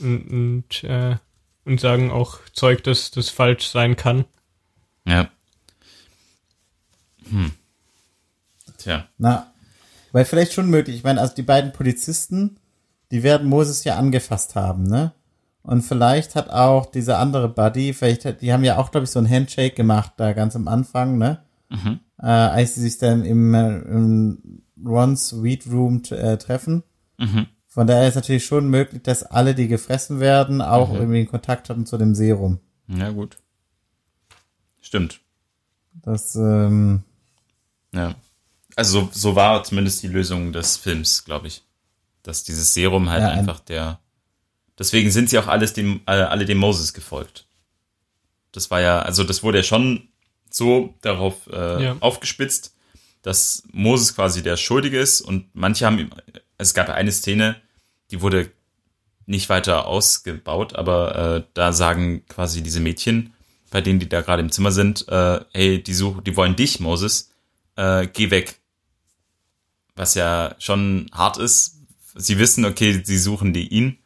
Und, 0.00 0.28
und, 0.28 0.84
äh, 0.84 1.16
und 1.64 1.80
sagen 1.80 2.10
auch 2.10 2.38
Zeug, 2.52 2.82
das, 2.84 3.10
das 3.10 3.30
falsch 3.30 3.66
sein 3.66 3.96
kann. 3.96 4.24
Ja. 5.06 5.30
Hm. 7.30 7.52
Tja. 8.78 9.08
Na, 9.18 9.53
weil 10.14 10.24
vielleicht 10.24 10.52
schon 10.52 10.70
möglich. 10.70 10.94
Ich 10.94 11.02
meine, 11.02 11.20
also 11.20 11.34
die 11.34 11.42
beiden 11.42 11.72
Polizisten, 11.72 12.60
die 13.10 13.24
werden 13.24 13.48
Moses 13.48 13.82
ja 13.82 13.96
angefasst 13.96 14.54
haben, 14.54 14.84
ne? 14.84 15.12
Und 15.62 15.82
vielleicht 15.82 16.36
hat 16.36 16.50
auch 16.50 16.86
dieser 16.86 17.18
andere 17.18 17.48
Buddy, 17.48 17.92
vielleicht 17.92 18.24
hat, 18.24 18.40
die 18.40 18.52
haben 18.52 18.62
ja 18.62 18.76
auch, 18.76 18.92
glaube 18.92 19.06
ich, 19.06 19.10
so 19.10 19.18
ein 19.18 19.28
Handshake 19.28 19.74
gemacht, 19.74 20.12
da 20.16 20.32
ganz 20.32 20.54
am 20.54 20.68
Anfang, 20.68 21.18
ne? 21.18 21.42
Mhm. 21.68 21.98
Äh, 22.20 22.26
als 22.26 22.76
sie 22.76 22.82
sich 22.82 22.98
dann 22.98 23.24
im, 23.24 23.54
äh, 23.54 23.78
im 23.78 24.62
Ron's 24.86 25.42
Weed 25.42 25.66
Room 25.66 26.02
äh, 26.10 26.36
treffen. 26.36 26.84
Mhm. 27.18 27.48
Von 27.66 27.88
daher 27.88 28.06
ist 28.06 28.14
natürlich 28.14 28.44
schon 28.44 28.70
möglich, 28.70 29.02
dass 29.02 29.24
alle, 29.24 29.56
die 29.56 29.66
gefressen 29.66 30.20
werden, 30.20 30.62
auch 30.62 30.90
mhm. 30.90 30.96
irgendwie 30.96 31.24
Kontakt 31.24 31.68
hatten 31.68 31.86
zu 31.86 31.98
dem 31.98 32.14
Serum. 32.14 32.60
Ja, 32.86 33.10
gut. 33.10 33.36
Stimmt. 34.80 35.22
Das, 36.02 36.36
ähm, 36.36 37.02
ja. 37.92 38.14
Also 38.76 39.00
so, 39.00 39.08
so 39.12 39.36
war 39.36 39.62
zumindest 39.64 40.02
die 40.02 40.08
Lösung 40.08 40.52
des 40.52 40.76
Films, 40.76 41.24
glaube 41.24 41.48
ich. 41.48 41.62
Dass 42.22 42.44
dieses 42.44 42.74
Serum 42.74 43.10
halt 43.10 43.22
ja, 43.22 43.30
einfach 43.30 43.60
der. 43.60 44.00
Deswegen 44.78 45.10
sind 45.10 45.30
sie 45.30 45.38
auch 45.38 45.46
alles 45.46 45.72
dem, 45.72 46.00
äh, 46.06 46.12
alle 46.12 46.46
dem 46.46 46.58
Moses 46.58 46.94
gefolgt. 46.94 47.46
Das 48.52 48.70
war 48.70 48.80
ja, 48.80 49.02
also 49.02 49.24
das 49.24 49.42
wurde 49.42 49.58
ja 49.58 49.64
schon 49.64 50.08
so 50.50 50.94
darauf 51.02 51.46
äh, 51.52 51.84
ja. 51.84 51.96
aufgespitzt, 52.00 52.74
dass 53.22 53.62
Moses 53.72 54.14
quasi 54.14 54.42
der 54.42 54.56
Schuldige 54.56 54.98
ist 54.98 55.20
und 55.20 55.46
manche 55.54 55.86
haben, 55.86 56.10
es 56.58 56.74
gab 56.74 56.88
eine 56.88 57.12
Szene, 57.12 57.56
die 58.10 58.20
wurde 58.20 58.50
nicht 59.26 59.48
weiter 59.48 59.86
ausgebaut, 59.86 60.74
aber 60.74 61.36
äh, 61.36 61.42
da 61.54 61.72
sagen 61.72 62.24
quasi 62.28 62.62
diese 62.62 62.80
Mädchen, 62.80 63.32
bei 63.70 63.80
denen 63.80 63.98
die 63.98 64.08
da 64.08 64.20
gerade 64.20 64.42
im 64.42 64.52
Zimmer 64.52 64.70
sind, 64.70 65.08
äh, 65.08 65.40
hey, 65.52 65.82
die 65.82 65.94
suchen, 65.94 66.22
die 66.24 66.36
wollen 66.36 66.56
dich, 66.56 66.80
Moses, 66.80 67.32
äh, 67.76 68.06
geh 68.06 68.30
weg 68.30 68.60
was 69.96 70.14
ja 70.14 70.54
schon 70.58 71.10
hart 71.12 71.38
ist. 71.38 71.80
Sie 72.14 72.38
wissen, 72.38 72.64
okay, 72.64 73.02
sie 73.04 73.18
suchen 73.18 73.52
die 73.52 73.68
ihn 73.68 73.98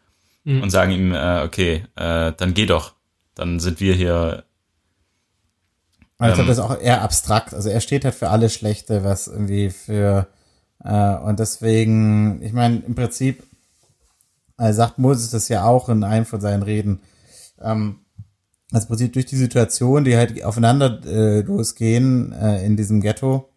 mhm. 0.44 0.62
und 0.62 0.70
sagen 0.70 0.92
ihm, 0.92 1.12
äh, 1.12 1.42
okay, 1.44 1.84
äh, 1.96 2.32
dann 2.36 2.54
geh 2.54 2.66
doch. 2.66 2.94
Dann 3.34 3.60
sind 3.60 3.80
wir 3.80 3.94
hier. 3.94 4.44
Also 6.18 6.42
ähm, 6.42 6.48
das 6.48 6.58
ist 6.58 6.64
auch 6.64 6.80
eher 6.80 7.02
abstrakt. 7.02 7.54
Also 7.54 7.68
er 7.68 7.80
steht 7.80 8.04
halt 8.04 8.14
für 8.14 8.30
alles 8.30 8.54
Schlechte, 8.54 9.04
was 9.04 9.28
irgendwie 9.28 9.70
für 9.70 10.26
äh, 10.84 11.16
und 11.16 11.38
deswegen, 11.38 12.42
ich 12.42 12.52
meine, 12.52 12.82
im 12.86 12.94
Prinzip 12.94 13.42
äh, 14.58 14.72
sagt 14.72 14.98
Moses 14.98 15.30
das 15.30 15.48
ja 15.48 15.64
auch 15.64 15.88
in 15.88 16.04
einem 16.04 16.26
von 16.26 16.40
seinen 16.40 16.62
Reden. 16.62 17.00
Ähm, 17.60 18.00
also 18.70 18.84
im 18.84 18.88
Prinzip 18.88 19.12
durch 19.12 19.26
die 19.26 19.36
Situation, 19.36 20.04
die 20.04 20.16
halt 20.16 20.42
aufeinander 20.44 21.00
äh, 21.06 21.40
losgehen 21.40 22.32
äh, 22.32 22.64
in 22.64 22.76
diesem 22.76 23.00
Ghetto. 23.00 23.48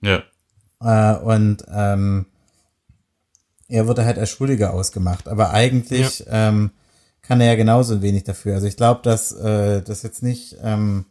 Ja. 0.00 0.22
Äh, 0.80 1.16
und 1.16 1.64
ähm, 1.72 2.26
er 3.68 3.86
wurde 3.86 4.04
halt 4.04 4.18
als 4.18 4.30
Schuldiger 4.30 4.72
ausgemacht. 4.72 5.28
Aber 5.28 5.50
eigentlich 5.50 6.20
ja. 6.20 6.48
ähm, 6.48 6.70
kann 7.22 7.40
er 7.40 7.48
ja 7.48 7.56
genauso 7.56 8.00
wenig 8.02 8.24
dafür. 8.24 8.54
Also 8.54 8.66
ich 8.66 8.76
glaube, 8.76 9.00
dass 9.02 9.32
äh, 9.32 9.82
das 9.82 10.02
jetzt 10.02 10.22
nicht, 10.22 10.56
ähm, 10.62 11.04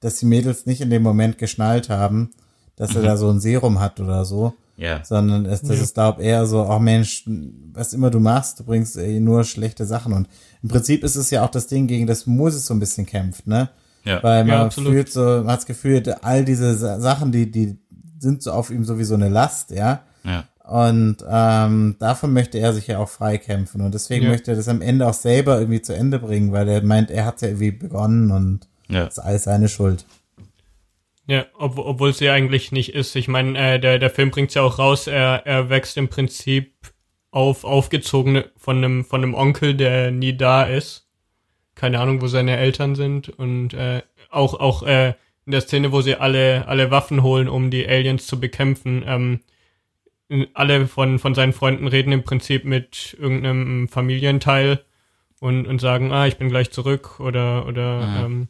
dass 0.00 0.18
die 0.18 0.26
Mädels 0.26 0.66
nicht 0.66 0.80
in 0.80 0.90
dem 0.90 1.02
Moment 1.02 1.38
geschnallt 1.38 1.88
haben, 1.88 2.30
dass 2.76 2.90
mhm. 2.90 2.96
er 2.96 3.02
da 3.02 3.16
so 3.16 3.30
ein 3.30 3.40
Serum 3.40 3.80
hat 3.80 4.00
oder 4.00 4.24
so. 4.24 4.54
Ja. 4.76 5.04
Sondern 5.04 5.46
es, 5.46 5.62
das 5.62 5.76
ja. 5.76 5.82
ist, 5.82 5.94
glaube 5.94 6.22
eher 6.22 6.46
so, 6.46 6.62
oh 6.68 6.78
Mensch, 6.78 7.24
was 7.72 7.92
immer 7.92 8.10
du 8.10 8.20
machst, 8.20 8.60
du 8.60 8.64
bringst 8.64 8.96
eh 8.96 9.20
nur 9.20 9.44
schlechte 9.44 9.86
Sachen. 9.86 10.12
Und 10.12 10.28
im 10.62 10.68
Prinzip 10.68 11.04
ist 11.04 11.16
es 11.16 11.30
ja 11.30 11.44
auch 11.44 11.50
das 11.50 11.68
Ding, 11.68 11.86
gegen 11.86 12.06
das 12.06 12.26
Moses 12.26 12.66
so 12.66 12.74
ein 12.74 12.80
bisschen 12.80 13.06
kämpft, 13.06 13.46
ne? 13.46 13.70
Ja. 14.04 14.22
Weil 14.22 14.44
man 14.44 14.56
ja, 14.56 14.70
fühlt 14.70 15.10
so, 15.10 15.20
man 15.20 15.48
hat 15.48 15.60
das 15.60 15.66
Gefühl, 15.66 16.02
all 16.20 16.44
diese 16.44 16.76
Sachen, 17.00 17.32
die, 17.32 17.50
die 17.50 17.78
sind 18.24 18.42
so 18.42 18.52
auf 18.52 18.70
ihm 18.70 18.84
sowieso 18.84 19.14
eine 19.14 19.28
Last, 19.28 19.70
ja. 19.70 20.02
Ja. 20.24 20.44
Und 20.64 21.18
ähm, 21.28 21.96
davon 21.98 22.32
möchte 22.32 22.58
er 22.58 22.72
sich 22.72 22.86
ja 22.86 22.98
auch 22.98 23.08
freikämpfen. 23.08 23.82
Und 23.82 23.92
deswegen 23.92 24.24
ja. 24.24 24.30
möchte 24.30 24.52
er 24.52 24.56
das 24.56 24.68
am 24.68 24.80
Ende 24.80 25.06
auch 25.06 25.14
selber 25.14 25.58
irgendwie 25.58 25.82
zu 25.82 25.94
Ende 25.94 26.18
bringen, 26.18 26.52
weil 26.52 26.66
er 26.68 26.82
meint, 26.82 27.10
er 27.10 27.26
hat 27.26 27.42
ja 27.42 27.48
irgendwie 27.48 27.70
begonnen 27.70 28.30
und 28.30 28.66
ja. 28.88 29.04
das 29.04 29.18
ist 29.18 29.24
alles 29.24 29.44
seine 29.44 29.68
Schuld. 29.68 30.06
Ja, 31.26 31.46
ob, 31.58 31.78
obwohl 31.78 32.10
es 32.10 32.20
ja 32.20 32.32
eigentlich 32.32 32.72
nicht 32.72 32.94
ist. 32.94 33.14
Ich 33.16 33.28
meine, 33.28 33.58
äh, 33.58 33.78
der, 33.78 33.98
der 33.98 34.10
Film 34.10 34.30
bringt 34.30 34.54
ja 34.54 34.62
auch 34.62 34.78
raus, 34.78 35.06
er, 35.06 35.46
er 35.46 35.70
wächst 35.70 35.96
im 35.96 36.08
Prinzip 36.08 36.72
auf, 37.30 37.64
aufgezogen 37.64 38.44
von 38.56 38.78
einem, 38.78 39.04
von 39.04 39.22
einem 39.22 39.34
Onkel, 39.34 39.74
der 39.74 40.10
nie 40.10 40.36
da 40.36 40.64
ist. 40.64 41.08
Keine 41.74 41.98
Ahnung, 42.00 42.22
wo 42.22 42.26
seine 42.26 42.56
Eltern 42.56 42.94
sind. 42.94 43.28
Und 43.28 43.74
äh, 43.74 44.02
auch, 44.30 44.54
auch 44.54 44.82
äh, 44.82 45.14
in 45.46 45.52
der 45.52 45.60
Szene, 45.60 45.92
wo 45.92 46.00
sie 46.00 46.16
alle, 46.16 46.66
alle 46.68 46.90
Waffen 46.90 47.22
holen, 47.22 47.48
um 47.48 47.70
die 47.70 47.86
Aliens 47.86 48.26
zu 48.26 48.40
bekämpfen, 48.40 49.04
ähm, 49.06 49.40
alle 50.54 50.86
von, 50.86 51.18
von 51.18 51.34
seinen 51.34 51.52
Freunden 51.52 51.86
reden 51.86 52.12
im 52.12 52.24
Prinzip 52.24 52.64
mit 52.64 53.16
irgendeinem 53.20 53.88
Familienteil 53.88 54.84
und, 55.40 55.66
und 55.66 55.80
sagen, 55.80 56.12
ah, 56.12 56.26
ich 56.26 56.38
bin 56.38 56.48
gleich 56.48 56.70
zurück 56.70 57.20
oder, 57.20 57.66
oder 57.66 58.06
mhm. 58.06 58.24
ähm, 58.24 58.48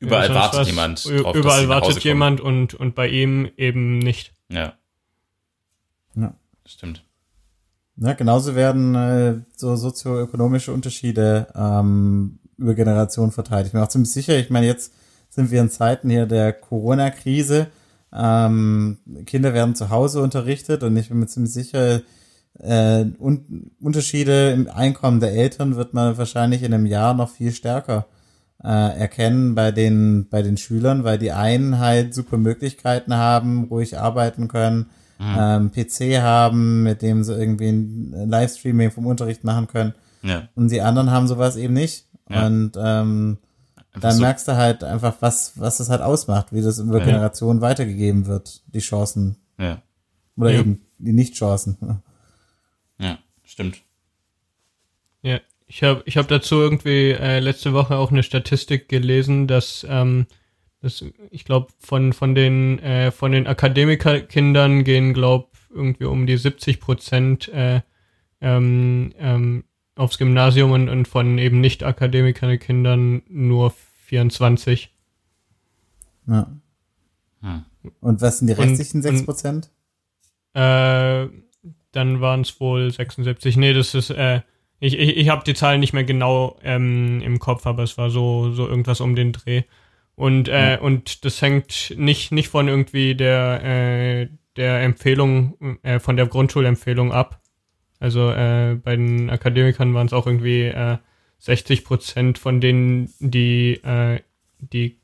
überall 0.00 0.34
wartet 0.34 0.60
was. 0.60 0.68
jemand. 0.68 1.04
Drauf, 1.04 1.36
überall 1.36 1.68
wartet 1.68 2.02
jemand 2.02 2.40
und, 2.40 2.74
und 2.74 2.94
bei 2.94 3.08
ihm 3.08 3.48
eben 3.56 3.98
nicht. 3.98 4.32
Ja. 4.48 4.74
Ja. 6.16 6.34
Stimmt. 6.66 7.04
Ja, 7.96 8.14
genauso 8.14 8.54
werden 8.54 8.94
äh, 8.94 9.40
so 9.56 9.76
sozioökonomische 9.76 10.72
Unterschiede 10.72 11.46
ähm, 11.54 12.40
über 12.56 12.74
Generationen 12.74 13.30
verteilt. 13.30 13.66
Ich 13.66 13.72
bin 13.72 13.80
auch 13.80 13.88
ziemlich 13.88 14.10
sicher, 14.10 14.36
ich 14.38 14.50
meine, 14.50 14.66
jetzt 14.66 14.92
sind 15.34 15.50
wir 15.50 15.62
in 15.62 15.70
Zeiten 15.70 16.10
hier 16.10 16.26
der 16.26 16.52
Corona-Krise. 16.52 17.68
Ähm, 18.12 18.98
Kinder 19.24 19.54
werden 19.54 19.74
zu 19.74 19.88
Hause 19.88 20.20
unterrichtet 20.20 20.82
und 20.82 20.94
ich 20.98 21.08
bin 21.08 21.18
mir 21.18 21.26
ziemlich 21.26 21.54
sicher, 21.54 22.02
äh, 22.58 23.06
un 23.18 23.70
Unterschiede 23.80 24.50
im 24.50 24.68
Einkommen 24.68 25.20
der 25.20 25.32
Eltern 25.32 25.76
wird 25.76 25.94
man 25.94 26.18
wahrscheinlich 26.18 26.62
in 26.62 26.74
einem 26.74 26.84
Jahr 26.84 27.14
noch 27.14 27.30
viel 27.30 27.52
stärker 27.52 28.06
äh, 28.62 28.68
erkennen 28.68 29.54
bei 29.54 29.70
den, 29.70 30.28
bei 30.28 30.42
den 30.42 30.58
Schülern, 30.58 31.02
weil 31.02 31.18
die 31.18 31.32
einen 31.32 31.78
halt 31.78 32.12
super 32.12 32.36
Möglichkeiten 32.36 33.14
haben, 33.14 33.64
ruhig 33.64 33.98
arbeiten 33.98 34.48
können, 34.48 34.90
mhm. 35.18 35.36
ähm, 35.38 35.72
PC 35.72 36.20
haben, 36.20 36.82
mit 36.82 37.00
dem 37.00 37.24
sie 37.24 37.34
irgendwie 37.34 37.70
ein 37.70 38.28
Livestreaming 38.28 38.90
vom 38.90 39.06
Unterricht 39.06 39.44
machen 39.44 39.66
können. 39.66 39.94
Ja. 40.22 40.48
Und 40.54 40.70
die 40.70 40.82
anderen 40.82 41.10
haben 41.10 41.26
sowas 41.26 41.56
eben 41.56 41.72
nicht. 41.72 42.06
Ja. 42.28 42.46
Und 42.46 42.72
ähm, 42.78 43.38
dann 44.00 44.12
so. 44.12 44.22
merkst 44.22 44.48
du 44.48 44.56
halt 44.56 44.84
einfach, 44.84 45.16
was, 45.20 45.58
was 45.58 45.78
das 45.78 45.90
halt 45.90 46.00
ausmacht, 46.00 46.52
wie 46.52 46.62
das 46.62 46.78
über 46.78 46.98
ja. 47.00 47.04
Generationen 47.04 47.60
weitergegeben 47.60 48.26
wird, 48.26 48.62
die 48.66 48.80
Chancen. 48.80 49.36
Ja. 49.58 49.82
Oder 50.36 50.50
ja. 50.50 50.60
eben 50.60 50.82
die 50.98 51.12
Nicht-Chancen. 51.12 52.02
Ja, 52.98 53.18
stimmt. 53.44 53.82
Ja, 55.22 55.40
ich 55.66 55.82
habe 55.82 56.02
ich 56.06 56.16
hab 56.16 56.28
dazu 56.28 56.56
irgendwie 56.56 57.10
äh, 57.10 57.38
letzte 57.40 57.72
Woche 57.72 57.96
auch 57.96 58.10
eine 58.10 58.22
Statistik 58.22 58.88
gelesen, 58.88 59.46
dass, 59.46 59.86
ähm, 59.88 60.26
dass 60.80 61.04
ich 61.30 61.44
glaube, 61.44 61.68
von, 61.78 62.12
von 62.12 62.34
den, 62.34 62.78
äh, 62.78 63.10
von 63.10 63.32
den 63.32 63.46
Akademikerkindern 63.46 64.84
gehen, 64.84 65.12
glaube 65.12 65.48
irgendwie 65.70 66.04
um 66.04 66.26
die 66.26 66.36
70 66.36 66.80
Prozent 66.80 67.48
äh, 67.48 67.80
ähm, 68.40 69.12
ähm, 69.18 69.64
aufs 70.02 70.18
Gymnasium 70.18 70.72
und, 70.72 70.88
und 70.88 71.08
von 71.08 71.38
eben 71.38 71.60
Nicht-Akademiker-Kindern 71.60 73.22
nur 73.28 73.72
24. 74.06 74.92
Ja. 76.26 76.52
Hm. 77.40 77.64
Und 78.00 78.20
was 78.20 78.38
sind 78.38 78.48
die 78.48 78.52
restlichen 78.52 78.98
und, 78.98 79.02
6 79.02 79.24
Prozent? 79.24 79.70
Äh, 80.54 81.28
dann 81.92 82.20
waren 82.20 82.40
es 82.40 82.60
wohl 82.60 82.90
76. 82.90 83.56
Nee, 83.56 83.72
das 83.72 83.94
ist, 83.94 84.10
äh, 84.10 84.42
ich, 84.80 84.98
ich, 84.98 85.16
ich 85.16 85.28
habe 85.28 85.44
die 85.44 85.54
Zahlen 85.54 85.80
nicht 85.80 85.92
mehr 85.92 86.04
genau 86.04 86.58
ähm, 86.62 87.20
im 87.20 87.38
Kopf, 87.38 87.66
aber 87.66 87.82
es 87.82 87.96
war 87.96 88.10
so, 88.10 88.52
so 88.52 88.66
irgendwas 88.66 89.00
um 89.00 89.14
den 89.14 89.32
Dreh. 89.32 89.62
Und, 90.14 90.48
äh, 90.48 90.76
mhm. 90.76 90.84
und 90.84 91.24
das 91.24 91.40
hängt 91.40 91.94
nicht, 91.96 92.32
nicht 92.32 92.48
von 92.48 92.68
irgendwie 92.68 93.14
der, 93.14 93.64
äh, 93.64 94.28
der 94.56 94.82
Empfehlung, 94.82 95.78
äh, 95.82 95.98
von 95.98 96.16
der 96.16 96.26
Grundschulempfehlung 96.26 97.12
ab, 97.12 97.41
also 98.02 98.32
äh, 98.32 98.74
bei 98.82 98.96
den 98.96 99.30
Akademikern 99.30 99.94
waren 99.94 100.08
es 100.08 100.12
auch 100.12 100.26
irgendwie 100.26 100.62
äh, 100.62 100.98
60 101.38 101.84
Prozent 101.84 102.36
von 102.36 102.60
denen, 102.60 103.14
die, 103.20 103.74
äh, 103.84 104.18
die 104.58 104.98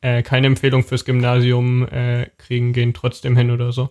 äh, 0.00 0.24
keine 0.24 0.48
Empfehlung 0.48 0.82
fürs 0.82 1.04
Gymnasium 1.04 1.86
äh, 1.86 2.26
kriegen, 2.38 2.72
gehen 2.72 2.94
trotzdem 2.94 3.36
hin 3.36 3.52
oder 3.52 3.70
so. 3.70 3.90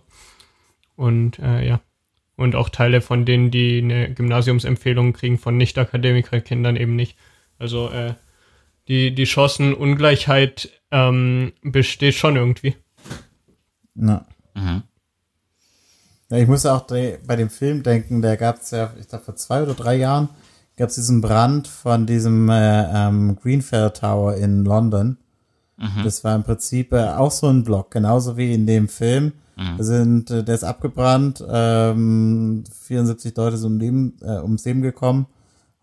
Und 0.96 1.38
äh, 1.38 1.66
ja. 1.66 1.80
Und 2.36 2.54
auch 2.54 2.68
Teile 2.68 3.00
von 3.00 3.24
denen, 3.24 3.50
die 3.50 3.78
eine 3.78 4.12
Gymnasiumsempfehlung 4.12 5.14
kriegen, 5.14 5.38
von 5.38 5.56
Nicht-Akademiker-Kindern 5.56 6.76
eben 6.76 6.94
nicht. 6.94 7.16
Also 7.58 7.88
äh, 7.88 8.12
die, 8.86 9.14
die 9.14 9.26
Chancenungleichheit 9.26 10.68
ähm, 10.90 11.54
besteht 11.62 12.16
schon 12.16 12.36
irgendwie. 12.36 12.76
Na. 13.94 14.26
Mhm. 14.54 14.82
Ja, 16.32 16.38
ich 16.38 16.48
muss 16.48 16.64
auch 16.64 16.86
bei 16.86 17.36
dem 17.36 17.50
Film 17.50 17.82
denken, 17.82 18.22
der 18.22 18.38
gab 18.38 18.62
es 18.62 18.70
ja, 18.70 18.90
ich 18.98 19.06
glaube 19.06 19.26
vor 19.26 19.36
zwei 19.36 19.62
oder 19.62 19.74
drei 19.74 19.96
Jahren, 19.96 20.30
gab 20.78 20.88
es 20.88 20.94
diesen 20.94 21.20
Brand 21.20 21.68
von 21.68 22.06
diesem 22.06 22.48
äh, 22.48 22.84
ähm, 22.90 23.36
Greenfell 23.36 23.90
Tower 23.90 24.36
in 24.36 24.64
London. 24.64 25.18
Mhm. 25.76 26.04
Das 26.04 26.24
war 26.24 26.34
im 26.34 26.42
Prinzip 26.42 26.94
äh, 26.94 27.10
auch 27.10 27.32
so 27.32 27.48
ein 27.48 27.64
Block, 27.64 27.90
genauso 27.90 28.38
wie 28.38 28.54
in 28.54 28.66
dem 28.66 28.88
Film. 28.88 29.32
Mhm. 29.58 29.76
Da 29.76 29.84
sind, 29.84 30.30
äh, 30.30 30.42
der 30.42 30.54
ist 30.54 30.64
abgebrannt, 30.64 31.44
ähm, 31.46 32.64
74 32.80 33.36
Leute 33.36 33.58
sind 33.58 33.72
um 33.72 33.78
Leben, 33.78 34.16
äh, 34.22 34.40
ums 34.40 34.64
Leben 34.64 34.80
gekommen 34.80 35.26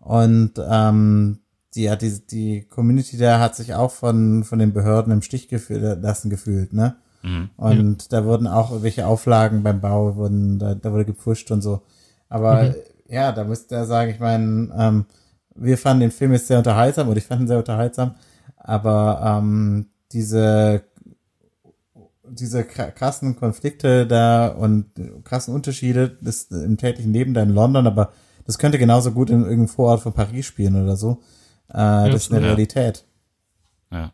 und 0.00 0.54
ähm, 0.58 1.38
die, 1.76 1.84
ja, 1.84 1.94
die, 1.94 2.26
die 2.26 2.62
Community 2.62 3.16
da 3.18 3.38
hat 3.38 3.54
sich 3.54 3.74
auch 3.74 3.92
von, 3.92 4.42
von 4.42 4.58
den 4.58 4.72
Behörden 4.72 5.12
im 5.12 5.22
Stich 5.22 5.46
gefühlt, 5.46 6.02
lassen 6.02 6.28
gefühlt, 6.28 6.72
ne? 6.72 6.96
Mhm. 7.22 7.50
Und 7.56 8.02
ja. 8.02 8.08
da 8.08 8.24
wurden 8.24 8.46
auch 8.46 8.70
irgendwelche 8.70 9.06
Auflagen 9.06 9.62
beim 9.62 9.80
Bau, 9.80 10.16
wurden, 10.16 10.58
da, 10.58 10.74
da 10.74 10.92
wurde 10.92 11.04
gepusht 11.04 11.50
und 11.50 11.62
so. 11.62 11.82
Aber 12.28 12.64
mhm. 12.64 12.74
ja, 13.08 13.32
da 13.32 13.44
müsste 13.44 13.74
er 13.74 13.86
sagen, 13.86 14.10
ich 14.10 14.20
meine, 14.20 14.70
ähm, 14.76 15.06
wir 15.54 15.78
fanden 15.78 16.00
den 16.00 16.10
Film 16.10 16.32
jetzt 16.32 16.46
sehr 16.46 16.58
unterhaltsam 16.58 17.08
und 17.08 17.16
ich 17.16 17.24
fand 17.24 17.42
ihn 17.42 17.48
sehr 17.48 17.58
unterhaltsam, 17.58 18.14
aber 18.56 19.20
ähm, 19.24 19.86
diese 20.12 20.82
diese 22.32 22.64
krassen 22.64 23.36
Konflikte 23.36 24.06
da 24.06 24.48
und 24.48 24.86
krassen 25.24 25.54
Unterschiede 25.54 26.16
das 26.20 26.44
im 26.44 26.76
täglichen 26.76 27.12
Leben 27.12 27.34
da 27.34 27.42
in 27.42 27.50
London, 27.50 27.86
aber 27.86 28.12
das 28.44 28.58
könnte 28.58 28.78
genauso 28.78 29.12
gut 29.12 29.30
in 29.30 29.40
irgendeinem 29.40 29.68
Vorort 29.68 30.00
von 30.00 30.12
Paris 30.12 30.46
spielen 30.46 30.80
oder 30.82 30.96
so. 30.96 31.20
Äh, 31.72 31.78
ja, 31.78 32.08
das 32.08 32.22
ist 32.22 32.32
eine 32.32 32.40
ja. 32.40 32.46
Realität. 32.46 33.04
Ja. 33.90 34.12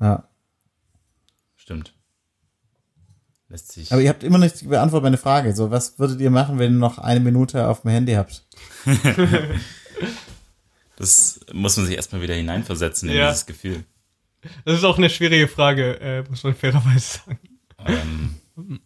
Ja. 0.00 0.24
Stimmt. 1.62 1.94
Lässt 3.48 3.70
sich. 3.70 3.92
Aber 3.92 4.02
ihr 4.02 4.08
habt 4.08 4.24
immer 4.24 4.38
nicht 4.38 4.68
beantwortet 4.68 5.04
meine 5.04 5.16
Frage. 5.16 5.54
So, 5.54 5.70
was 5.70 5.96
würdet 5.96 6.20
ihr 6.20 6.30
machen, 6.30 6.58
wenn 6.58 6.72
ihr 6.72 6.78
noch 6.78 6.98
eine 6.98 7.20
Minute 7.20 7.68
auf 7.68 7.82
dem 7.82 7.92
Handy 7.92 8.14
habt? 8.14 8.44
das 10.96 11.38
muss 11.52 11.76
man 11.76 11.86
sich 11.86 11.94
erstmal 11.94 12.20
wieder 12.20 12.34
hineinversetzen 12.34 13.08
in 13.08 13.16
ja. 13.16 13.28
dieses 13.28 13.46
Gefühl. 13.46 13.84
Das 14.64 14.76
ist 14.76 14.82
auch 14.82 14.98
eine 14.98 15.08
schwierige 15.08 15.46
Frage, 15.46 16.00
äh, 16.00 16.24
muss 16.28 16.42
man 16.42 16.56
fairerweise 16.56 17.18
sagen. 17.18 17.38
Ähm, 17.86 18.80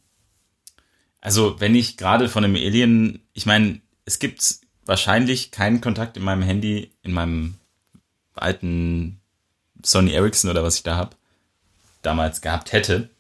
also, 1.23 1.59
wenn 1.61 1.75
ich 1.75 1.97
gerade 1.97 2.29
von 2.29 2.45
einem 2.45 2.57
Alien, 2.57 3.23
ich 3.33 3.47
meine, 3.47 3.81
es 4.05 4.19
gibt 4.19 4.59
wahrscheinlich 4.85 5.51
keinen 5.51 5.81
Kontakt 5.81 6.19
in 6.19 6.25
meinem 6.25 6.43
Handy, 6.43 6.93
in 7.01 7.13
meinem 7.13 7.55
alten 8.35 9.23
Sony 9.83 10.13
Ericsson 10.13 10.51
oder 10.51 10.63
was 10.63 10.77
ich 10.77 10.83
da 10.83 10.97
habe, 10.97 11.17
damals 12.07 12.41
gehabt 12.41 12.73
hätte, 12.73 13.11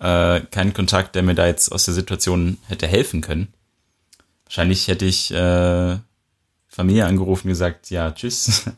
äh, 0.00 0.40
keinen 0.50 0.74
Kontakt, 0.74 1.14
der 1.14 1.22
mir 1.22 1.34
da 1.34 1.46
jetzt 1.46 1.70
aus 1.70 1.84
der 1.84 1.94
Situation 1.94 2.58
hätte 2.68 2.86
helfen 2.86 3.20
können. 3.20 3.52
Wahrscheinlich 4.44 4.88
hätte 4.88 5.04
ich 5.04 5.32
äh, 5.32 5.96
Familie 6.68 7.06
angerufen 7.06 7.48
und 7.48 7.52
gesagt, 7.52 7.90
ja, 7.90 8.10
tschüss. 8.10 8.64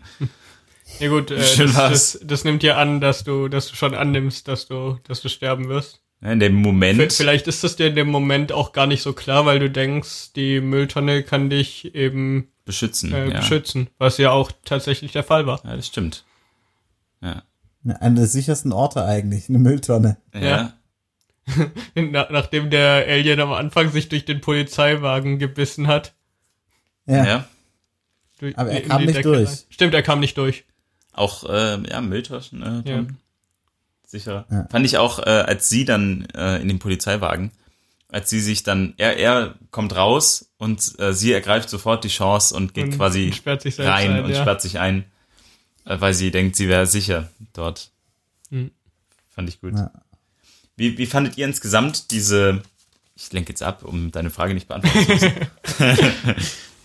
Ja 1.01 1.09
gut, 1.09 1.33
äh, 1.33 1.37
das, 1.57 1.57
das, 1.57 2.21
das, 2.23 2.45
nimmt 2.45 2.63
ja 2.63 2.77
an, 2.77 3.01
dass 3.01 3.25
du, 3.25 3.49
dass 3.49 3.69
du 3.69 3.75
schon 3.75 3.95
annimmst, 3.95 4.47
dass 4.47 4.67
du, 4.67 5.01
dass 5.03 5.23
du 5.23 5.29
sterben 5.29 5.69
wirst. 5.69 6.01
In 6.21 6.41
dem 6.41 6.55
Moment. 6.55 7.13
Vielleicht 7.13 7.49
ist 7.49 7.65
das 7.65 7.77
dir 7.77 7.89
in 7.89 7.97
dem 7.97 8.09
Moment 8.09 8.53
auch 8.53 8.73
gar 8.73 8.87
nicht 8.87 9.03
so 9.03 9.13
klar, 9.13 9.45
weil 9.45 9.59
du 9.59 9.69
denkst, 9.69 10.33
die 10.35 10.61
Mülltonne 10.61 11.23
kann 11.23 11.51
dich 11.51 11.95
eben 11.95 12.49
beschützen, 12.65 13.13
äh, 13.13 13.29
ja. 13.29 13.39
beschützen, 13.39 13.91
was 13.99 14.19
ja 14.19 14.31
auch 14.31 14.53
tatsächlich 14.65 15.13
der 15.13 15.25
Fall 15.25 15.47
war. 15.47 15.61
Ja, 15.65 15.77
das 15.77 15.87
stimmt. 15.87 16.25
Ja. 17.21 17.43
Einer 17.85 18.17
der 18.17 18.27
sichersten 18.27 18.73
Orte 18.73 19.05
eigentlich, 19.05 19.49
eine 19.49 19.59
Mülltonne. 19.59 20.17
Ja. 20.35 20.73
Na, 21.95 22.27
nachdem 22.31 22.71
der 22.71 23.07
Alien 23.07 23.41
am 23.41 23.53
Anfang 23.53 23.91
sich 23.91 24.09
durch 24.09 24.25
den 24.25 24.41
Polizeiwagen 24.41 25.39
gebissen 25.39 25.87
hat. 25.87 26.15
Ja. 27.07 27.27
ja. 27.27 27.45
Durch, 28.39 28.57
Aber 28.59 28.71
er 28.71 28.81
kam 28.83 29.05
nicht 29.05 29.17
Decke 29.17 29.29
durch. 29.29 29.49
Rein. 29.49 29.59
Stimmt, 29.69 29.95
er 29.95 30.03
kam 30.03 30.21
nicht 30.21 30.37
durch. 30.39 30.65
Auch, 31.13 31.45
äh, 31.45 31.79
ja, 31.89 32.01
Mülltaschen, 32.01 32.63
äh, 32.63 32.91
ja. 32.91 33.05
sicher. 34.07 34.47
Ja. 34.51 34.67
Fand 34.71 34.85
ich 34.87 34.99
auch, 34.99 35.21
äh, 35.21 35.31
als 35.31 35.69
sie 35.69 35.85
dann 35.85 36.27
äh, 36.35 36.61
in 36.61 36.69
den 36.69 36.79
Polizeiwagen, 36.79 37.53
als 38.09 38.31
sie 38.31 38.41
sich 38.41 38.63
dann, 38.63 38.95
er, 38.97 39.17
er 39.19 39.55
kommt 39.71 39.95
raus 39.95 40.51
und 40.57 40.99
äh, 40.99 41.13
sie 41.13 41.33
ergreift 41.33 41.69
sofort 41.69 42.05
die 42.05 42.09
Chance 42.09 42.55
und 42.55 42.75
geht 42.75 42.87
und 42.87 42.97
quasi 42.97 43.33
rein 43.79 44.13
ein, 44.13 44.25
und 44.25 44.31
ja. 44.31 44.41
sperrt 44.41 44.63
sich 44.63 44.79
ein. 44.79 45.05
Äh, 45.85 46.01
weil 46.01 46.15
sie 46.15 46.31
denkt, 46.31 46.57
sie 46.57 46.69
wäre 46.69 46.87
sicher 46.87 47.31
dort. 47.53 47.91
Mhm. 48.51 48.71
Fand 49.31 49.49
ich 49.49 49.61
gut. 49.61 49.75
Ja. 49.75 49.91
Wie, 50.77 50.99
wie 50.99 51.07
fandet 51.07 51.39
ihr 51.39 51.47
insgesamt 51.47 52.11
diese 52.11 52.63
ich 53.17 53.33
lenke 53.33 53.51
jetzt 53.51 53.63
ab, 53.63 53.85
um 53.85 54.11
deine 54.11 54.31
Frage 54.31 54.55
nicht 54.55 54.69
beantworten 54.69 55.07
zu 55.07 55.13
müssen. 55.13 55.33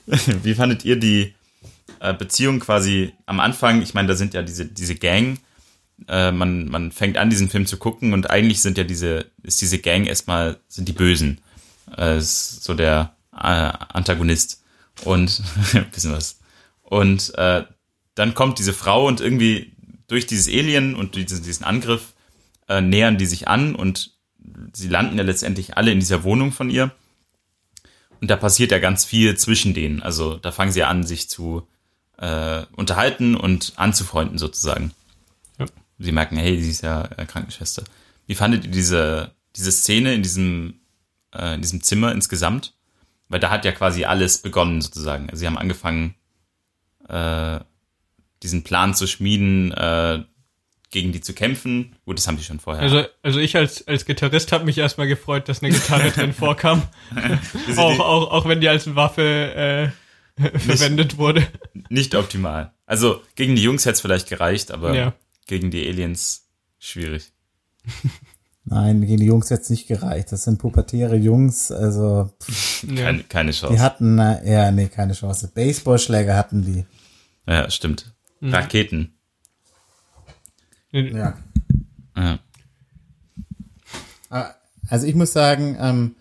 Wie 0.44 0.54
fandet 0.54 0.86
ihr 0.86 0.96
die 0.96 1.34
äh, 2.00 2.14
Beziehung 2.14 2.60
quasi 2.60 3.14
am 3.26 3.40
Anfang? 3.40 3.82
Ich 3.82 3.94
meine, 3.94 4.08
da 4.08 4.16
sind 4.16 4.34
ja 4.34 4.42
diese, 4.42 4.66
diese 4.66 4.96
Gang. 4.96 5.40
Äh, 6.08 6.32
man, 6.32 6.66
man 6.70 6.92
fängt 6.92 7.18
an, 7.18 7.30
diesen 7.30 7.50
Film 7.50 7.66
zu 7.66 7.78
gucken 7.78 8.14
und 8.14 8.30
eigentlich 8.30 8.62
sind 8.62 8.78
ja 8.78 8.84
diese, 8.84 9.26
ist 9.44 9.62
diese 9.62 9.80
Gang 9.80 10.06
erstmal, 10.06 10.58
sind 10.68 10.88
die 10.88 10.94
Bösen. 10.94 11.42
Äh, 11.98 12.20
ist 12.20 12.64
so 12.64 12.74
der 12.74 13.16
äh, 13.34 13.38
Antagonist. 13.38 14.64
Und 15.04 15.42
bisschen 15.92 16.12
was. 16.12 16.40
Und 16.84 17.34
äh, 17.36 17.64
dann 18.20 18.34
kommt 18.34 18.60
diese 18.60 18.74
Frau 18.74 19.08
und 19.08 19.22
irgendwie 19.22 19.72
durch 20.08 20.28
dieses 20.28 20.50
Alien 20.50 20.94
und 20.96 21.16
diesen, 21.16 21.42
diesen 21.42 21.64
Angriff 21.64 22.14
äh, 22.68 22.82
nähern 22.82 23.18
die 23.18 23.26
sich 23.26 23.48
an 23.48 23.76
und 23.76 24.12
sie 24.74 24.90
landen 24.90 25.18
ja 25.18 25.24
letztendlich 25.24 25.78
alle 25.78 25.92
in 25.92 26.02
dieser 26.02 26.24
Wohnung 26.24 26.52
von 26.52 26.70
ihr. 26.70 26.92
Und 28.20 28.30
da 28.30 28.36
passiert 28.36 28.72
ja 28.72 28.80
ganz 28.80 29.06
viel 29.06 29.38
zwischen 29.38 29.74
denen. 29.74 30.04
Also 30.04 30.36
da 30.36 30.52
fangen 30.52 30.74
sie 30.74 30.84
an, 30.84 31.06
sich 31.06 31.30
zu 31.30 31.66
äh, 32.18 32.66
unterhalten 32.76 33.36
und 33.36 33.72
anzufreunden 33.78 34.38
sozusagen. 34.38 34.92
Ja. 35.58 35.68
Sie 35.98 36.12
merken, 36.12 36.36
hey, 36.36 36.62
sie 36.62 36.72
ist 36.72 36.84
ja 36.84 37.06
äh, 37.16 37.26
Krankenschwester. 37.26 37.86
Wie 38.28 38.36
fandet 38.36 38.66
ihr 38.66 38.72
diese, 38.72 39.32
diese 39.56 39.72
Szene 39.72 40.14
in 40.14 40.24
diesem, 40.24 40.82
äh, 41.34 41.56
in 41.56 41.62
diesem 41.62 41.82
Zimmer 41.84 42.12
insgesamt? 42.12 42.74
Weil 43.30 43.40
da 43.40 43.50
hat 43.50 43.64
ja 43.64 43.72
quasi 43.72 44.04
alles 44.04 44.40
begonnen 44.40 44.82
sozusagen. 44.82 45.30
Also 45.30 45.40
sie 45.40 45.48
haben 45.48 45.58
angefangen, 45.58 46.16
äh, 47.08 47.62
diesen 48.44 48.64
Plan 48.64 48.94
zu 48.94 49.08
schmieden, 49.08 49.72
äh, 49.72 50.24
gegen 50.92 51.12
die 51.12 51.22
zu 51.22 51.34
kämpfen. 51.34 51.96
Gut, 52.06 52.18
das 52.18 52.28
haben 52.28 52.38
die 52.38 52.44
schon 52.44 52.60
vorher. 52.60 52.82
Also, 52.82 53.04
also 53.22 53.40
ich 53.40 53.56
als, 53.56 53.88
als 53.88 54.06
Gitarrist 54.06 54.52
habe 54.52 54.66
mich 54.66 54.78
erstmal 54.78 55.08
gefreut, 55.08 55.48
dass 55.48 55.62
eine 55.62 55.72
Gitarre 55.74 56.12
drin 56.16 56.34
vorkam. 56.34 56.84
auch, 57.78 58.00
auch, 58.00 58.32
auch 58.32 58.48
wenn 58.48 58.62
die 58.62 58.70
als 58.70 58.96
Waffe 58.96 59.94
äh, 60.40 60.60
verwendet 60.60 61.18
wurde. 61.18 61.46
Nicht 61.90 62.16
optimal. 62.16 62.74
Also 62.86 63.22
gegen 63.36 63.56
die 63.56 63.64
Jungs 63.64 63.86
hätte 63.86 63.94
es 63.94 64.02
vielleicht 64.02 64.30
gereicht, 64.30 64.72
aber 64.72 64.96
ja. 64.96 65.14
gegen 65.46 65.70
die 65.70 65.88
Aliens 65.88 66.48
schwierig. 66.80 67.32
Nein, 68.66 69.02
gegen 69.02 69.18
die 69.18 69.26
Jungs 69.26 69.50
hätte 69.50 69.64
es 69.64 69.70
nicht 69.70 69.88
gereicht. 69.88 70.32
Das 70.32 70.44
sind 70.44 70.60
pubertäre 70.60 71.16
Jungs, 71.16 71.72
also 71.72 72.32
keine, 72.96 73.24
keine 73.24 73.52
Chance. 73.52 73.74
Die 73.74 73.80
hatten, 73.80 74.20
äh, 74.20 74.52
ja, 74.52 74.72
nee, 74.72 74.88
keine 74.88 75.14
Chance. 75.14 75.52
Baseballschläger 75.54 76.36
hatten 76.36 76.64
die. 76.64 76.86
Ja, 77.48 77.70
stimmt. 77.70 78.14
Mhm. 78.40 78.54
Raketen. 78.54 79.14
Ja. 80.92 81.38
ja. 82.16 82.40
Ah, 84.30 84.52
also 84.90 85.06
ich 85.06 85.16
muss 85.16 85.34
sagen, 85.34 85.78
ähm, 85.80 86.16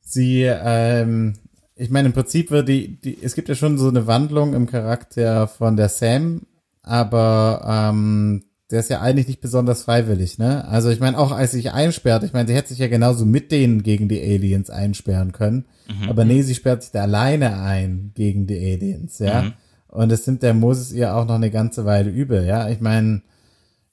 sie, 0.00 0.42
ähm, 0.42 1.34
ich 1.76 1.90
meine, 1.90 2.08
im 2.08 2.14
Prinzip 2.14 2.50
wird 2.50 2.68
die, 2.68 3.00
die, 3.00 3.18
es 3.22 3.34
gibt 3.34 3.48
ja 3.48 3.54
schon 3.54 3.78
so 3.78 3.88
eine 3.88 4.06
Wandlung 4.06 4.54
im 4.54 4.66
Charakter 4.66 5.48
von 5.48 5.76
der 5.76 5.88
Sam, 5.88 6.42
aber 6.82 7.90
ähm, 7.92 8.44
der 8.70 8.80
ist 8.80 8.90
ja 8.90 9.00
eigentlich 9.00 9.28
nicht 9.28 9.40
besonders 9.40 9.84
freiwillig, 9.84 10.38
ne? 10.38 10.66
Also 10.66 10.90
ich 10.90 11.00
meine, 11.00 11.18
auch 11.18 11.30
als 11.30 11.50
sie 11.50 11.58
sich 11.58 11.72
einsperrt, 11.72 12.24
ich 12.24 12.32
meine, 12.32 12.48
sie 12.48 12.54
hätte 12.54 12.70
sich 12.70 12.78
ja 12.78 12.88
genauso 12.88 13.26
mit 13.26 13.52
denen 13.52 13.82
gegen 13.82 14.08
die 14.08 14.20
Aliens 14.20 14.70
einsperren 14.70 15.32
können, 15.32 15.66
mhm. 15.88 16.08
aber 16.08 16.24
nee, 16.24 16.42
sie 16.42 16.54
sperrt 16.54 16.82
sich 16.82 16.92
da 16.92 17.02
alleine 17.02 17.60
ein 17.60 18.12
gegen 18.14 18.46
die 18.46 18.58
Aliens, 18.58 19.18
ja? 19.18 19.42
Mhm. 19.42 19.52
Und 19.92 20.10
es 20.10 20.24
sind 20.24 20.42
der 20.42 20.54
Moses 20.54 20.90
ihr 20.92 21.14
auch 21.14 21.26
noch 21.26 21.34
eine 21.34 21.50
ganze 21.50 21.84
Weile 21.84 22.10
übel, 22.10 22.46
ja? 22.46 22.70
Ich 22.70 22.80
meine, 22.80 23.20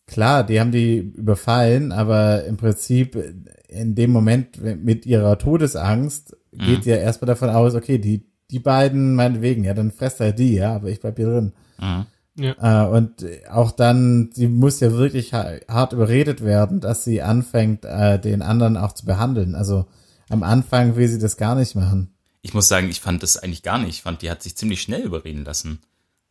klar, 0.07 0.45
die 0.45 0.59
haben 0.59 0.71
die 0.71 0.97
überfallen, 0.97 1.91
aber 1.91 2.45
im 2.45 2.55
Prinzip 2.55 3.21
in 3.67 3.95
dem 3.95 4.11
Moment 4.11 4.61
mit 4.83 5.05
ihrer 5.05 5.37
Todesangst 5.37 6.37
mhm. 6.53 6.65
geht 6.65 6.85
ja 6.85 6.95
erstmal 6.95 7.27
davon 7.27 7.49
aus, 7.49 7.75
okay, 7.75 7.97
die, 7.97 8.25
die 8.49 8.59
beiden 8.59 9.13
meinetwegen, 9.13 9.65
ja, 9.65 9.73
dann 9.73 9.91
fresst 9.91 10.21
halt 10.21 10.39
die, 10.39 10.55
ja, 10.55 10.73
aber 10.73 10.87
ich 10.87 11.01
bleib 11.01 11.17
hier 11.17 11.27
drin. 11.27 11.53
Mhm. 11.79 12.05
Ja. 12.35 12.85
Äh, 12.85 12.89
und 12.89 13.25
auch 13.51 13.71
dann, 13.71 14.29
sie 14.33 14.47
muss 14.47 14.79
ja 14.79 14.93
wirklich 14.93 15.33
hart 15.33 15.91
überredet 15.91 16.41
werden, 16.41 16.79
dass 16.79 17.03
sie 17.03 17.21
anfängt, 17.21 17.83
äh, 17.83 18.19
den 18.19 18.41
anderen 18.41 18.77
auch 18.77 18.93
zu 18.93 19.05
behandeln. 19.05 19.53
Also 19.53 19.85
am 20.29 20.43
Anfang 20.43 20.95
will 20.95 21.09
sie 21.09 21.19
das 21.19 21.35
gar 21.35 21.55
nicht 21.55 21.75
machen. 21.75 22.13
Ich 22.41 22.53
muss 22.53 22.69
sagen, 22.69 22.89
ich 22.89 23.01
fand 23.01 23.21
das 23.21 23.35
eigentlich 23.35 23.63
gar 23.63 23.77
nicht. 23.77 23.89
Ich 23.89 24.01
fand, 24.03 24.21
die 24.21 24.31
hat 24.31 24.41
sich 24.41 24.55
ziemlich 24.55 24.81
schnell 24.81 25.01
überreden 25.01 25.43
lassen. 25.43 25.79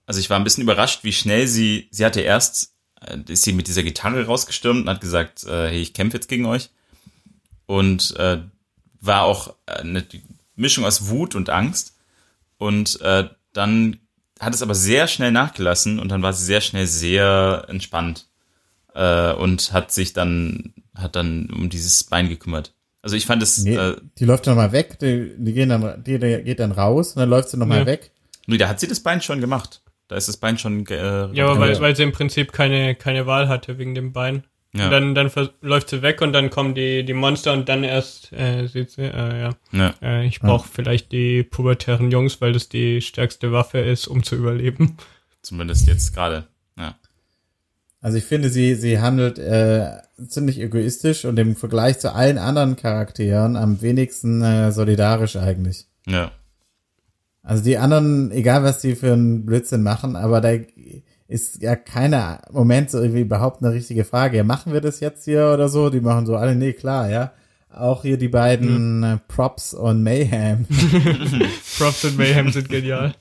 Also 0.08 0.20
ich 0.20 0.30
war 0.30 0.38
ein 0.38 0.44
bisschen 0.44 0.62
überrascht, 0.62 1.04
wie 1.04 1.12
schnell 1.12 1.46
sie, 1.46 1.86
sie 1.90 2.06
hatte 2.06 2.22
erst 2.22 2.72
äh, 3.02 3.18
ist 3.28 3.42
sie 3.42 3.52
mit 3.52 3.68
dieser 3.68 3.82
Gitarre 3.82 4.24
rausgestürmt 4.24 4.80
und 4.80 4.88
hat 4.88 5.02
gesagt, 5.02 5.44
äh, 5.44 5.68
hey, 5.68 5.82
ich 5.82 5.92
kämpfe 5.92 6.16
jetzt 6.16 6.30
gegen 6.30 6.46
euch. 6.46 6.70
Und 7.66 8.16
äh, 8.16 8.38
war 9.02 9.24
auch 9.24 9.54
äh, 9.66 9.80
eine 9.80 10.06
Mischung 10.56 10.86
aus 10.86 11.08
Wut 11.08 11.34
und 11.34 11.50
Angst. 11.50 11.94
Und 12.56 13.02
äh, 13.02 13.28
dann 13.52 13.98
hat 14.40 14.54
es 14.54 14.62
aber 14.62 14.74
sehr 14.74 15.08
schnell 15.08 15.30
nachgelassen 15.30 15.98
und 15.98 16.08
dann 16.08 16.22
war 16.22 16.32
sie 16.32 16.46
sehr 16.46 16.62
schnell 16.62 16.86
sehr 16.86 17.66
entspannt 17.68 18.28
äh, 18.94 19.34
und 19.34 19.74
hat 19.74 19.92
sich 19.92 20.14
dann 20.14 20.72
hat 20.94 21.16
dann 21.16 21.50
um 21.50 21.68
dieses 21.68 22.04
Bein 22.04 22.30
gekümmert. 22.30 22.72
Also 23.02 23.14
ich 23.14 23.26
fand 23.26 23.42
es. 23.42 23.58
Nee, 23.58 23.76
äh, 23.76 23.96
die 24.18 24.24
läuft 24.24 24.46
dann 24.46 24.56
mal 24.56 24.72
weg, 24.72 24.98
die, 25.00 25.34
die 25.36 25.52
gehen 25.52 25.68
dann, 25.68 26.02
die, 26.02 26.18
die 26.18 26.42
geht 26.44 26.60
dann 26.60 26.72
raus 26.72 27.12
und 27.12 27.20
dann 27.20 27.28
läuft 27.28 27.50
sie 27.50 27.58
nochmal 27.58 27.80
ja. 27.80 27.86
weg. 27.86 28.10
Nee, 28.46 28.56
da 28.56 28.68
hat 28.68 28.80
sie 28.80 28.88
das 28.88 29.00
Bein 29.00 29.20
schon 29.20 29.42
gemacht. 29.42 29.82
Da 30.08 30.16
ist 30.16 30.28
das 30.28 30.38
Bein 30.38 30.58
schon. 30.58 30.86
Äh, 30.86 31.28
ja, 31.32 31.46
aber 31.46 31.60
weil, 31.60 31.80
weil 31.80 31.94
sie 31.94 32.02
im 32.02 32.12
Prinzip 32.12 32.52
keine, 32.52 32.94
keine 32.94 33.26
Wahl 33.26 33.48
hatte 33.48 33.78
wegen 33.78 33.94
dem 33.94 34.12
Bein. 34.12 34.44
Ja. 34.74 34.84
Und 34.84 34.90
dann, 34.90 35.14
dann 35.14 35.48
läuft 35.62 35.88
sie 35.88 36.02
weg 36.02 36.20
und 36.20 36.32
dann 36.32 36.50
kommen 36.50 36.74
die, 36.74 37.04
die 37.04 37.14
Monster 37.14 37.52
und 37.54 37.68
dann 37.68 37.84
erst 37.84 38.32
äh, 38.32 38.66
sieht 38.66 38.90
sie, 38.90 39.02
äh, 39.02 39.40
ja. 39.40 39.50
ja. 39.72 39.94
Äh, 40.02 40.26
ich 40.26 40.40
brauche 40.40 40.66
ja. 40.66 40.72
vielleicht 40.74 41.10
die 41.12 41.42
pubertären 41.42 42.10
Jungs, 42.10 42.40
weil 42.40 42.52
das 42.52 42.68
die 42.68 43.00
stärkste 43.00 43.50
Waffe 43.50 43.78
ist, 43.78 44.06
um 44.06 44.22
zu 44.22 44.36
überleben. 44.36 44.98
Zumindest 45.40 45.86
jetzt 45.86 46.14
gerade, 46.14 46.48
ja. 46.76 46.96
Also 48.00 48.18
ich 48.18 48.24
finde, 48.24 48.50
sie, 48.50 48.74
sie 48.74 49.00
handelt 49.00 49.38
äh, 49.38 49.90
ziemlich 50.28 50.60
egoistisch 50.60 51.24
und 51.24 51.38
im 51.38 51.56
Vergleich 51.56 51.98
zu 51.98 52.14
allen 52.14 52.38
anderen 52.38 52.76
Charakteren 52.76 53.56
am 53.56 53.80
wenigsten 53.82 54.42
äh, 54.42 54.70
solidarisch 54.70 55.36
eigentlich. 55.36 55.86
Ja. 56.06 56.30
Also 57.48 57.64
die 57.64 57.78
anderen, 57.78 58.30
egal 58.30 58.62
was 58.62 58.80
die 58.80 58.94
für 58.94 59.14
einen 59.14 59.46
Blödsinn 59.46 59.82
machen, 59.82 60.16
aber 60.16 60.42
da 60.42 60.50
ist 61.28 61.62
ja 61.62 61.76
keiner 61.76 62.42
Moment 62.52 62.90
so 62.90 62.98
irgendwie 62.98 63.22
überhaupt 63.22 63.62
eine 63.62 63.72
richtige 63.72 64.04
Frage. 64.04 64.36
Ja, 64.36 64.44
machen 64.44 64.74
wir 64.74 64.82
das 64.82 65.00
jetzt 65.00 65.24
hier 65.24 65.52
oder 65.54 65.70
so? 65.70 65.88
Die 65.88 66.02
machen 66.02 66.26
so 66.26 66.36
alle, 66.36 66.54
nee, 66.54 66.74
klar, 66.74 67.08
ja. 67.08 67.32
Auch 67.72 68.02
hier 68.02 68.18
die 68.18 68.28
beiden 68.28 69.00
mhm. 69.00 69.20
Props 69.28 69.72
und 69.72 70.02
Mayhem. 70.02 70.66
Props 71.78 72.04
und 72.04 72.18
Mayhem 72.18 72.52
sind 72.52 72.68
genial. 72.68 73.14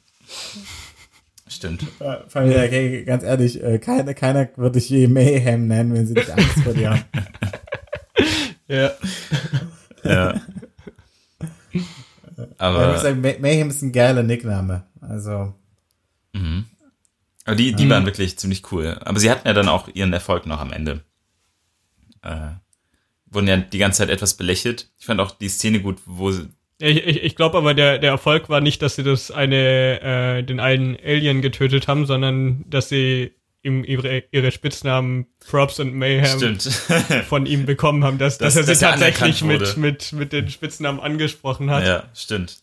Stimmt. 1.47 1.85
Familie, 2.27 2.65
okay, 2.65 3.05
ganz 3.05 3.23
ehrlich, 3.23 3.63
äh, 3.63 3.79
keiner, 3.79 4.13
keiner 4.13 4.49
würde 4.57 4.79
ich 4.79 4.89
je 4.89 5.07
Mayhem 5.07 5.67
nennen, 5.67 5.93
wenn 5.93 6.05
sie 6.05 6.15
nicht 6.15 6.29
Angst 6.29 6.59
vor 6.65 6.73
dir 6.73 6.89
haben. 6.89 7.03
Ja. 8.69 8.91
Ja. 10.03 10.33
Aber 12.57 12.81
ja, 12.81 12.95
ich 12.95 13.01
sagen, 13.01 13.21
Mayhem 13.21 13.69
ist 13.69 13.81
ein 13.81 13.91
geiler 13.91 14.23
Nickname. 14.23 14.83
Also. 15.01 15.53
Mhm. 16.33 16.65
Aber 17.45 17.55
die, 17.55 17.73
die 17.73 17.85
mhm. 17.85 17.89
waren 17.89 18.05
wirklich 18.05 18.37
ziemlich 18.37 18.71
cool. 18.71 18.99
Aber 19.03 19.19
sie 19.19 19.31
hatten 19.31 19.47
ja 19.47 19.53
dann 19.53 19.69
auch 19.69 19.87
ihren 19.93 20.13
Erfolg 20.13 20.45
noch 20.45 20.59
am 20.59 20.73
Ende. 20.73 21.01
Äh, 22.21 22.49
wurden 23.25 23.47
ja 23.47 23.57
die 23.57 23.77
ganze 23.77 23.99
Zeit 23.99 24.09
etwas 24.09 24.35
belächelt. 24.35 24.89
Ich 24.99 25.05
fand 25.05 25.19
auch 25.19 25.31
die 25.31 25.49
Szene 25.49 25.81
gut, 25.81 25.99
wo 26.05 26.31
sie. 26.31 26.49
Ich, 26.79 26.97
ich, 26.97 27.23
ich 27.23 27.35
glaube 27.35 27.57
aber, 27.57 27.73
der, 27.73 27.97
der 27.97 28.11
Erfolg 28.11 28.49
war 28.49 28.61
nicht, 28.61 28.81
dass 28.81 28.95
sie 28.95 29.03
das 29.03 29.31
eine, 29.31 30.01
äh, 30.01 30.43
den 30.43 30.59
einen 30.59 30.95
Alien 31.03 31.41
getötet 31.41 31.87
haben, 31.87 32.05
sondern 32.05 32.65
dass 32.69 32.89
sie 32.89 33.31
ihm 33.67 33.83
ihre, 33.83 34.23
ihre 34.31 34.51
Spitznamen 34.51 35.27
Props 35.47 35.79
und 35.79 35.93
Mayhem 35.93 36.57
von 37.27 37.45
ihm 37.45 37.65
bekommen 37.65 38.03
haben, 38.03 38.17
dass, 38.17 38.37
dass, 38.37 38.55
dass 38.55 38.67
er 38.67 38.75
sie 38.75 38.85
tatsächlich 38.85 39.43
mit, 39.43 39.77
mit, 39.77 40.13
mit 40.13 40.33
den 40.33 40.49
Spitznamen 40.49 40.99
angesprochen 40.99 41.69
hat. 41.69 41.85
Ja, 41.85 42.03
stimmt. 42.13 42.57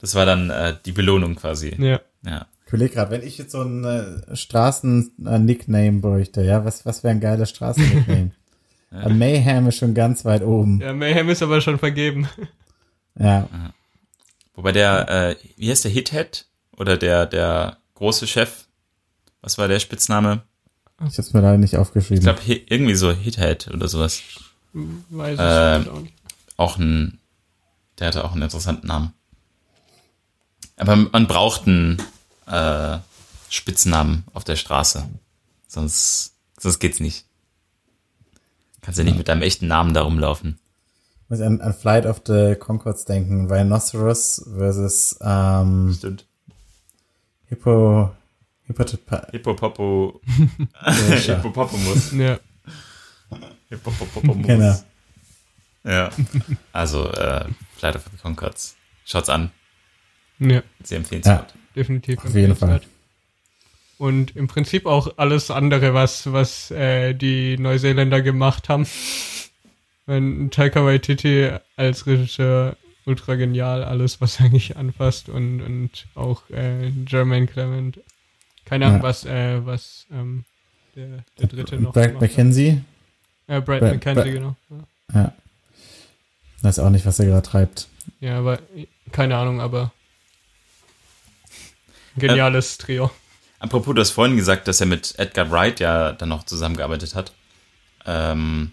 Das 0.00 0.14
war 0.14 0.24
dann 0.24 0.50
äh, 0.50 0.76
die 0.86 0.92
Belohnung 0.92 1.34
quasi. 1.34 1.74
Ja. 1.78 2.00
ja. 2.24 2.46
Ich 2.64 2.72
überlege 2.72 2.94
gerade, 2.94 3.10
wenn 3.10 3.26
ich 3.26 3.38
jetzt 3.38 3.52
so 3.52 3.62
ein 3.62 3.84
äh, 3.84 4.36
Straßen-Nickname 4.36 6.00
bräuchte, 6.00 6.42
ja, 6.42 6.64
was, 6.64 6.86
was 6.86 7.02
wäre 7.02 7.12
ein 7.12 7.20
geiler 7.20 7.46
Straßen-Nickname? 7.46 8.30
ja. 8.92 9.08
Mayhem 9.08 9.66
ist 9.66 9.78
schon 9.78 9.94
ganz 9.94 10.24
weit 10.24 10.42
oben. 10.42 10.80
Ja, 10.80 10.92
Mayhem 10.92 11.28
ist 11.28 11.42
aber 11.42 11.60
schon 11.60 11.78
vergeben. 11.78 12.28
Ja. 13.20 13.48
Wobei 14.54 14.70
der, 14.70 15.08
äh, 15.08 15.36
wie 15.56 15.72
heißt 15.72 15.82
der 15.82 15.90
Hithead? 15.90 16.46
Oder 16.76 16.96
der, 16.96 17.26
der 17.26 17.78
große 17.94 18.28
Chef 18.28 18.67
was 19.42 19.58
war 19.58 19.68
der 19.68 19.80
Spitzname? 19.80 20.42
Ich 21.06 21.16
hab's 21.18 21.32
mir 21.32 21.40
leider 21.40 21.58
nicht 21.58 21.76
aufgeschrieben. 21.76 22.18
Ich 22.18 22.24
glaube, 22.24 22.62
irgendwie 22.66 22.94
so 22.94 23.12
Hithead 23.12 23.68
oder 23.72 23.88
sowas. 23.88 24.22
Weiß 24.72 25.34
ich 25.34 25.40
äh, 25.40 25.90
auch 25.90 26.00
nicht. 26.00 26.14
Auch 26.56 26.78
ein, 26.78 27.18
der 27.98 28.08
hatte 28.08 28.24
auch 28.24 28.32
einen 28.32 28.42
interessanten 28.42 28.88
Namen. 28.88 29.12
Aber 30.76 30.96
man 30.96 31.26
braucht 31.26 31.66
einen 31.66 32.02
äh, 32.46 32.98
Spitznamen 33.48 34.24
auf 34.32 34.44
der 34.44 34.56
Straße. 34.56 35.08
Sonst, 35.68 36.34
sonst 36.58 36.78
geht's 36.78 37.00
nicht. 37.00 37.24
Kannst 38.80 38.98
ja 38.98 39.04
nicht 39.04 39.18
mit 39.18 39.28
deinem 39.28 39.42
echten 39.42 39.66
Namen 39.66 39.94
da 39.94 40.02
rumlaufen. 40.02 40.58
muss 41.28 41.40
an, 41.40 41.60
an 41.60 41.74
Flight 41.74 42.06
of 42.06 42.22
the 42.26 42.56
Concords 42.58 43.04
denken. 43.04 43.50
Rhinoceros 43.50 44.48
versus 44.56 45.18
ähm, 45.20 45.94
Stimmt. 45.96 46.26
Hippo 47.46 48.10
Hippopopo 49.32 50.20
Hippopotamus. 51.26 52.12
Ja. 52.12 52.38
Hippopotamus. 53.68 54.46
Genau. 54.46 54.74
Ja. 55.84 56.10
Also, 56.72 57.10
äh, 57.10 57.46
Flight 57.76 57.96
of 57.96 58.04
the 58.12 58.18
Concords. 58.20 58.76
Schaut's 59.04 59.28
an. 59.28 59.50
Ja. 60.38 60.62
Sehr 60.82 60.98
empfehlenswert. 60.98 61.52
Ja. 61.52 61.60
Definitiv. 61.74 62.24
Auf 62.24 62.34
jeden 62.34 62.56
Fall. 62.56 62.80
Und 63.98 64.36
im 64.36 64.46
Prinzip 64.46 64.86
auch 64.86 65.14
alles 65.16 65.50
andere, 65.50 65.92
was, 65.94 66.32
was 66.32 66.70
äh, 66.70 67.14
die 67.14 67.58
Neuseeländer 67.58 68.22
gemacht 68.22 68.68
haben. 68.68 68.86
Wenn 70.06 70.50
Taika 70.50 70.84
Waititi 70.84 71.50
als 71.76 72.06
Regisseur 72.06 72.76
ultra 73.06 73.34
genial, 73.34 73.82
alles, 73.82 74.20
was 74.20 74.40
eigentlich 74.40 74.76
anfasst 74.76 75.28
und, 75.28 75.60
und 75.62 76.06
auch 76.14 76.48
äh, 76.50 76.88
Jermaine 77.08 77.46
Clement. 77.46 78.00
Keine 78.68 78.86
Ahnung, 78.86 78.98
Ja. 78.98 79.02
was, 79.02 79.24
äh, 79.24 79.64
was 79.66 80.06
ähm, 80.12 80.44
der, 80.94 81.24
der 81.38 81.46
dritte 81.48 81.76
noch 81.80 81.92
Brad. 81.92 82.20
McKenzie. 82.20 82.82
Äh, 83.46 83.60
Brad, 83.60 83.80
Brad- 83.80 83.94
McKenzie, 83.94 84.32
genau. 84.32 84.56
Ja. 84.70 85.20
Ja. 85.20 85.32
Weiß 86.62 86.78
auch 86.80 86.90
nicht, 86.90 87.06
was 87.06 87.18
er 87.18 87.26
gerade 87.26 87.46
treibt. 87.48 87.88
Ja, 88.20 88.38
aber 88.38 88.58
keine 89.12 89.36
Ahnung, 89.36 89.60
aber 89.60 89.92
geniales 92.16 92.78
Trio. 92.78 93.10
Apropos, 93.60 93.94
du 93.94 94.00
hast 94.00 94.10
vorhin 94.10 94.36
gesagt, 94.36 94.68
dass 94.68 94.80
er 94.80 94.86
mit 94.86 95.14
Edgar 95.18 95.50
Wright 95.50 95.80
ja 95.80 96.12
dann 96.12 96.28
noch 96.28 96.44
zusammengearbeitet 96.44 97.14
hat. 97.14 97.32
Ähm, 98.06 98.72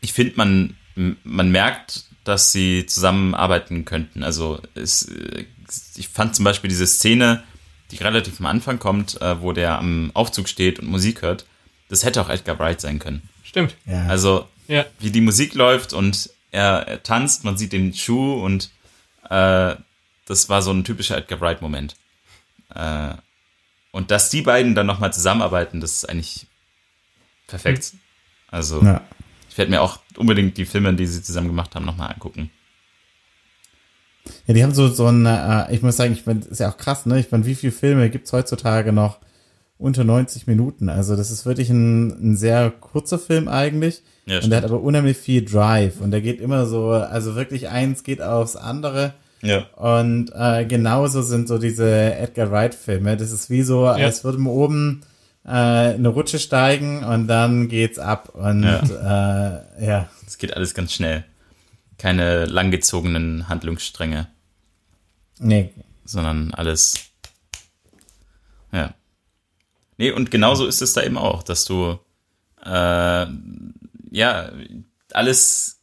ich 0.00 0.12
finde, 0.12 0.34
man, 0.36 0.76
man 1.24 1.50
merkt, 1.50 2.04
dass 2.24 2.52
sie 2.52 2.86
zusammenarbeiten 2.86 3.84
könnten. 3.84 4.22
Also 4.22 4.60
es, 4.74 5.08
äh, 5.08 5.44
ich 5.96 6.08
fand 6.08 6.34
zum 6.34 6.44
Beispiel 6.44 6.68
diese 6.68 6.86
Szene, 6.86 7.44
die 7.90 7.96
relativ 7.96 8.40
am 8.40 8.46
Anfang 8.46 8.78
kommt, 8.78 9.20
äh, 9.20 9.40
wo 9.40 9.52
der 9.52 9.78
am 9.78 10.10
Aufzug 10.14 10.48
steht 10.48 10.78
und 10.78 10.88
Musik 10.88 11.22
hört, 11.22 11.46
das 11.88 12.04
hätte 12.04 12.20
auch 12.20 12.28
Edgar 12.28 12.58
Wright 12.58 12.80
sein 12.80 12.98
können. 12.98 13.28
Stimmt. 13.44 13.76
Ja. 13.86 14.06
Also 14.06 14.48
Ja, 14.68 14.84
wie 14.98 15.10
die 15.10 15.20
Musik 15.20 15.54
läuft 15.54 15.92
und 15.92 16.30
er, 16.50 16.88
er 16.88 17.02
tanzt, 17.02 17.44
man 17.44 17.56
sieht 17.56 17.72
den 17.72 17.94
Schuh 17.94 18.42
und 18.42 18.70
äh, 19.30 19.76
das 20.26 20.48
war 20.48 20.62
so 20.62 20.72
ein 20.72 20.84
typischer 20.84 21.16
Edgar 21.16 21.40
Wright-Moment. 21.40 21.96
Äh, 22.74 23.14
und 23.92 24.10
dass 24.10 24.30
die 24.30 24.42
beiden 24.42 24.74
dann 24.74 24.86
nochmal 24.86 25.12
zusammenarbeiten, 25.12 25.80
das 25.80 25.92
ist 25.92 26.08
eigentlich 26.08 26.46
perfekt. 27.46 27.94
Also 28.48 28.82
ja. 28.82 29.02
ich 29.48 29.56
werde 29.56 29.70
mir 29.70 29.80
auch 29.80 30.00
unbedingt 30.16 30.56
die 30.58 30.66
Filme, 30.66 30.92
die 30.94 31.06
sie 31.06 31.22
zusammen 31.22 31.48
gemacht 31.48 31.74
haben, 31.74 31.84
nochmal 31.84 32.12
angucken. 32.12 32.50
Ja, 34.46 34.54
die 34.54 34.62
haben 34.62 34.74
so, 34.74 34.88
so 34.88 35.06
ein, 35.06 35.26
äh, 35.26 35.72
ich 35.72 35.82
muss 35.82 35.96
sagen, 35.96 36.12
ich 36.12 36.26
meine, 36.26 36.40
ist 36.40 36.60
ja 36.60 36.70
auch 36.70 36.76
krass, 36.76 37.06
ne? 37.06 37.18
Ich 37.18 37.30
meine, 37.30 37.46
wie 37.46 37.54
viele 37.54 37.72
Filme 37.72 38.10
gibt's 38.10 38.32
heutzutage 38.32 38.92
noch 38.92 39.18
unter 39.78 40.04
90 40.04 40.46
Minuten? 40.46 40.88
Also 40.88 41.16
das 41.16 41.30
ist 41.30 41.46
wirklich 41.46 41.70
ein, 41.70 42.32
ein 42.32 42.36
sehr 42.36 42.70
kurzer 42.70 43.18
Film 43.18 43.48
eigentlich. 43.48 44.02
Ja, 44.26 44.40
und 44.40 44.50
der 44.50 44.58
hat 44.58 44.64
aber 44.64 44.80
unheimlich 44.80 45.16
viel 45.16 45.44
Drive. 45.44 46.00
Und 46.00 46.10
der 46.10 46.20
geht 46.20 46.40
immer 46.40 46.66
so, 46.66 46.90
also 46.90 47.36
wirklich 47.36 47.68
eins 47.68 48.02
geht 48.02 48.20
aufs 48.20 48.56
andere. 48.56 49.14
Ja. 49.42 49.66
Und 49.76 50.32
äh, 50.34 50.64
genauso 50.64 51.22
sind 51.22 51.46
so 51.46 51.58
diese 51.58 51.88
Edgar 51.88 52.50
Wright-Filme. 52.50 53.16
Das 53.16 53.30
ist 53.30 53.50
wie 53.50 53.62
so, 53.62 53.86
als 53.86 54.24
würde 54.24 54.38
man 54.38 54.52
oben 54.52 55.02
äh, 55.44 55.50
eine 55.50 56.08
Rutsche 56.08 56.38
steigen 56.38 57.04
und 57.04 57.28
dann 57.28 57.68
geht's 57.68 57.98
ab. 57.98 58.30
Und 58.34 58.64
ja, 58.64 59.62
äh, 59.78 59.86
ja. 59.86 60.08
Es 60.26 60.38
geht 60.38 60.56
alles 60.56 60.74
ganz 60.74 60.92
schnell. 60.92 61.24
Keine 61.98 62.44
langgezogenen 62.44 63.48
Handlungsstränge, 63.48 64.28
nee, 65.38 65.72
sondern 66.04 66.52
alles. 66.52 67.10
Ja. 68.72 68.94
Nee, 69.96 70.10
und 70.10 70.30
genauso 70.30 70.66
ist 70.66 70.82
es 70.82 70.92
da 70.92 71.02
eben 71.02 71.16
auch, 71.16 71.42
dass 71.42 71.64
du 71.64 71.98
äh, 72.64 73.26
ja 74.10 74.50
alles 75.12 75.80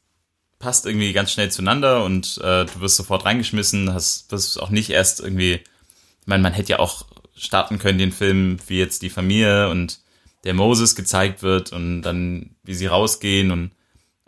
passt 0.60 0.86
irgendwie 0.86 1.12
ganz 1.12 1.32
schnell 1.32 1.52
zueinander 1.52 2.06
und 2.06 2.38
äh, 2.38 2.66
du 2.66 2.80
wirst 2.80 2.96
sofort 2.96 3.26
reingeschmissen, 3.26 3.94
hast 3.94 4.32
wirst 4.32 4.62
auch 4.62 4.70
nicht 4.70 4.90
erst 4.90 5.20
irgendwie, 5.20 5.56
ich 5.56 6.28
meine, 6.28 6.44
man 6.44 6.54
hätte 6.54 6.72
ja 6.72 6.80
auch 6.80 7.06
starten 7.36 7.80
können 7.80 7.98
den 7.98 8.12
Film, 8.12 8.58
wie 8.68 8.80
jetzt 8.80 9.02
die 9.02 9.10
Familie 9.10 9.70
und 9.70 10.00
der 10.46 10.54
Moses 10.54 10.96
gezeigt 10.96 11.42
wird 11.42 11.74
und 11.74 12.02
dann 12.04 12.52
wie 12.64 12.76
sie 12.76 12.86
rausgehen 12.86 13.52
und 13.52 13.72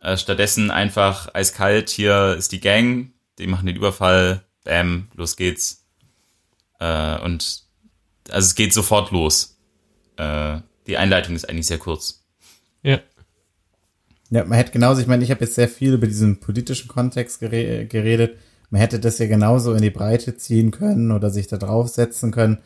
äh, 0.05 0.17
stattdessen 0.17 0.71
einfach 0.71 1.33
eiskalt, 1.33 1.89
hier 1.89 2.35
ist 2.37 2.51
die 2.51 2.59
Gang, 2.59 3.11
die 3.39 3.47
machen 3.47 3.65
den 3.65 3.75
Überfall, 3.75 4.43
bam, 4.63 5.07
los 5.15 5.35
geht's. 5.35 5.83
Äh, 6.79 7.19
und 7.21 7.63
also 8.29 8.45
es 8.45 8.55
geht 8.55 8.73
sofort 8.73 9.11
los. 9.11 9.57
Äh, 10.17 10.59
die 10.87 10.97
Einleitung 10.97 11.35
ist 11.35 11.49
eigentlich 11.49 11.67
sehr 11.67 11.79
kurz. 11.79 12.23
ja. 12.83 12.99
Ja, 14.31 14.43
man 14.43 14.57
hätte 14.57 14.71
genauso, 14.71 15.01
ich 15.01 15.07
meine, 15.07 15.23
ich 15.23 15.29
habe 15.29 15.45
jetzt 15.45 15.53
sehr 15.53 15.69
viel 15.69 15.93
über 15.93 16.07
diesen 16.07 16.39
politischen 16.39 16.87
Kontext 16.87 17.39
gere 17.39 17.85
geredet. 17.85 18.39
Man 18.71 18.81
hätte 18.81 18.99
das 18.99 19.19
ja 19.19 19.27
genauso 19.27 19.73
in 19.73 19.83
die 19.83 19.91
Breite 19.91 20.35
ziehen 20.35 20.71
können 20.71 21.11
oder 21.11 21.29
sich 21.29 21.45
da 21.45 21.57
draufsetzen 21.57 22.31
können. 22.31 22.57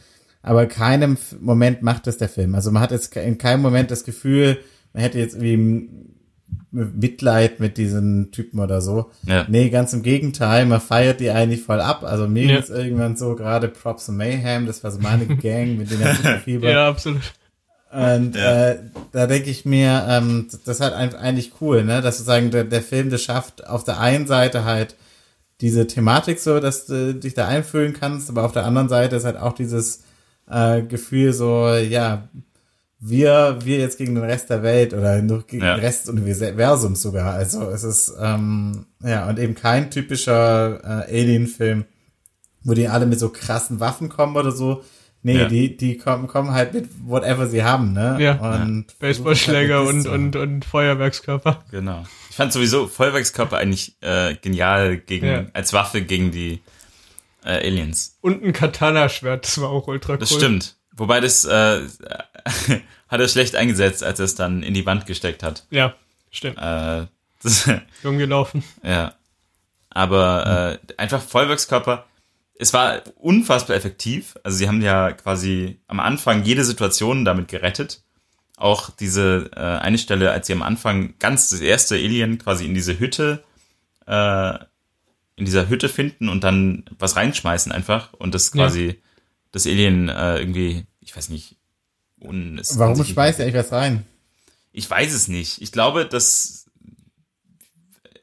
Aber 0.42 0.68
keinem 0.68 1.14
F- 1.14 1.36
Moment 1.42 1.82
macht 1.82 2.08
das 2.08 2.18
der 2.18 2.30
Film. 2.30 2.56
Also 2.56 2.72
man 2.72 2.82
hat 2.82 2.92
jetzt 2.92 3.14
in 3.18 3.38
keinem 3.38 3.62
Moment 3.62 3.92
das 3.92 4.06
Gefühl, 4.06 4.58
man 4.94 5.04
hätte 5.04 5.20
jetzt 5.20 5.36
irgendwie 5.36 5.90
Mitleid 6.72 7.60
mit 7.60 7.78
diesen 7.78 8.32
Typen 8.32 8.60
oder 8.60 8.80
so. 8.82 9.10
Ja. 9.24 9.46
Nee, 9.50 9.70
ganz 9.70 9.94
im 9.94 10.04
Gegenteil, 10.04 10.66
man 10.68 10.80
feiert 10.82 11.20
die 11.20 11.32
eigentlich 11.32 11.64
voll 11.64 11.82
ab. 11.82 12.04
Also 12.04 12.28
mir 12.28 12.46
Ja. 12.46 12.56
geht's 12.58 12.70
irgendwann 12.70 13.16
so, 13.18 13.36
gerade 13.36 13.68
Props 13.68 14.08
und 14.10 14.18
Mayhem, 14.18 14.66
das 14.68 14.84
war 14.84 14.92
so 14.92 15.00
meine 15.00 15.26
Gang, 15.38 15.78
mit 15.78 15.90
denen 15.90 16.08
ich 16.12 16.28
Fieber. 16.44 16.70
Ja, 16.70 16.88
absolut. 16.88 17.22
Und 17.92 18.36
Ja. 18.36 18.70
äh, 18.72 18.80
da 19.12 19.26
denke 19.26 19.50
ich 19.50 19.66
mir, 19.66 20.06
ähm, 20.08 20.48
das 20.66 20.80
ist 20.80 20.82
halt 20.82 21.16
eigentlich 21.16 21.54
cool, 21.60 21.84
ne? 21.84 22.02
Dass 22.02 22.18
sozusagen 22.20 22.52
der, 22.52 22.64
der 22.66 22.84
Film 22.84 23.10
das 23.10 23.24
schafft, 23.24 23.66
auf 23.68 23.84
der 23.84 24.00
einen 24.00 24.28
Seite 24.28 24.64
halt 24.64 24.96
diese 25.62 25.88
Thematik 25.88 26.40
so, 26.40 26.60
dass 26.60 26.86
du 26.86 27.16
dich 27.16 27.34
da 27.34 27.48
einfühlen 27.48 27.94
kannst, 27.94 28.30
aber 28.30 28.44
auf 28.46 28.52
der 28.52 28.66
anderen 28.66 28.90
Seite 28.90 29.16
ist 29.16 29.26
halt 29.26 29.38
auch 29.38 29.54
dieses 29.54 30.04
äh, 30.50 30.84
Gefühl 30.84 31.34
so, 31.34 31.74
ja, 31.74 32.30
wir, 33.00 33.60
wir 33.64 33.78
jetzt 33.80 33.98
gegen 33.98 34.16
den 34.16 34.24
Rest 34.24 34.50
der 34.50 34.62
Welt 34.64 34.94
oder 34.94 35.22
noch 35.22 35.48
gegen 35.48 35.64
Ja. 35.64 35.76
den 35.76 35.86
Rest 35.86 36.08
des 36.08 36.16
Universums 36.16 37.02
sogar. 37.02 37.34
Also 37.34 37.70
es 37.70 37.84
ist, 37.84 38.14
ähm, 38.20 38.86
ja, 39.02 39.28
und 39.30 39.40
eben 39.40 39.56
kein 39.56 39.90
typischer 39.90 41.06
äh, 41.08 41.22
Alien-Film, 41.22 41.86
wo 42.64 42.74
die 42.74 42.88
alle 42.90 43.06
mit 43.06 43.20
so 43.20 43.30
krassen 43.30 43.80
Waffen 43.80 44.10
kommen 44.10 44.36
oder 44.36 44.52
so. 44.52 44.84
Nee, 45.22 45.38
Ja. 45.38 45.48
die, 45.50 45.76
die 45.76 45.98
kommen, 45.98 46.28
kommen 46.28 46.52
halt 46.52 46.74
mit 46.74 46.88
whatever 47.06 47.48
sie 47.48 47.64
haben, 47.64 47.92
ne? 47.94 48.18
Ja. 48.20 48.62
Und 48.64 48.86
Baseballschläger 49.00 49.84
versuchen 49.84 50.08
und, 50.08 50.12
halt 50.12 50.36
und, 50.36 50.36
und 50.56 50.66
Feuerwerkskörper. 50.66 51.64
Genau. 51.72 52.04
Ich 52.30 52.36
fand 52.38 52.54
sowieso 52.54 52.88
Feuerwerkskörper 52.88 53.58
eigentlich 53.58 53.96
äh, 54.02 54.36
genial 54.36 54.98
gegen 54.98 55.26
Ja. 55.26 55.46
als 55.54 55.74
Waffe 55.74 56.02
gegen 56.02 56.32
die 56.32 56.62
äh, 57.44 57.66
Aliens. 57.66 58.18
Und 58.22 58.44
ein 58.44 58.54
Katana-Schwert, 58.54 59.46
das 59.46 59.60
war 59.62 59.70
auch 59.70 59.88
ultra 59.88 60.14
cool. 60.14 60.20
Das 60.20 60.34
stimmt. 60.34 60.76
Wobei 61.00 61.20
das 61.22 61.46
äh, 61.46 61.82
hat 63.08 63.20
er 63.20 63.28
schlecht 63.28 63.56
eingesetzt, 63.56 64.04
als 64.04 64.20
er 64.20 64.26
es 64.26 64.36
dann 64.36 64.64
in 64.64 64.74
die 64.74 64.86
Wand 64.86 65.06
gesteckt 65.06 65.44
hat. 65.44 65.66
Ja, 65.72 65.96
stimmt. 66.32 66.58
Äh, 66.58 67.08
das, 67.44 67.70
Dumm 68.04 68.18
gelaufen. 68.18 68.64
ja. 68.84 69.14
Aber 69.90 70.80
äh, 70.88 70.94
einfach 71.02 71.22
Feuerwerkskörper. 71.22 72.06
Es 72.60 72.74
war 72.74 73.02
unfassbar 73.16 73.76
effektiv. 73.76 74.36
Also 74.44 74.58
sie 74.58 74.68
haben 74.68 74.82
ja 74.82 75.12
quasi 75.14 75.80
am 75.88 76.00
Anfang 76.00 76.44
jede 76.44 76.64
Situation 76.64 77.26
damit 77.26 77.48
gerettet. 77.48 78.04
Auch 78.58 78.90
diese 78.92 79.50
äh, 79.56 79.60
eine 79.60 79.98
Stelle, 79.98 80.32
als 80.32 80.46
sie 80.48 80.54
am 80.54 80.62
Anfang 80.62 81.16
ganz 81.18 81.50
das 81.50 81.62
erste 81.62 81.96
Alien 81.96 82.38
quasi 82.38 82.66
in 82.66 82.74
diese 82.76 83.00
Hütte, 83.00 83.44
äh, 84.06 84.56
in 85.38 85.46
dieser 85.46 85.70
Hütte 85.70 85.88
finden 85.90 86.28
und 86.30 86.44
dann 86.44 86.84
was 87.00 87.16
reinschmeißen 87.16 87.72
einfach 87.72 88.14
und 88.14 88.36
das 88.36 88.54
Ja. 88.54 88.66
quasi 88.66 89.02
das 89.54 89.66
Alien 89.66 90.10
äh, 90.10 90.38
irgendwie, 90.40 90.86
ich 91.10 91.16
weiß 91.18 91.30
nicht, 91.30 91.56
Warum 92.22 93.04
schmeißt 93.04 93.40
ihr 93.40 93.46
eigentlich 93.46 93.56
was 93.56 93.72
rein? 93.72 94.06
Ich 94.72 94.88
weiß 94.90 95.12
es 95.14 95.28
nicht. 95.28 95.62
Ich 95.62 95.72
glaube, 95.72 96.06
dass 96.06 96.66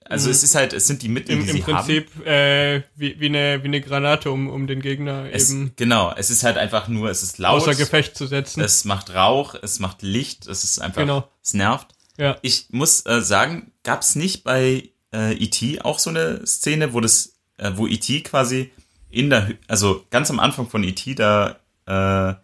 also 0.04 0.26
Mhm. 0.26 0.32
es 0.32 0.42
ist 0.44 0.54
halt, 0.54 0.72
es 0.72 0.86
sind 0.86 1.02
die 1.02 1.08
Mittel, 1.08 1.32
Im, 1.36 1.42
die 1.44 1.50
im 1.50 1.56
sie 1.56 1.62
Prinzip 1.62 2.24
äh, 2.24 2.82
wie, 2.94 3.18
wie, 3.18 3.26
eine, 3.26 3.60
wie 3.64 3.66
eine 3.66 3.80
Granate, 3.80 4.30
um, 4.30 4.48
um 4.48 4.68
den 4.68 4.80
Gegner 4.80 5.28
Es, 5.32 5.50
eben 5.50 5.72
genau, 5.74 6.12
es 6.16 6.30
ist 6.30 6.44
halt 6.44 6.58
einfach 6.58 6.86
nur, 6.86 7.10
es 7.10 7.24
ist 7.24 7.38
laut, 7.38 7.62
außer 7.62 7.74
Gefecht 7.74 8.16
zu 8.16 8.28
setzen. 8.28 8.60
es 8.60 8.84
macht 8.84 9.12
Rauch, 9.12 9.56
es 9.60 9.80
macht 9.80 10.02
Licht, 10.02 10.46
es 10.46 10.62
ist 10.62 10.78
einfach, 10.78 11.00
Genau. 11.00 11.28
es 11.42 11.54
nervt. 11.54 11.88
ja. 12.18 12.36
Ich 12.42 12.66
muss 12.70 13.04
äh, 13.06 13.20
sagen, 13.20 13.72
gab 13.82 14.02
es 14.02 14.14
nicht 14.14 14.44
bei 14.44 14.90
äh, 15.12 15.32
E.T. 15.34 15.80
auch 15.80 15.98
so 15.98 16.10
eine 16.10 16.46
Szene, 16.46 16.92
wo 16.92 17.00
das, 17.00 17.32
äh, 17.56 17.72
wo 17.74 17.88
E.T. 17.88 18.20
quasi 18.22 18.70
in 19.10 19.28
der, 19.30 19.54
also 19.66 20.04
ganz 20.10 20.30
am 20.30 20.38
Anfang 20.38 20.68
von 20.68 20.84
E.T., 20.84 21.14
da 21.16 21.58
äh, 21.86 22.34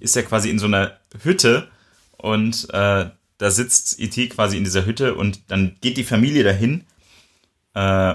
ist 0.00 0.16
er 0.16 0.22
quasi 0.22 0.50
in 0.50 0.58
so 0.58 0.66
einer 0.66 0.98
Hütte 1.22 1.68
und 2.16 2.68
äh, 2.70 3.10
da 3.38 3.50
sitzt 3.50 4.00
E.T. 4.00 4.28
quasi 4.28 4.56
in 4.56 4.64
dieser 4.64 4.86
Hütte 4.86 5.14
und 5.14 5.50
dann 5.50 5.76
geht 5.80 5.96
die 5.96 6.04
Familie 6.04 6.44
dahin 6.44 6.84
Äh, 7.74 8.14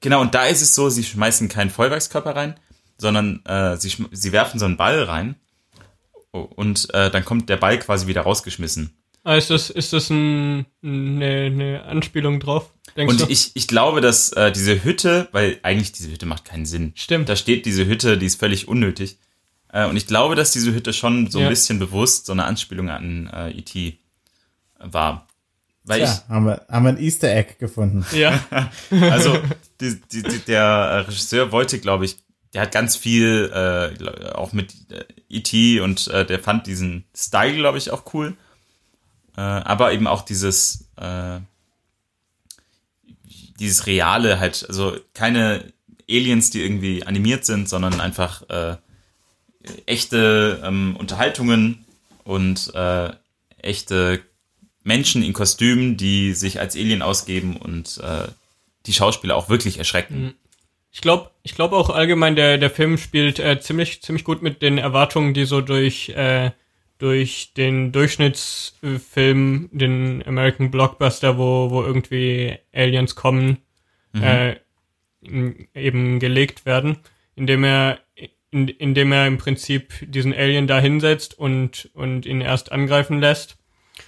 genau, 0.00 0.20
und 0.20 0.34
da 0.34 0.44
ist 0.46 0.62
es 0.62 0.74
so, 0.74 0.90
sie 0.90 1.04
schmeißen 1.04 1.48
keinen 1.48 1.70
Feuerwerkskörper 1.70 2.36
rein, 2.36 2.60
sondern 2.98 3.44
äh, 3.46 3.76
sie, 3.78 3.92
sie 4.12 4.32
werfen 4.32 4.60
so 4.60 4.66
einen 4.66 4.76
Ball 4.76 5.02
rein 5.04 5.36
und 6.30 6.92
äh, 6.94 7.10
dann 7.10 7.24
kommt 7.24 7.48
der 7.48 7.56
Ball 7.56 7.78
quasi 7.78 8.06
wieder 8.06 8.22
rausgeschmissen. 8.22 8.96
Ah, 9.24 9.34
ist 9.34 9.50
das, 9.50 9.70
ist 9.70 9.92
das 9.92 10.10
ein, 10.10 10.66
eine, 10.84 11.46
eine 11.46 11.82
Anspielung 11.84 12.38
drauf? 12.38 12.72
und 12.94 13.22
du? 13.22 13.26
ich, 13.28 13.50
ich 13.54 13.66
glaube, 13.66 14.00
dass 14.00 14.32
äh, 14.32 14.52
diese 14.52 14.84
Hütte, 14.84 15.28
weil 15.32 15.58
eigentlich 15.64 15.90
diese 15.92 16.12
Hütte 16.12 16.26
macht 16.26 16.44
keinen 16.44 16.64
Sinn. 16.64 16.92
Stimmt. 16.94 17.28
Da 17.28 17.34
steht 17.34 17.66
diese 17.66 17.86
Hütte, 17.86 18.18
die 18.18 18.26
ist 18.26 18.38
völlig 18.38 18.68
unnötig. 18.68 19.18
Äh, 19.76 19.86
und 19.86 19.96
ich 19.96 20.06
glaube, 20.06 20.36
dass 20.36 20.52
diese 20.52 20.72
Hütte 20.72 20.94
schon 20.94 21.30
so 21.30 21.38
ja. 21.38 21.46
ein 21.46 21.50
bisschen 21.50 21.78
bewusst 21.78 22.26
so 22.26 22.32
eine 22.32 22.44
Anspielung 22.44 22.88
an 22.88 23.28
äh, 23.32 23.50
E.T. 23.50 23.98
war. 24.78 25.26
Weil 25.84 26.00
Tja, 26.00 26.22
ich, 26.24 26.28
haben, 26.30 26.46
wir, 26.46 26.66
haben 26.70 26.84
wir 26.84 26.88
ein 26.90 26.98
Easter 26.98 27.30
Egg 27.30 27.56
gefunden. 27.58 28.06
Ja. 28.12 28.40
also 28.90 29.38
die, 29.80 30.00
die, 30.10 30.22
die, 30.22 30.38
der 30.38 31.04
Regisseur 31.06 31.52
wollte, 31.52 31.78
glaube 31.78 32.06
ich, 32.06 32.16
der 32.54 32.62
hat 32.62 32.72
ganz 32.72 32.96
viel 32.96 33.50
äh, 33.52 34.32
auch 34.32 34.54
mit 34.54 34.72
äh, 34.90 35.04
E.T. 35.28 35.80
und 35.80 36.08
äh, 36.08 36.24
der 36.24 36.38
fand 36.38 36.66
diesen 36.66 37.04
Style, 37.14 37.56
glaube 37.56 37.76
ich, 37.76 37.90
auch 37.90 38.14
cool. 38.14 38.34
Äh, 39.36 39.42
aber 39.42 39.92
eben 39.92 40.06
auch 40.06 40.22
dieses, 40.22 40.88
äh, 40.96 41.40
dieses 43.60 43.86
Reale 43.86 44.40
halt, 44.40 44.64
also 44.66 44.96
keine 45.12 45.70
Aliens, 46.08 46.48
die 46.48 46.62
irgendwie 46.62 47.04
animiert 47.04 47.44
sind, 47.44 47.68
sondern 47.68 48.00
einfach 48.00 48.48
äh, 48.48 48.76
echte 49.86 50.62
ähm, 50.64 50.96
Unterhaltungen 50.98 51.84
und 52.24 52.72
äh, 52.74 53.10
echte 53.58 54.20
Menschen 54.82 55.22
in 55.22 55.32
Kostümen, 55.32 55.96
die 55.96 56.32
sich 56.32 56.60
als 56.60 56.76
Alien 56.76 57.02
ausgeben 57.02 57.56
und 57.56 57.98
äh, 57.98 58.28
die 58.86 58.92
Schauspieler 58.92 59.36
auch 59.36 59.48
wirklich 59.48 59.78
erschrecken. 59.78 60.22
Mhm. 60.22 60.34
Ich 60.92 61.00
glaube, 61.00 61.30
ich 61.42 61.54
glaube 61.54 61.76
auch 61.76 61.90
allgemein 61.90 62.36
der 62.36 62.56
der 62.56 62.70
Film 62.70 62.96
spielt 62.96 63.38
äh, 63.38 63.60
ziemlich 63.60 64.02
ziemlich 64.02 64.24
gut 64.24 64.42
mit 64.42 64.62
den 64.62 64.78
Erwartungen, 64.78 65.34
die 65.34 65.44
so 65.44 65.60
durch 65.60 66.08
äh, 66.10 66.52
durch 66.98 67.52
den 67.54 67.92
Durchschnittsfilm, 67.92 69.68
den 69.72 70.26
American 70.26 70.70
Blockbuster, 70.70 71.36
wo, 71.36 71.70
wo 71.70 71.82
irgendwie 71.82 72.58
Aliens 72.72 73.14
kommen, 73.14 73.58
mhm. 74.12 74.22
äh, 74.22 74.56
eben 75.74 76.18
gelegt 76.20 76.64
werden, 76.64 76.98
indem 77.34 77.64
er, 77.64 77.98
in, 78.56 78.68
indem 78.68 79.12
er 79.12 79.26
im 79.26 79.38
Prinzip 79.38 79.92
diesen 80.00 80.32
Alien 80.34 80.66
da 80.66 80.80
hinsetzt 80.80 81.38
und, 81.38 81.90
und 81.92 82.24
ihn 82.24 82.40
erst 82.40 82.72
angreifen 82.72 83.20
lässt. 83.20 83.58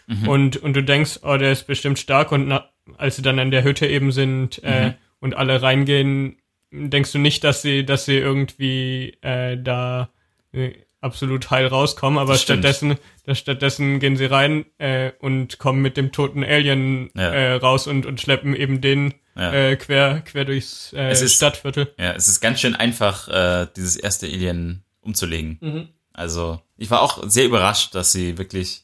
Mhm. 0.07 0.29
Und, 0.29 0.57
und 0.57 0.75
du 0.75 0.83
denkst, 0.83 1.21
oh, 1.23 1.37
der 1.37 1.53
ist 1.53 1.67
bestimmt 1.67 1.99
stark 1.99 2.33
und 2.33 2.49
na, 2.49 2.71
als 2.97 3.17
sie 3.17 3.23
dann 3.23 3.39
an 3.39 3.51
der 3.51 3.65
Hütte 3.65 3.87
eben 3.87 4.11
sind 4.11 4.63
äh, 4.65 4.87
mhm. 4.87 4.95
und 5.21 5.37
alle 5.37 5.61
reingehen, 5.61 6.39
denkst 6.71 7.13
du 7.13 7.19
nicht, 7.19 7.45
dass 7.45 7.63
sie, 7.63 7.85
dass 7.85 8.07
sie 8.07 8.17
irgendwie 8.17 9.19
äh, 9.21 9.63
da 9.63 10.11
äh, 10.53 10.73
absolut 11.01 11.51
heil 11.51 11.67
rauskommen, 11.67 12.19
aber 12.19 12.37
stattdessen, 12.37 12.97
stattdessen 13.33 14.01
gehen 14.01 14.17
sie 14.17 14.27
rein 14.27 14.67
äh, 14.79 15.13
und 15.21 15.59
kommen 15.59 15.81
mit 15.81 15.97
dem 15.97 16.13
toten 16.13 16.43
Alien 16.45 17.11
ja. 17.15 17.31
äh, 17.31 17.53
raus 17.55 17.87
und, 17.87 18.07
und 18.07 18.21
schleppen 18.21 18.55
eben 18.55 18.81
den 18.81 19.15
ja. 19.37 19.53
äh, 19.53 19.77
quer, 19.77 20.21
quer 20.23 20.45
durchs 20.45 20.93
äh, 20.93 21.13
ist, 21.13 21.35
Stadtviertel. 21.35 21.95
Ja, 21.99 22.13
es 22.13 22.29
ist 22.29 22.41
ganz 22.41 22.61
schön 22.61 22.75
einfach, 22.75 23.29
äh, 23.29 23.67
dieses 23.77 23.97
erste 23.97 24.27
Alien 24.27 24.83
umzulegen. 25.01 25.59
Mhm. 25.61 25.89
Also, 26.13 26.61
ich 26.77 26.91
war 26.91 27.03
auch 27.03 27.23
sehr 27.29 27.45
überrascht, 27.45 27.95
dass 27.95 28.11
sie 28.11 28.39
wirklich 28.39 28.83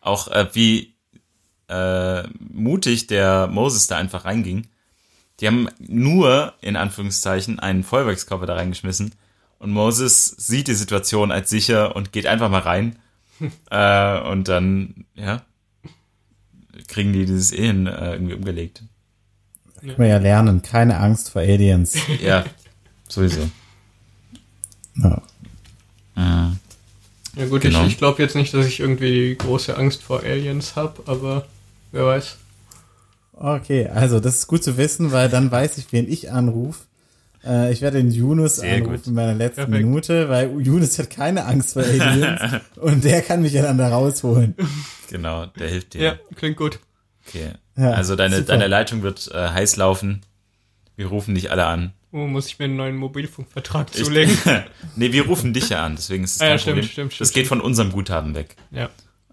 auch 0.00 0.28
äh, 0.28 0.48
wie 0.54 0.94
äh, 1.68 2.22
mutig 2.38 3.06
der 3.08 3.46
Moses 3.46 3.86
da 3.86 3.98
einfach 3.98 4.24
reinging. 4.24 4.68
Die 5.40 5.46
haben 5.46 5.68
nur, 5.78 6.54
in 6.60 6.76
Anführungszeichen, 6.76 7.58
einen 7.58 7.82
Feuerwerkskörper 7.82 8.46
da 8.46 8.54
reingeschmissen 8.54 9.14
und 9.62 9.70
Moses 9.70 10.26
sieht 10.26 10.66
die 10.66 10.74
Situation 10.74 11.30
als 11.30 11.48
sicher 11.48 11.94
und 11.94 12.10
geht 12.10 12.26
einfach 12.26 12.50
mal 12.50 12.62
rein. 12.62 12.98
äh, 13.70 14.20
und 14.20 14.48
dann, 14.48 15.04
ja, 15.14 15.42
kriegen 16.88 17.12
die 17.12 17.26
dieses 17.26 17.52
Ehen 17.52 17.86
äh, 17.86 18.14
irgendwie 18.14 18.34
umgelegt. 18.34 18.82
Kann 19.80 19.94
man 19.98 20.08
ja 20.08 20.18
lernen, 20.18 20.62
keine 20.62 20.98
Angst 20.98 21.30
vor 21.30 21.42
Aliens. 21.42 21.94
ja, 22.20 22.44
sowieso. 23.08 23.48
Ja. 24.96 25.22
Ja, 26.16 26.52
ja 27.36 27.46
gut, 27.46 27.60
genau. 27.60 27.82
ich, 27.82 27.92
ich 27.92 27.98
glaube 27.98 28.20
jetzt 28.20 28.34
nicht, 28.34 28.52
dass 28.52 28.66
ich 28.66 28.80
irgendwie 28.80 29.36
große 29.36 29.76
Angst 29.76 30.02
vor 30.02 30.24
Aliens 30.24 30.74
habe, 30.74 31.04
aber 31.06 31.46
wer 31.92 32.06
weiß. 32.06 32.36
Okay, 33.34 33.86
also 33.86 34.18
das 34.18 34.38
ist 34.38 34.46
gut 34.48 34.64
zu 34.64 34.76
wissen, 34.76 35.12
weil 35.12 35.28
dann 35.28 35.52
weiß 35.52 35.78
ich, 35.78 35.92
wen 35.92 36.10
ich 36.10 36.32
anrufe 36.32 36.80
äh, 37.44 37.72
ich 37.72 37.80
werde 37.80 37.98
den 37.98 38.10
Yunus 38.10 38.56
Sehr 38.56 38.76
anrufen 38.76 38.96
gut. 38.96 39.06
in 39.06 39.14
meiner 39.14 39.34
letzten 39.34 39.66
Perfekt. 39.66 39.84
Minute, 39.84 40.28
weil 40.28 40.60
Yunus 40.60 40.98
hat 40.98 41.10
keine 41.10 41.44
Angst 41.44 41.74
vor 41.74 41.82
Aliens 41.82 42.62
und 42.76 43.04
der 43.04 43.22
kann 43.22 43.42
mich 43.42 43.52
ja 43.52 43.62
dann 43.62 43.78
da 43.78 43.88
rausholen. 43.88 44.54
Genau, 45.10 45.46
der 45.46 45.68
hilft 45.68 45.94
dir. 45.94 46.02
Ja, 46.02 46.18
klingt 46.36 46.56
gut. 46.56 46.78
Okay. 47.26 47.52
Ja, 47.76 47.92
also 47.92 48.16
deine, 48.16 48.42
deine 48.42 48.66
Leitung 48.66 49.02
wird 49.02 49.30
äh, 49.32 49.48
heiß 49.48 49.76
laufen. 49.76 50.22
Wir 50.96 51.06
rufen 51.06 51.34
dich 51.34 51.50
alle 51.50 51.66
an. 51.66 51.92
Oh, 52.12 52.26
muss 52.26 52.46
ich 52.46 52.58
mir 52.58 52.66
einen 52.66 52.76
neuen 52.76 52.96
Mobilfunkvertrag 52.96 53.92
zulegen? 53.94 54.36
nee, 54.96 55.12
wir 55.12 55.26
rufen 55.26 55.54
dich 55.54 55.70
ja 55.70 55.84
an, 55.84 55.96
deswegen 55.96 56.24
ist 56.24 56.36
es 56.36 56.40
ah, 56.42 56.44
kein 56.44 56.52
ja, 56.52 56.58
stimmt, 56.58 56.76
Problem. 56.76 56.90
Stimmt, 56.90 57.12
stimmt, 57.14 57.20
das 57.20 57.32
geht 57.32 57.46
von 57.46 57.60
unserem 57.62 57.90
Guthaben 57.90 58.34
weg. 58.34 58.56
Ja. 58.70 58.90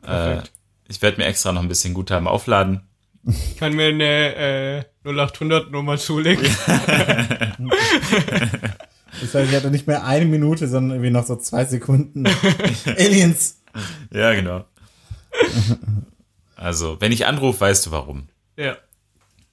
Äh, 0.08 0.44
ich 0.88 1.02
werde 1.02 1.18
mir 1.18 1.26
extra 1.26 1.52
noch 1.52 1.62
ein 1.62 1.68
bisschen 1.68 1.94
Guthaben 1.94 2.28
aufladen. 2.28 2.82
Ich 3.26 3.58
kann 3.58 3.76
mir 3.76 3.88
eine 3.88 4.36
äh, 4.36 4.84
0800 5.04 5.72
Nummer 5.72 5.98
zulegen. 5.98 6.44
das 9.22 9.34
heißt, 9.34 9.50
ich 9.50 9.56
hatte 9.56 9.72
nicht 9.72 9.88
mehr 9.88 10.06
eine 10.06 10.26
Minute, 10.26 10.68
sondern 10.68 10.92
irgendwie 10.98 11.12
noch 11.12 11.26
so 11.26 11.36
zwei 11.36 11.66
Sekunden. 11.66 12.26
Aliens. 12.86 13.62
Ja, 14.12 14.34
genau. 14.34 14.66
Also, 16.56 17.00
wenn 17.00 17.12
ich 17.12 17.26
anrufe, 17.26 17.62
weißt 17.62 17.88
du 17.88 17.92
warum. 17.92 18.30
Ja. 18.56 18.78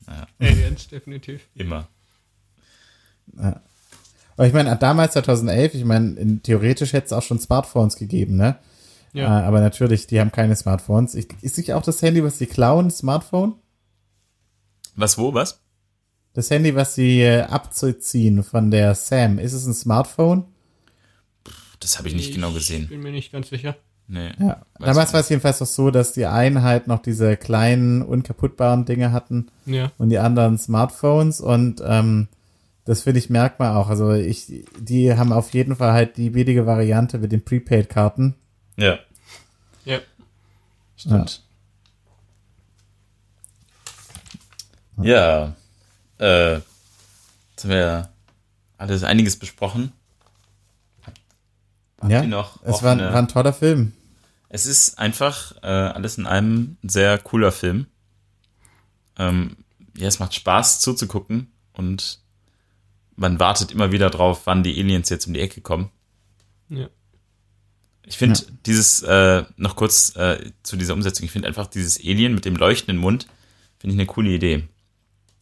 ja. 0.06 0.26
Aliens, 0.40 0.88
definitiv. 0.88 1.42
Immer. 1.54 1.88
Ja. 3.36 3.60
Aber 4.36 4.46
ich 4.46 4.52
meine, 4.52 4.76
damals 4.76 5.14
2011, 5.14 5.74
ich 5.74 5.84
meine, 5.84 6.40
theoretisch 6.42 6.92
hätte 6.92 7.06
es 7.06 7.12
auch 7.12 7.22
schon 7.22 7.40
Smartphones 7.40 7.96
gegeben, 7.96 8.36
ne? 8.36 8.58
Ja. 9.16 9.40
Äh, 9.40 9.44
aber 9.44 9.60
natürlich, 9.60 10.06
die 10.06 10.20
haben 10.20 10.32
keine 10.32 10.54
Smartphones. 10.56 11.14
Ich, 11.14 11.28
ist 11.42 11.56
nicht 11.56 11.72
auch 11.72 11.82
das 11.82 12.02
Handy, 12.02 12.22
was 12.22 12.38
sie 12.38 12.46
klauen, 12.46 12.90
Smartphone? 12.90 13.54
Was, 14.94 15.18
wo, 15.18 15.34
was? 15.34 15.60
Das 16.34 16.50
Handy, 16.50 16.74
was 16.74 16.94
sie 16.94 17.22
äh, 17.22 17.42
abzuziehen 17.42 18.42
von 18.42 18.70
der 18.70 18.94
Sam, 18.94 19.38
ist 19.38 19.54
es 19.54 19.66
ein 19.66 19.74
Smartphone? 19.74 20.44
Das 21.80 21.98
habe 21.98 22.08
ich 22.08 22.14
nicht 22.14 22.34
genau 22.34 22.48
ich 22.48 22.52
genau 22.52 22.52
gesehen. 22.52 22.82
Ich 22.84 22.88
bin 22.90 23.02
mir 23.02 23.12
nicht 23.12 23.32
ganz 23.32 23.48
sicher. 23.48 23.76
Nee. 24.08 24.30
Ja. 24.38 24.62
Damals 24.78 25.12
war 25.12 25.20
es 25.20 25.28
jedenfalls 25.28 25.60
auch 25.62 25.66
so, 25.66 25.90
dass 25.90 26.12
die 26.12 26.26
einen 26.26 26.62
halt 26.62 26.86
noch 26.86 27.00
diese 27.00 27.36
kleinen, 27.36 28.02
unkaputtbaren 28.02 28.84
Dinge 28.84 29.12
hatten 29.12 29.48
ja. 29.64 29.90
und 29.98 30.10
die 30.10 30.18
anderen 30.18 30.58
Smartphones 30.58 31.40
und 31.40 31.82
ähm, 31.84 32.28
das 32.84 33.02
finde 33.02 33.18
ich 33.18 33.30
merkt 33.30 33.58
man 33.58 33.74
auch. 33.74 33.88
Also 33.88 34.12
ich, 34.12 34.64
die 34.78 35.12
haben 35.12 35.32
auf 35.32 35.52
jeden 35.52 35.74
Fall 35.74 35.92
halt 35.92 36.16
die 36.16 36.30
billige 36.30 36.66
Variante 36.66 37.18
mit 37.18 37.32
den 37.32 37.44
Prepaid-Karten. 37.44 38.36
Ja. 38.76 38.98
Stimmt. 40.96 41.42
Ja. 45.02 45.04
ja. 45.04 45.56
Äh, 46.18 46.54
jetzt 46.54 47.64
haben 47.64 47.70
wir 47.70 48.10
alles 48.78 49.02
einiges 49.04 49.38
besprochen. 49.38 49.92
Habt 52.00 52.12
ja, 52.12 52.22
noch 52.24 52.62
es 52.62 52.82
war, 52.82 52.92
eine, 52.92 53.12
war 53.12 53.16
ein 53.16 53.28
toller 53.28 53.52
Film. 53.52 53.92
Es 54.48 54.66
ist 54.66 54.98
einfach 54.98 55.52
äh, 55.62 55.66
alles 55.66 56.18
in 56.18 56.26
einem 56.26 56.76
ein 56.82 56.88
sehr 56.88 57.18
cooler 57.18 57.52
Film. 57.52 57.86
Ähm, 59.18 59.56
ja, 59.96 60.08
es 60.08 60.18
macht 60.18 60.34
Spaß 60.34 60.80
zuzugucken 60.80 61.52
und 61.72 62.20
man 63.16 63.40
wartet 63.40 63.72
immer 63.72 63.92
wieder 63.92 64.10
drauf, 64.10 64.42
wann 64.44 64.62
die 64.62 64.78
Aliens 64.78 65.08
jetzt 65.08 65.26
um 65.26 65.34
die 65.34 65.40
Ecke 65.40 65.62
kommen. 65.62 65.90
Ja. 66.68 66.88
Ich 68.06 68.16
finde 68.16 68.38
ja. 68.38 68.46
dieses, 68.64 69.02
äh, 69.02 69.44
noch 69.56 69.74
kurz 69.74 70.14
äh, 70.14 70.52
zu 70.62 70.76
dieser 70.76 70.94
Umsetzung, 70.94 71.24
ich 71.24 71.32
finde 71.32 71.48
einfach 71.48 71.66
dieses 71.66 71.98
Alien 71.98 72.34
mit 72.34 72.44
dem 72.44 72.54
leuchtenden 72.54 72.98
Mund, 72.98 73.26
finde 73.80 73.94
ich 73.94 74.00
eine 74.00 74.06
coole 74.06 74.30
Idee. 74.30 74.62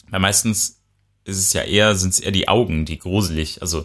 Weil 0.08 0.20
meistens 0.20 0.80
ist 1.24 1.38
es 1.38 1.52
ja 1.52 1.62
eher, 1.62 1.94
sind 1.94 2.14
es 2.14 2.20
eher 2.20 2.30
die 2.30 2.48
Augen, 2.48 2.86
die 2.86 2.98
gruselig, 2.98 3.60
also 3.60 3.84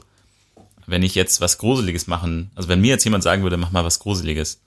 wenn 0.88 1.04
ich 1.04 1.14
jetzt 1.14 1.42
was 1.42 1.58
Gruseliges 1.58 2.08
machen, 2.08 2.52
also 2.56 2.70
wenn 2.70 2.80
mir 2.80 2.88
jetzt 2.88 3.04
jemand 3.04 3.24
sagen 3.24 3.44
würde, 3.44 3.58
mach 3.58 3.72
mal 3.72 3.84
was 3.84 4.00
Gruseliges, 4.00 4.62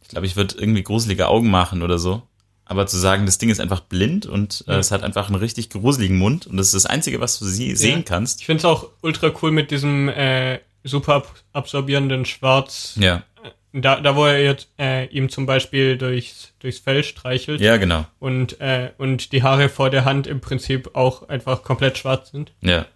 ich 0.00 0.08
glaube, 0.08 0.26
ich 0.26 0.36
würde 0.36 0.54
irgendwie 0.56 0.82
gruselige 0.82 1.28
Augen 1.28 1.50
machen 1.50 1.82
oder 1.82 1.98
so. 1.98 2.22
Aber 2.64 2.86
zu 2.86 2.98
sagen, 2.98 3.26
das 3.26 3.38
Ding 3.38 3.50
ist 3.50 3.60
einfach 3.60 3.80
blind 3.80 4.26
und 4.26 4.64
äh, 4.68 4.72
ja. 4.72 4.78
es 4.78 4.92
hat 4.92 5.02
einfach 5.02 5.26
einen 5.26 5.34
richtig 5.36 5.70
gruseligen 5.70 6.18
Mund 6.18 6.46
und 6.46 6.56
das 6.56 6.68
ist 6.68 6.74
das 6.74 6.86
Einzige, 6.86 7.20
was 7.20 7.40
du 7.40 7.44
sie 7.44 7.74
sehen 7.74 7.98
ja. 7.98 8.04
kannst. 8.04 8.40
Ich 8.40 8.46
finde 8.46 8.60
es 8.60 8.64
auch 8.64 8.90
ultra 9.02 9.32
cool 9.42 9.50
mit 9.50 9.72
diesem 9.72 10.08
äh, 10.08 10.60
super 10.84 11.24
absorbierenden 11.52 12.24
Schwarz 12.26 12.94
ja 12.96 13.24
da, 13.72 14.00
da 14.00 14.16
wo 14.16 14.24
er 14.24 14.42
jetzt, 14.42 14.68
äh, 14.78 15.06
ihm 15.06 15.28
zum 15.28 15.46
Beispiel 15.46 15.96
durchs, 15.96 16.52
durchs 16.58 16.78
Fell 16.78 17.04
streichelt. 17.04 17.60
Ja, 17.60 17.76
genau. 17.76 18.06
Und, 18.18 18.60
äh, 18.60 18.90
und 18.98 19.32
die 19.32 19.42
Haare 19.42 19.68
vor 19.68 19.90
der 19.90 20.04
Hand 20.04 20.26
im 20.26 20.40
Prinzip 20.40 20.94
auch 20.94 21.28
einfach 21.28 21.62
komplett 21.62 21.98
schwarz 21.98 22.30
sind. 22.30 22.52
Ja. 22.62 22.86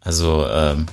Also, 0.00 0.46
ähm, 0.48 0.86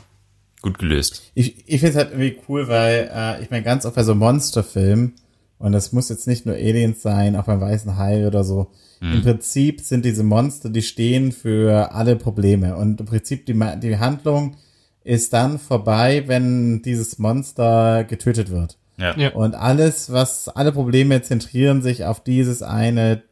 gut 0.62 0.78
gelöst. 0.78 1.32
Ich, 1.34 1.68
ich 1.68 1.80
finde 1.80 1.90
es 1.90 1.96
halt 1.96 2.12
irgendwie 2.12 2.38
cool, 2.48 2.68
weil 2.68 3.10
äh, 3.14 3.44
ich 3.44 3.50
meine, 3.50 3.64
ganz 3.64 3.86
oft 3.86 3.96
bei 3.96 4.04
so 4.04 4.16
Monsterfilmen, 4.16 5.16
und 5.58 5.74
das 5.74 5.92
muss 5.92 6.10
jetzt 6.10 6.28
nicht 6.28 6.46
nur 6.46 6.56
Aliens 6.56 7.02
sein, 7.02 7.36
auch 7.36 7.46
beim 7.46 7.62
Weißen 7.62 7.98
Hai 7.98 8.26
oder 8.28 8.44
so, 8.44 8.72
mhm. 9.00 9.14
im 9.14 9.22
Prinzip 9.22 9.82
sind 9.82 10.06
diese 10.06 10.24
Monster, 10.24 10.70
die 10.70 10.82
stehen 10.82 11.32
für 11.32 11.94
alle 11.94 12.16
Probleme. 12.16 12.76
Und 12.76 13.00
im 13.00 13.06
Prinzip 13.06 13.46
die, 13.46 13.54
die 13.54 13.98
Handlung 13.98 14.58
ist 15.04 15.34
dann 15.34 15.60
vorbei, 15.60 16.24
wenn 16.28 16.82
dieses 16.82 17.20
Monster 17.20 18.04
getötet 18.04 18.50
wird. 18.50 18.78
Ja. 19.02 19.18
ja. 19.18 19.34
Und 19.34 19.56
alles, 19.56 20.12
was, 20.12 20.48
alle 20.48 20.72
Probleme 20.72 21.22
zentrieren 21.22 21.82
sich 21.82 22.06
auf 22.06 22.24
dieses 22.24 22.62
eine 22.62 23.24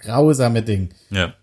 grausame 0.00 0.62
Ding. 0.62 0.90
Ja. 1.10 1.34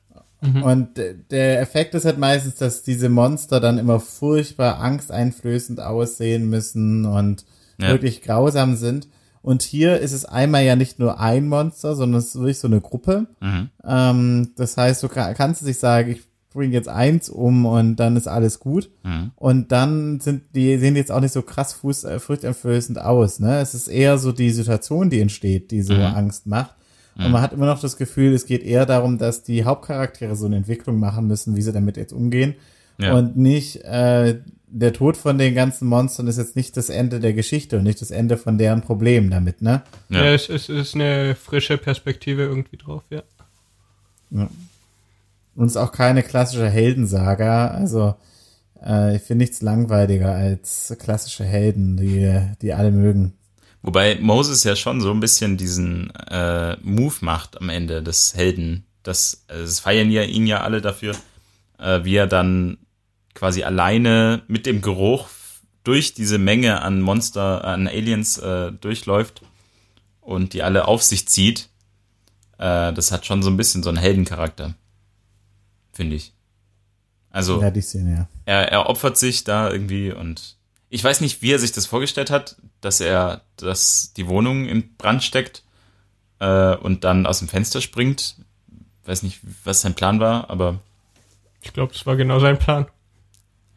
Mhm. 0.42 0.64
Und 0.64 0.90
der 1.30 1.62
Effekt 1.62 1.94
ist 1.94 2.06
halt 2.06 2.18
meistens, 2.18 2.56
dass 2.56 2.82
diese 2.82 3.10
Monster 3.10 3.60
dann 3.60 3.78
immer 3.78 4.00
furchtbar 4.00 4.80
angsteinflößend 4.80 5.80
aussehen 5.80 6.50
müssen 6.50 7.06
und 7.06 7.46
ja. 7.80 7.90
wirklich 7.90 8.22
grausam 8.24 8.76
sind. 8.76 9.08
Und 9.44 9.62
hier 9.62 10.00
ist 10.00 10.14
es 10.14 10.26
einmal 10.26 10.64
ja 10.64 10.76
nicht 10.76 11.00
nur 11.00 11.20
ein 11.20 11.48
Monster, 11.48 11.96
sondern 11.96 12.20
es 12.20 12.28
ist 12.28 12.36
wirklich 12.36 12.60
so 12.60 12.68
eine 12.68 12.82
Gruppe. 12.82 13.28
Mhm. 13.40 13.70
Ähm, 13.84 14.52
das 14.56 14.78
heißt, 14.78 15.02
du 15.04 15.10
kann, 15.10 15.34
kannst 15.36 15.66
dich 15.66 15.80
sagen, 15.80 16.12
ich 16.12 16.22
bringe 16.52 16.74
jetzt 16.74 16.90
eins 16.90 17.30
um 17.30 17.66
und 17.66 17.96
dann 17.96 18.16
ist 18.16 18.28
alles 18.28 18.60
gut. 18.60 18.90
Mhm. 19.04 19.32
Und 19.36 19.72
dann 19.72 20.20
sind 20.20 20.44
die 20.56 20.78
sehen 20.78 20.96
jetzt 20.96 21.12
auch 21.12 21.22
nicht 21.22 21.34
so 21.34 21.42
krass 21.42 21.74
fuß, 21.74 22.04
äh, 22.04 22.20
furchteinflößend 22.20 23.00
aus. 23.00 23.40
Ne? 23.40 23.60
Es 23.60 23.74
ist 23.74 23.88
eher 23.88 24.18
so 24.18 24.32
die 24.32 24.52
Situation, 24.52 25.10
die 25.10 25.22
entsteht, 25.22 25.72
die 25.72 25.82
so 25.82 25.94
mhm. 25.94 26.02
Angst 26.02 26.48
macht. 26.48 26.76
Und 27.16 27.26
mhm. 27.26 27.32
man 27.32 27.42
hat 27.42 27.54
immer 27.54 27.66
noch 27.66 27.80
das 27.80 27.98
Gefühl, 27.98 28.34
es 28.34 28.46
geht 28.46 28.64
eher 28.64 28.86
darum, 28.86 29.18
dass 29.18 29.44
die 29.44 29.66
Hauptcharaktere 29.66 30.36
so 30.36 30.46
eine 30.46 30.58
Entwicklung 30.58 31.00
machen 31.00 31.28
müssen, 31.28 31.56
wie 31.56 31.62
sie 31.62 31.74
damit 31.74 31.98
jetzt 31.98 32.14
umgehen. 32.14 32.56
Ja. 32.98 33.18
Und 33.18 33.38
nicht 33.38 33.78
äh, 33.84 34.40
der 34.68 34.94
Tod 34.94 35.18
von 35.18 35.38
den 35.38 35.54
ganzen 35.54 35.88
Monstern 35.88 36.28
ist 36.28 36.38
jetzt 36.38 36.56
nicht 36.56 36.78
das 36.78 36.90
Ende 36.90 37.20
der 37.20 37.34
Geschichte 37.34 37.78
und 37.78 37.84
nicht 37.84 38.02
das 38.02 38.12
Ende 38.12 38.38
von 38.38 38.58
deren 38.58 38.82
Problem 38.82 39.30
damit, 39.30 39.62
ne? 39.62 39.84
Ja, 40.10 40.24
ja 40.24 40.34
es, 40.34 40.50
es 40.50 40.70
ist 40.70 40.96
eine 40.96 41.36
frische 41.36 41.78
Perspektive 41.78 42.44
irgendwie 42.44 42.78
drauf, 42.78 43.04
ja. 43.10 43.24
ja. 44.32 44.50
Und 45.56 45.66
es 45.66 45.74
ist 45.74 45.78
auch 45.78 45.92
keine 45.92 46.24
klassische 46.24 46.70
Heldensaga. 46.70 47.68
Also 47.68 48.16
äh, 48.84 49.16
ich 49.16 49.22
finde 49.22 49.44
nichts 49.44 49.62
langweiliger 49.62 50.34
als 50.34 50.96
klassische 51.00 51.44
Helden, 51.44 51.98
die, 51.98 52.40
die 52.62 52.74
alle 52.74 52.92
mögen. 52.92 53.34
Wobei 53.84 54.18
Moses 54.22 54.64
ja 54.64 54.76
schon 54.76 55.02
so 55.02 55.12
ein 55.12 55.20
bisschen 55.20 55.58
diesen 55.58 56.12
äh, 56.16 56.78
Move 56.82 57.16
macht 57.22 57.60
am 57.60 57.70
Ende 57.70 58.04
des 58.04 58.36
Helden. 58.36 58.86
Das, 59.04 59.46
das 59.48 59.80
feiern 59.80 60.12
ja 60.12 60.22
ihn 60.22 60.46
ja 60.46 60.62
alle 60.62 60.82
dafür, 60.82 61.16
äh, 61.80 62.04
wie 62.04 62.16
er 62.16 62.28
dann 62.28 62.78
quasi 63.34 63.64
alleine 63.64 64.44
mit 64.48 64.66
dem 64.66 64.82
Geruch 64.82 65.30
durch 65.84 66.14
diese 66.14 66.38
Menge 66.38 66.82
an 66.82 67.02
Monster, 67.02 67.66
an 67.66 67.88
Aliens 67.88 68.38
äh, 68.38 68.72
durchläuft 68.72 69.42
und 70.22 70.54
die 70.54 70.62
alle 70.62 70.88
auf 70.88 71.02
sich 71.02 71.28
zieht. 71.28 71.70
Äh, 72.60 72.94
das 72.94 73.12
hat 73.12 73.26
schon 73.26 73.42
so 73.42 73.50
ein 73.50 73.58
bisschen 73.58 73.82
so 73.82 73.90
einen 73.90 73.98
Heldencharakter 73.98 74.76
finde 75.92 76.16
ich. 76.16 76.34
Also 77.30 77.62
ja, 77.62 77.82
sehen, 77.82 78.14
ja. 78.14 78.28
er, 78.46 78.72
er 78.72 78.90
opfert 78.90 79.18
sich 79.18 79.44
da 79.44 79.72
irgendwie 79.72 80.12
und 80.12 80.58
ich 80.90 81.02
weiß 81.02 81.22
nicht, 81.22 81.42
wie 81.42 81.54
er 81.54 81.60
sich 81.60 81.72
das 81.72 81.86
vorgestellt 81.86 82.30
hat, 82.30 82.58
dass 82.82 83.00
er 83.00 83.42
dass 83.56 84.12
die 84.14 84.28
Wohnung 84.28 84.68
in 84.68 84.96
Brand 84.98 85.24
steckt 85.24 85.64
äh, 86.40 86.76
und 86.76 87.06
dann 87.06 87.26
aus 87.26 87.40
dem 87.40 87.48
Fenster 87.48 87.80
springt. 87.80 88.36
Weiß 89.06 89.24
nicht, 89.24 89.40
was 89.64 89.82
sein 89.82 89.94
Plan 89.94 90.20
war, 90.20 90.50
aber 90.50 90.80
ich 91.62 91.74
glaube, 91.74 91.94
das 91.94 92.06
war 92.06 92.16
genau 92.16 92.40
sein 92.40 92.60
Plan. 92.60 92.88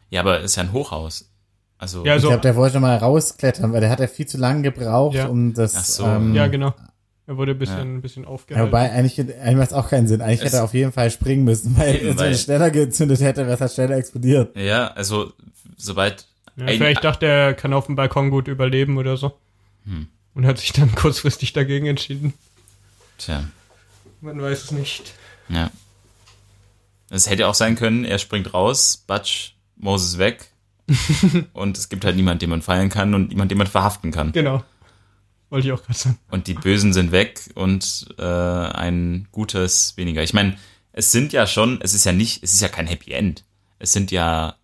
Ja, 0.09 0.21
aber 0.21 0.39
es 0.39 0.51
ist 0.51 0.55
ja 0.57 0.63
ein 0.63 0.73
Hochhaus. 0.73 1.29
Also 1.77 2.05
ja, 2.05 2.13
also, 2.13 2.27
ich 2.27 2.31
glaube, 2.31 2.41
der 2.41 2.55
wollte 2.55 2.79
mal 2.79 2.97
rausklettern, 2.97 3.73
weil 3.73 3.81
der 3.81 3.89
hat 3.89 3.99
ja 3.99 4.07
viel 4.07 4.25
zu 4.25 4.37
lange 4.37 4.61
gebraucht, 4.61 5.15
ja. 5.15 5.27
um 5.27 5.53
das. 5.53 5.75
Ach 5.75 5.83
so. 5.83 6.05
Ähm, 6.05 6.33
ja, 6.33 6.47
genau. 6.47 6.73
Er 7.27 7.37
wurde 7.37 7.53
ein 7.53 7.57
bisschen, 7.57 7.77
ja. 7.77 7.83
ein 7.83 8.01
bisschen 8.01 8.25
aufgehalten. 8.25 8.67
Ja, 8.67 8.71
wobei, 8.71 8.91
eigentlich, 8.91 9.19
eigentlich 9.19 9.55
macht 9.55 9.67
es 9.69 9.73
auch 9.73 9.89
keinen 9.89 10.07
Sinn. 10.07 10.21
Eigentlich 10.21 10.41
es 10.41 10.45
hätte 10.45 10.57
er 10.57 10.63
auf 10.63 10.75
jeden 10.75 10.91
Fall 10.91 11.09
springen 11.09 11.43
müssen, 11.43 11.75
weil 11.77 11.95
eben, 11.95 12.19
wenn 12.19 12.31
er 12.31 12.37
schneller 12.37 12.69
gezündet 12.69 13.19
hätte, 13.21 13.41
wäre 13.41 13.55
es 13.55 13.61
halt 13.61 13.71
schneller 13.71 13.97
explodiert. 13.97 14.55
Ja, 14.55 14.87
also, 14.89 15.33
sobald. 15.75 16.27
Ja, 16.55 16.67
vielleicht 16.67 17.03
dachte 17.03 17.25
er, 17.25 17.47
er 17.47 17.53
kann 17.55 17.73
auf 17.73 17.87
dem 17.87 17.95
Balkon 17.95 18.29
gut 18.29 18.47
überleben 18.47 18.97
oder 18.97 19.17
so. 19.17 19.33
Hm. 19.85 20.07
Und 20.35 20.45
hat 20.45 20.59
sich 20.59 20.71
dann 20.71 20.93
kurzfristig 20.95 21.53
dagegen 21.53 21.87
entschieden. 21.87 22.33
Tja. 23.17 23.45
Man 24.21 24.39
weiß 24.41 24.65
es 24.65 24.71
nicht. 24.71 25.13
Ja. 25.49 25.71
Es 27.09 27.29
hätte 27.29 27.47
auch 27.47 27.55
sein 27.55 27.75
können, 27.75 28.05
er 28.05 28.19
springt 28.19 28.53
raus, 28.53 29.03
Batsch, 29.07 29.51
Moses 29.77 30.17
weg. 30.17 30.51
und 31.53 31.77
es 31.77 31.89
gibt 31.89 32.05
halt 32.05 32.15
niemanden, 32.15 32.39
den 32.39 32.49
man 32.51 32.61
feiern 32.61 32.89
kann 32.89 33.15
und 33.15 33.29
niemanden, 33.29 33.49
den 33.49 33.57
man 33.57 33.67
verhaften 33.67 34.11
kann. 34.11 34.31
Genau. 34.31 34.63
Wollte 35.49 35.67
ich 35.67 35.73
auch 35.73 35.83
gerade 35.83 35.97
sagen. 35.97 36.19
Und 36.31 36.47
die 36.47 36.53
Bösen 36.53 36.93
sind 36.93 37.11
weg 37.11 37.39
und 37.55 38.07
äh, 38.17 38.23
ein 38.23 39.27
Gutes 39.31 39.95
weniger. 39.95 40.23
Ich 40.23 40.33
meine, 40.33 40.57
es 40.91 41.11
sind 41.11 41.33
ja 41.33 41.45
schon, 41.45 41.79
es 41.81 41.93
ist 41.93 42.05
ja 42.05 42.11
nicht, 42.11 42.43
es 42.43 42.53
ist 42.53 42.61
ja 42.61 42.67
kein 42.67 42.87
Happy 42.87 43.11
End. 43.11 43.43
Es 43.79 43.93
sind 43.93 44.11
ja 44.11 44.55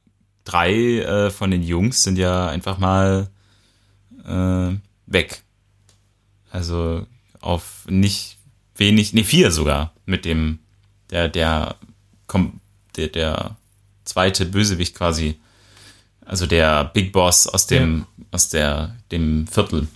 drei 0.44 1.00
äh, 1.00 1.30
von 1.30 1.52
den 1.52 1.64
Jungs 1.64 2.04
sind 2.04 2.18
ja 2.18 2.50
einfach 2.50 2.78
mal 2.78 3.30
äh, 4.26 4.76
weg. 5.06 5.44
Also 6.50 7.06
auf 7.40 7.86
nicht 7.88 8.38
wenig, 8.76 9.14
nee, 9.14 9.24
vier 9.24 9.52
sogar 9.52 9.94
mit 10.06 10.26
dem, 10.26 10.60
der, 11.10 11.30
der, 11.30 11.76
der, 12.96 13.08
der 13.08 13.58
zweite 14.06 14.46
Bösewicht 14.46 14.96
quasi. 14.96 15.40
Also 16.26 16.46
der 16.46 16.86
Big 16.86 17.12
Boss 17.12 17.48
aus 17.48 17.68
dem, 17.68 18.06
ja. 18.18 18.26
aus 18.32 18.50
der, 18.50 18.96
dem 19.12 19.48
Viertel 19.48 19.88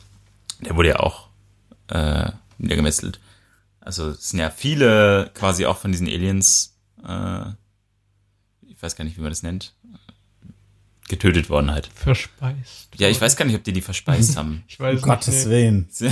der 0.59 0.75
wurde 0.75 0.89
ja 0.89 0.99
auch 0.99 1.27
äh, 1.89 2.31
niedergemetzelt. 2.57 3.19
Also 3.79 4.09
es 4.09 4.29
sind 4.29 4.39
ja 4.39 4.49
viele 4.49 5.31
quasi 5.35 5.65
auch 5.65 5.77
von 5.77 5.91
diesen 5.91 6.07
Aliens, 6.07 6.75
äh, 7.07 7.45
ich 8.67 8.81
weiß 8.81 8.95
gar 8.95 9.05
nicht, 9.05 9.17
wie 9.17 9.21
man 9.21 9.29
das 9.29 9.43
nennt, 9.43 9.73
getötet 11.07 11.49
worden 11.49 11.71
halt. 11.71 11.89
Verspeist. 11.93 12.89
Ja, 12.97 13.09
ich 13.09 13.21
weiß 13.21 13.35
gar 13.35 13.45
nicht, 13.45 13.55
ob 13.55 13.63
die 13.63 13.73
die 13.73 13.81
verspeist 13.81 14.37
haben. 14.37 14.63
ich 14.67 14.79
weiß 14.79 14.89
um 14.89 14.95
nicht. 14.95 15.03
Gottes 15.03 15.49
Willen. 15.49 15.87
Sie, 15.91 16.09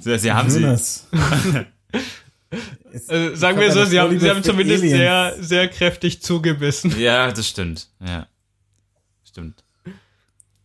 sie, 0.00 0.18
sie 0.18 0.32
haben 0.32 0.50
sie. 0.50 0.64
also, 0.64 1.02
sagen 3.36 3.60
wir 3.60 3.72
so, 3.72 3.84
sie 3.84 4.00
haben, 4.00 4.18
sie 4.18 4.28
haben 4.28 4.42
zumindest 4.42 4.82
sehr, 4.82 5.36
sehr 5.38 5.68
kräftig 5.68 6.20
zugebissen. 6.22 6.98
Ja, 6.98 7.30
das 7.30 7.48
stimmt. 7.48 7.88
Ja. 8.04 8.26
Stimmt. 9.24 9.62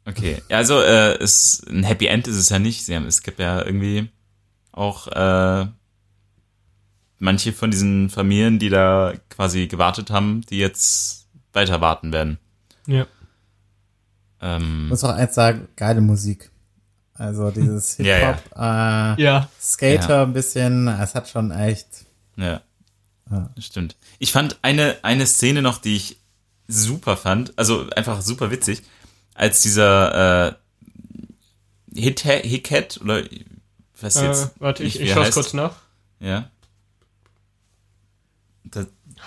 Okay, 0.05 0.41
ja, 0.49 0.57
also 0.57 0.81
äh, 0.81 1.21
ist, 1.23 1.65
ein 1.69 1.83
Happy 1.83 2.07
End 2.07 2.27
ist 2.27 2.35
es 2.35 2.49
ja 2.49 2.59
nicht. 2.59 2.85
Sie 2.85 2.95
haben, 2.95 3.05
es 3.05 3.23
gibt 3.23 3.39
ja 3.39 3.63
irgendwie 3.63 4.09
auch 4.71 5.07
äh, 5.07 5.67
manche 7.19 7.53
von 7.53 7.71
diesen 7.71 8.09
Familien, 8.09 8.59
die 8.59 8.69
da 8.69 9.13
quasi 9.29 9.67
gewartet 9.67 10.11
haben, 10.11 10.41
die 10.49 10.57
jetzt 10.57 11.27
weiter 11.53 11.79
warten 11.79 12.11
werden. 12.11 12.37
Ja. 12.85 13.07
Ähm, 14.41 14.83
ich 14.85 14.89
muss 14.89 15.03
auch 15.05 15.15
eins 15.15 15.35
sagen, 15.35 15.69
geile 15.77 16.01
Musik. 16.01 16.51
Also 17.13 17.51
dieses 17.51 17.95
Hip-Hop, 17.95 18.43
ja, 18.55 19.13
ja. 19.13 19.13
Äh, 19.13 19.21
ja. 19.21 19.49
Skater 19.61 20.15
ja. 20.17 20.23
ein 20.23 20.33
bisschen, 20.33 20.87
es 20.87 21.15
hat 21.15 21.29
schon 21.29 21.51
echt. 21.51 22.05
Ja. 22.35 22.61
ja. 23.31 23.49
Stimmt. 23.57 23.95
Ich 24.19 24.33
fand 24.33 24.57
eine, 24.63 24.97
eine 25.03 25.25
Szene 25.27 25.61
noch, 25.61 25.77
die 25.77 25.95
ich 25.95 26.17
super 26.67 27.15
fand, 27.15 27.53
also 27.57 27.87
einfach 27.91 28.21
super 28.21 28.51
witzig 28.51 28.83
als 29.33 29.61
dieser 29.61 30.47
äh, 30.47 30.53
Hit 31.95 32.21
Hicket 32.21 32.99
oder 33.01 33.23
was 34.01 34.15
äh, 34.15 34.27
jetzt? 34.27 34.51
Warte, 34.59 34.83
ich, 34.83 34.99
ich 34.99 35.11
schaue 35.11 35.29
kurz 35.29 35.53
nach. 35.53 35.75
Ja. 36.19 36.49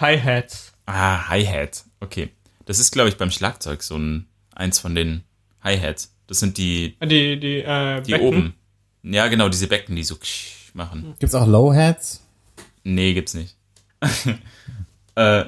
Hi-Hats. 0.00 0.72
Ah, 0.84 1.28
Hi-Hat. 1.28 1.84
Okay. 2.00 2.30
Das 2.66 2.78
ist, 2.78 2.90
glaube 2.90 3.08
ich, 3.08 3.16
beim 3.16 3.30
Schlagzeug 3.30 3.82
so 3.82 3.96
ein 3.96 4.26
eins 4.54 4.78
von 4.78 4.94
den 4.94 5.24
Hi-Hats. 5.62 6.14
Das 6.26 6.40
sind 6.40 6.58
die 6.58 6.96
die 7.02 7.38
die 7.38 7.60
äh, 7.60 8.02
die 8.02 8.12
Becken. 8.12 8.26
oben. 8.26 8.54
Ja, 9.02 9.28
genau, 9.28 9.48
diese 9.48 9.68
Becken, 9.68 9.96
die 9.96 10.02
so 10.02 10.18
machen. 10.74 11.14
Gibt's 11.18 11.34
auch 11.34 11.46
Low-Hats? 11.46 12.22
Nee, 12.82 13.14
gibt's 13.14 13.34
nicht. 13.34 13.56
äh, 15.14 15.44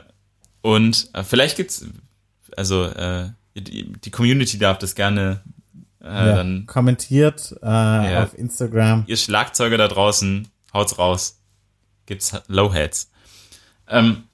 und 0.63 1.11
äh, 1.13 1.25
vielleicht 1.25 1.57
gibt's 1.57 1.85
also 2.57 2.85
äh, 2.85 3.31
die, 3.61 3.93
die 3.93 4.11
Community 4.11 4.59
darf 4.59 4.79
das 4.79 4.95
gerne 4.95 5.43
äh, 6.01 6.07
ja, 6.07 6.35
dann 6.37 6.67
kommentiert 6.67 7.55
äh, 7.63 7.67
ja, 7.67 8.23
auf 8.23 8.37
Instagram. 8.39 9.05
Ihr 9.07 9.17
Schlagzeuger 9.17 9.77
da 9.77 9.89
draußen, 9.89 10.49
haut's 10.73 10.99
raus. 10.99 11.41
Gibt's 12.07 12.33
Lowheads. 12.47 13.11
Ähm, 13.89 14.25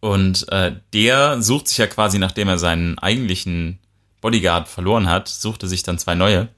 und 0.00 0.50
äh, 0.52 0.76
der 0.92 1.40
sucht 1.42 1.68
sich 1.68 1.78
ja 1.78 1.86
quasi, 1.86 2.18
nachdem 2.18 2.48
er 2.48 2.58
seinen 2.58 2.98
eigentlichen 2.98 3.78
Bodyguard 4.20 4.68
verloren 4.68 5.08
hat, 5.08 5.28
suchte 5.28 5.68
sich 5.68 5.82
dann 5.82 5.98
zwei 5.98 6.14
neue. 6.14 6.48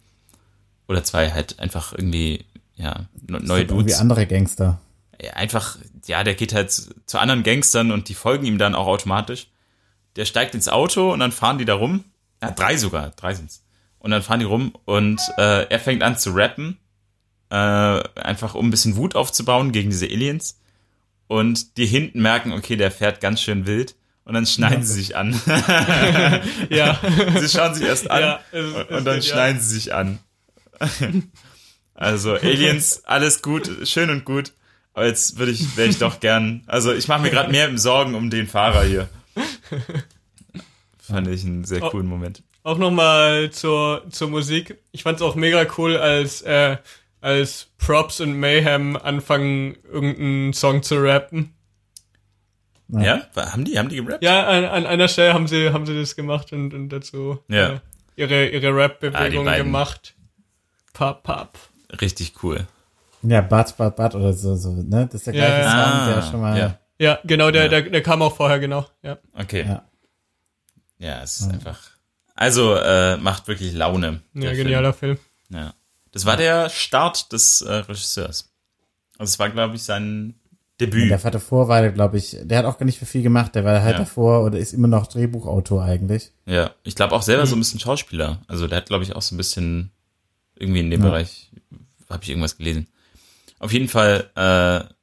oder 0.88 1.04
zwei 1.04 1.30
halt 1.30 1.60
einfach 1.60 1.92
irgendwie, 1.92 2.44
ja, 2.76 3.06
neue 3.26 3.64
Dudes. 3.64 3.70
Irgendwie 3.70 3.94
andere 3.94 4.26
Gangster. 4.26 4.80
Einfach, 5.34 5.78
ja, 6.06 6.24
der 6.24 6.34
geht 6.34 6.52
halt 6.52 6.70
zu 6.70 7.18
anderen 7.18 7.42
Gangstern 7.42 7.92
und 7.92 8.08
die 8.08 8.14
folgen 8.14 8.44
ihm 8.44 8.58
dann 8.58 8.74
auch 8.74 8.86
automatisch. 8.86 9.46
Der 10.16 10.24
steigt 10.24 10.54
ins 10.54 10.68
Auto 10.68 11.12
und 11.12 11.20
dann 11.20 11.32
fahren 11.32 11.58
die 11.58 11.64
da 11.64 11.74
rum. 11.74 12.04
Ja, 12.42 12.50
drei 12.50 12.76
sogar, 12.76 13.10
drei 13.10 13.34
sind's. 13.34 13.64
Und 13.98 14.10
dann 14.10 14.22
fahren 14.22 14.40
die 14.40 14.46
rum 14.46 14.74
und 14.84 15.20
äh, 15.38 15.66
er 15.68 15.80
fängt 15.80 16.02
an 16.02 16.18
zu 16.18 16.30
rappen, 16.32 16.78
äh, 17.50 17.54
einfach 17.56 18.54
um 18.54 18.68
ein 18.68 18.70
bisschen 18.70 18.96
Wut 18.96 19.16
aufzubauen 19.16 19.72
gegen 19.72 19.90
diese 19.90 20.06
Aliens. 20.06 20.60
Und 21.26 21.78
die 21.78 21.86
hinten 21.86 22.20
merken, 22.20 22.52
okay, 22.52 22.76
der 22.76 22.90
fährt 22.90 23.20
ganz 23.20 23.40
schön 23.40 23.66
wild 23.66 23.94
und 24.24 24.34
dann 24.34 24.46
schneiden 24.46 24.80
ja. 24.80 24.84
sie 24.84 24.94
sich 24.94 25.16
an. 25.16 25.40
ja. 26.70 26.98
Sie 27.40 27.48
schauen 27.48 27.74
sich 27.74 27.86
erst 27.86 28.10
an 28.10 28.20
ja, 28.20 28.40
es, 28.52 28.74
und, 28.90 29.04
dann 29.04 29.18
es, 29.18 29.28
schneiden 29.28 29.56
ja. 29.56 29.62
sie 29.62 29.74
sich 29.74 29.94
an. 29.94 30.18
also 31.94 32.34
Aliens, 32.34 33.02
alles 33.06 33.42
gut, 33.42 33.70
schön 33.84 34.10
und 34.10 34.24
gut. 34.24 34.52
Aber 34.94 35.06
jetzt 35.06 35.38
würde 35.38 35.52
ich, 35.52 35.76
wäre 35.76 35.88
ich 35.88 35.98
doch 35.98 36.20
gern. 36.20 36.62
Also 36.66 36.92
ich 36.92 37.08
mache 37.08 37.22
mir 37.22 37.30
gerade 37.30 37.50
mehr 37.50 37.76
Sorgen 37.76 38.14
um 38.14 38.30
den 38.30 38.46
Fahrer 38.46 38.84
hier. 38.84 39.08
Fand 40.98 41.28
ich 41.28 41.44
einen 41.44 41.64
sehr 41.64 41.80
coolen 41.80 42.06
Moment. 42.06 42.42
Auch 42.62 42.78
nochmal 42.78 43.50
zur, 43.50 44.04
zur 44.10 44.28
Musik. 44.28 44.78
Ich 44.92 45.02
fand 45.02 45.16
es 45.16 45.22
auch 45.22 45.34
mega 45.34 45.66
cool, 45.76 45.96
als 45.98 46.40
äh, 46.42 46.78
als 47.24 47.68
Props 47.78 48.20
und 48.20 48.38
Mayhem 48.38 48.96
anfangen, 48.96 49.76
irgendeinen 49.90 50.52
Song 50.52 50.82
zu 50.82 50.96
rappen. 51.02 51.54
Ja, 52.88 53.22
haben 53.34 53.64
die, 53.64 53.78
haben 53.78 53.88
die 53.88 53.96
gerappt? 53.96 54.22
Ja, 54.22 54.46
an, 54.46 54.64
an 54.66 54.86
einer 54.86 55.08
Stelle 55.08 55.32
haben 55.32 55.46
sie, 55.46 55.72
haben 55.72 55.86
sie 55.86 55.98
das 55.98 56.16
gemacht 56.16 56.52
und, 56.52 56.74
und 56.74 56.90
dazu 56.90 57.38
ja. 57.48 57.72
äh, 57.72 57.80
ihre, 58.16 58.48
ihre 58.48 58.76
Rap-Bewegung 58.76 59.48
ah, 59.48 59.56
gemacht. 59.56 60.14
Pap, 60.92 61.22
pap. 61.22 61.58
Richtig 61.98 62.34
cool. 62.42 62.66
Ja, 63.22 63.40
Bad, 63.40 63.74
Bad, 63.78 63.96
Bad 63.96 64.14
oder 64.14 64.34
so, 64.34 64.54
so, 64.54 64.72
ne? 64.72 65.06
Das 65.06 65.14
ist 65.14 65.26
der 65.26 65.32
gleiche 65.32 65.62
ja. 65.62 65.70
Song, 65.70 66.06
der 66.08 66.16
ah, 66.16 66.30
schon 66.30 66.40
mal. 66.42 66.78
Ja, 66.98 67.18
genau, 67.24 67.50
der, 67.50 67.64
ja. 67.64 67.68
der, 67.68 67.82
der 67.82 68.02
kam 68.02 68.22
auch 68.22 68.36
vorher, 68.36 68.58
genau. 68.58 68.86
Ja. 69.02 69.18
Okay. 69.32 69.64
Ja, 69.66 69.88
ja 70.98 71.22
es 71.22 71.40
ist 71.40 71.50
einfach. 71.50 71.80
Also, 72.34 72.74
äh, 72.74 73.16
macht 73.16 73.48
wirklich 73.48 73.72
Laune. 73.72 74.20
Ja, 74.34 74.52
genialer 74.52 74.92
Film. 74.92 75.16
Film. 75.16 75.62
Ja. 75.62 75.74
Das 76.12 76.26
war 76.26 76.36
der 76.36 76.70
Start 76.70 77.32
des 77.32 77.62
äh, 77.62 77.72
Regisseurs. 77.72 78.52
Also 79.18 79.32
es 79.32 79.38
war, 79.38 79.50
glaube 79.50 79.74
ich, 79.76 79.82
sein 79.82 80.34
Debüt. 80.80 81.02
Ja, 81.02 81.16
der 81.16 81.24
war 81.24 81.30
davor, 81.30 81.68
war 81.68 81.88
glaube 81.90 82.18
ich, 82.18 82.36
der 82.40 82.58
hat 82.58 82.64
auch 82.64 82.78
gar 82.78 82.86
nicht 82.86 82.98
für 82.98 83.06
viel 83.06 83.22
gemacht. 83.22 83.54
Der 83.54 83.64
war 83.64 83.82
halt 83.82 83.94
ja. 83.94 83.98
davor 83.98 84.44
oder 84.44 84.58
ist 84.58 84.72
immer 84.72 84.88
noch 84.88 85.06
Drehbuchautor 85.06 85.84
eigentlich. 85.84 86.32
Ja, 86.46 86.72
ich 86.82 86.96
glaube 86.96 87.14
auch 87.14 87.22
selber 87.22 87.42
mhm. 87.42 87.46
so 87.46 87.56
ein 87.56 87.60
bisschen 87.60 87.80
Schauspieler. 87.80 88.40
Also 88.48 88.66
der 88.66 88.78
hat, 88.78 88.86
glaube 88.86 89.04
ich, 89.04 89.14
auch 89.14 89.22
so 89.22 89.34
ein 89.34 89.38
bisschen 89.38 89.92
irgendwie 90.56 90.80
in 90.80 90.90
dem 90.90 91.02
ja. 91.02 91.08
Bereich, 91.08 91.50
habe 92.08 92.22
ich 92.22 92.30
irgendwas 92.30 92.56
gelesen. 92.56 92.88
Auf 93.60 93.72
jeden 93.72 93.88
Fall 93.88 94.30
äh, 94.34 94.93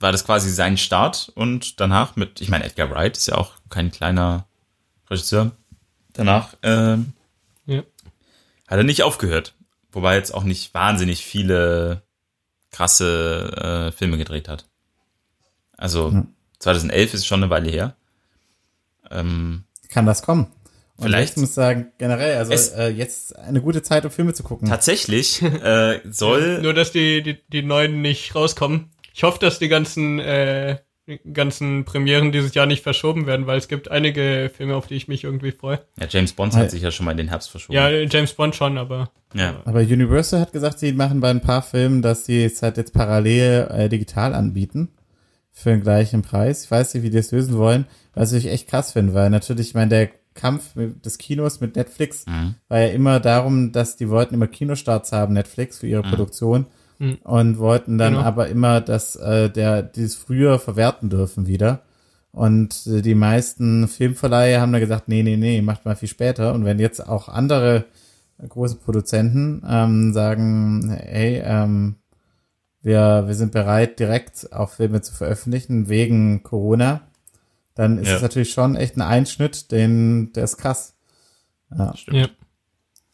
war 0.00 0.12
das 0.12 0.24
quasi 0.24 0.50
sein 0.50 0.78
Start 0.78 1.30
und 1.34 1.78
danach 1.78 2.16
mit, 2.16 2.40
ich 2.40 2.48
meine, 2.48 2.64
Edgar 2.64 2.90
Wright 2.90 3.16
ist 3.16 3.28
ja 3.28 3.36
auch 3.36 3.52
kein 3.68 3.92
kleiner 3.92 4.46
Regisseur. 5.08 5.52
Danach 6.14 6.54
äh, 6.62 6.96
ja. 7.66 7.82
hat 8.66 8.78
er 8.78 8.82
nicht 8.82 9.02
aufgehört. 9.02 9.54
Wobei 9.92 10.16
jetzt 10.16 10.32
auch 10.32 10.44
nicht 10.44 10.72
wahnsinnig 10.72 11.24
viele 11.24 12.02
krasse 12.70 13.90
äh, 13.90 13.92
Filme 13.92 14.16
gedreht 14.18 14.48
hat. 14.48 14.68
Also 15.76 16.10
ja. 16.10 16.26
2011 16.60 17.14
ist 17.14 17.26
schon 17.26 17.42
eine 17.42 17.50
Weile 17.50 17.70
her. 17.70 17.96
Ähm, 19.10 19.64
Kann 19.88 20.06
das 20.06 20.22
kommen? 20.22 20.46
Und 20.96 21.06
vielleicht. 21.06 21.36
Ich 21.36 21.40
muss 21.40 21.54
sagen, 21.54 21.92
generell, 21.98 22.36
also 22.36 22.52
äh, 22.76 22.88
jetzt 22.88 23.36
eine 23.36 23.60
gute 23.60 23.82
Zeit, 23.82 24.04
um 24.04 24.10
Filme 24.10 24.34
zu 24.34 24.42
gucken. 24.44 24.68
Tatsächlich 24.68 25.42
äh, 25.42 26.00
soll. 26.08 26.60
Nur, 26.62 26.74
dass 26.74 26.92
die, 26.92 27.22
die, 27.22 27.38
die 27.48 27.62
neuen 27.62 28.02
nicht 28.02 28.34
rauskommen. 28.34 28.90
Ich 29.20 29.24
hoffe, 29.24 29.38
dass 29.38 29.58
die 29.58 29.68
ganzen 29.68 30.18
äh, 30.18 30.78
ganzen 31.30 31.84
Premieren 31.84 32.32
dieses 32.32 32.54
Jahr 32.54 32.64
nicht 32.64 32.82
verschoben 32.82 33.26
werden, 33.26 33.46
weil 33.46 33.58
es 33.58 33.68
gibt 33.68 33.90
einige 33.90 34.50
Filme, 34.56 34.74
auf 34.74 34.86
die 34.86 34.94
ich 34.94 35.08
mich 35.08 35.24
irgendwie 35.24 35.52
freue. 35.52 35.78
Ja, 36.00 36.06
James 36.08 36.32
Bond 36.32 36.56
hat 36.56 36.70
sich 36.70 36.80
ja 36.80 36.90
schon 36.90 37.04
mal 37.04 37.10
in 37.10 37.18
den 37.18 37.28
Herbst 37.28 37.50
verschoben. 37.50 37.74
Ja, 37.74 37.90
James 37.90 38.32
Bond 38.32 38.56
schon, 38.56 38.78
aber. 38.78 39.10
Ja. 39.34 39.60
Aber 39.66 39.80
Universal 39.80 40.40
hat 40.40 40.54
gesagt, 40.54 40.78
sie 40.78 40.94
machen 40.94 41.20
bei 41.20 41.28
ein 41.28 41.42
paar 41.42 41.60
Filmen, 41.60 42.00
dass 42.00 42.24
sie 42.24 42.42
es 42.42 42.62
halt 42.62 42.78
jetzt 42.78 42.94
parallel 42.94 43.68
äh, 43.70 43.88
digital 43.90 44.34
anbieten. 44.34 44.88
Für 45.52 45.68
den 45.68 45.82
gleichen 45.82 46.22
Preis. 46.22 46.64
Ich 46.64 46.70
weiß 46.70 46.94
nicht, 46.94 47.02
wie 47.02 47.10
die 47.10 47.18
das 47.18 47.30
lösen 47.30 47.58
wollen, 47.58 47.84
was 48.14 48.32
ich 48.32 48.46
echt 48.46 48.68
krass 48.68 48.92
finde, 48.92 49.12
weil 49.12 49.28
natürlich, 49.28 49.68
ich 49.68 49.74
meine, 49.74 49.90
der 49.90 50.08
Kampf 50.32 50.72
des 50.74 51.18
Kinos 51.18 51.60
mit 51.60 51.76
Netflix 51.76 52.24
mhm. 52.24 52.54
war 52.68 52.80
ja 52.80 52.86
immer 52.86 53.20
darum, 53.20 53.72
dass 53.72 53.96
die 53.96 54.08
wollten 54.08 54.32
immer 54.32 54.46
Kinostarts 54.46 55.12
haben, 55.12 55.34
Netflix, 55.34 55.76
für 55.80 55.88
ihre 55.88 56.06
mhm. 56.06 56.08
Produktion 56.08 56.66
mhm. 57.00 57.18
und 57.24 57.58
wollten 57.58 57.98
dann 57.98 58.12
genau. 58.12 58.24
aber 58.24 58.48
immer, 58.48 58.80
dass 58.80 59.16
äh, 59.16 59.50
der 59.50 59.82
dieses 59.82 60.14
früher 60.14 60.60
verwerten 60.60 61.10
dürfen 61.10 61.48
wieder. 61.48 61.82
Und 62.30 62.86
äh, 62.86 63.02
die 63.02 63.16
meisten 63.16 63.88
Filmverleihe 63.88 64.60
haben 64.60 64.72
da 64.72 64.78
gesagt, 64.78 65.08
nee, 65.08 65.24
nee, 65.24 65.36
nee, 65.36 65.62
macht 65.62 65.84
mal 65.84 65.96
viel 65.96 66.08
später. 66.08 66.54
Und 66.54 66.64
wenn 66.64 66.78
jetzt 66.78 67.06
auch 67.06 67.28
andere 67.28 67.86
große 68.48 68.76
Produzenten 68.76 69.62
ähm, 69.68 70.12
sagen, 70.12 70.90
hey, 70.90 71.42
ähm, 71.44 71.96
wir, 72.82 73.24
wir 73.26 73.34
sind 73.34 73.52
bereit, 73.52 73.98
direkt 73.98 74.52
auch 74.52 74.70
Filme 74.70 75.02
zu 75.02 75.12
veröffentlichen 75.12 75.88
wegen 75.88 76.42
Corona, 76.42 77.02
dann 77.74 77.98
ist 77.98 78.08
ja. 78.08 78.16
es 78.16 78.22
natürlich 78.22 78.52
schon 78.52 78.76
echt 78.76 78.96
ein 78.96 79.02
Einschnitt, 79.02 79.72
den, 79.72 80.32
der 80.32 80.44
ist 80.44 80.56
krass. 80.56 80.94
Ja. 81.76 81.96
Stimmt. 81.96 82.30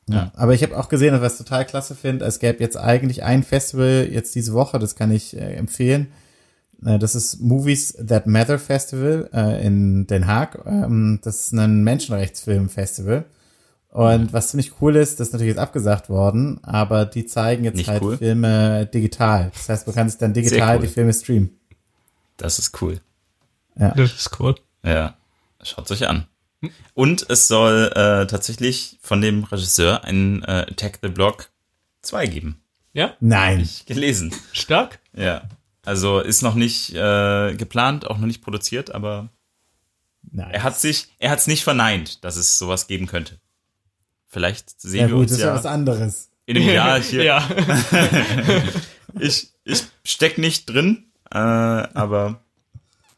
Ja. 0.08 0.30
Aber 0.36 0.54
ich 0.54 0.62
habe 0.62 0.78
auch 0.78 0.88
gesehen, 0.88 1.20
was 1.20 1.32
ich 1.32 1.38
total 1.38 1.64
klasse 1.64 1.94
finde, 1.94 2.24
es 2.24 2.38
gäbe 2.38 2.60
jetzt 2.60 2.76
eigentlich 2.76 3.24
ein 3.24 3.42
Festival 3.42 4.08
jetzt 4.10 4.34
diese 4.34 4.52
Woche, 4.52 4.78
das 4.78 4.94
kann 4.94 5.10
ich 5.10 5.36
äh, 5.36 5.54
empfehlen. 5.54 6.08
Äh, 6.84 6.98
das 6.98 7.14
ist 7.14 7.40
Movies 7.40 7.94
That 7.94 8.26
Matter 8.26 8.58
Festival 8.58 9.28
äh, 9.32 9.66
in 9.66 10.06
Den 10.06 10.26
Haag. 10.26 10.64
Ähm, 10.64 11.20
das 11.22 11.42
ist 11.42 11.52
ein 11.52 11.82
Menschenrechtsfilmfestival. 11.82 13.24
Und 13.90 14.32
was 14.34 14.50
ziemlich 14.50 14.80
cool 14.80 14.94
ist, 14.94 15.20
das 15.20 15.28
ist 15.28 15.32
natürlich 15.32 15.52
jetzt 15.52 15.62
abgesagt 15.62 16.10
worden, 16.10 16.62
aber 16.62 17.06
die 17.06 17.24
zeigen 17.24 17.64
jetzt 17.64 17.76
Nicht 17.76 17.88
halt 17.88 18.02
cool. 18.02 18.18
Filme 18.18 18.84
digital. 18.86 19.50
Das 19.54 19.70
heißt, 19.70 19.86
man 19.86 19.96
kann 19.96 20.08
sich 20.10 20.18
dann 20.18 20.34
digital 20.34 20.76
cool. 20.76 20.82
die 20.82 20.92
Filme 20.92 21.14
streamen. 21.14 21.58
Das 22.36 22.58
ist 22.58 22.80
cool. 22.82 23.00
Ja. 23.74 23.94
Das 23.94 24.12
ist 24.12 24.38
cool. 24.38 24.54
Ja. 24.84 25.16
Schaut 25.62 25.90
euch 25.90 26.06
an. 26.06 26.26
Und 26.94 27.26
es 27.28 27.48
soll 27.48 27.92
äh, 27.94 28.26
tatsächlich 28.26 28.98
von 29.00 29.20
dem 29.20 29.44
Regisseur 29.44 30.04
ein 30.04 30.42
äh, 30.42 30.66
Attack 30.70 30.98
the 31.02 31.08
Block 31.08 31.50
2 32.02 32.26
geben. 32.26 32.62
Ja? 32.92 33.14
Nein. 33.20 33.60
Ich 33.60 33.86
gelesen. 33.86 34.34
Stark? 34.52 35.00
Ja. 35.14 35.48
Also 35.84 36.20
ist 36.20 36.42
noch 36.42 36.54
nicht 36.54 36.94
äh, 36.94 37.54
geplant, 37.54 38.08
auch 38.08 38.18
noch 38.18 38.26
nicht 38.26 38.42
produziert, 38.42 38.92
aber 38.92 39.28
nice. 40.22 40.48
er 40.50 40.62
hat 40.62 40.80
sich, 40.80 41.08
er 41.18 41.30
hat 41.30 41.38
es 41.38 41.46
nicht 41.46 41.62
verneint, 41.62 42.24
dass 42.24 42.36
es 42.36 42.58
sowas 42.58 42.86
geben 42.88 43.06
könnte. 43.06 43.38
Vielleicht 44.26 44.80
sehen 44.80 45.00
ja, 45.00 45.06
wir 45.08 45.14
gut, 45.14 45.22
uns 45.22 45.32
das 45.32 45.40
ja. 45.40 45.46
ist 45.46 45.50
ja 45.50 45.54
was 45.54 45.66
anderes. 45.66 46.30
In 46.46 46.54
dem 46.54 46.68
Jahr 46.68 47.00
hier. 47.00 47.22
ja. 47.22 47.48
ich, 49.20 49.50
ich 49.64 49.84
steck 50.04 50.38
nicht 50.38 50.68
drin, 50.68 51.04
äh, 51.30 51.38
aber 51.38 52.40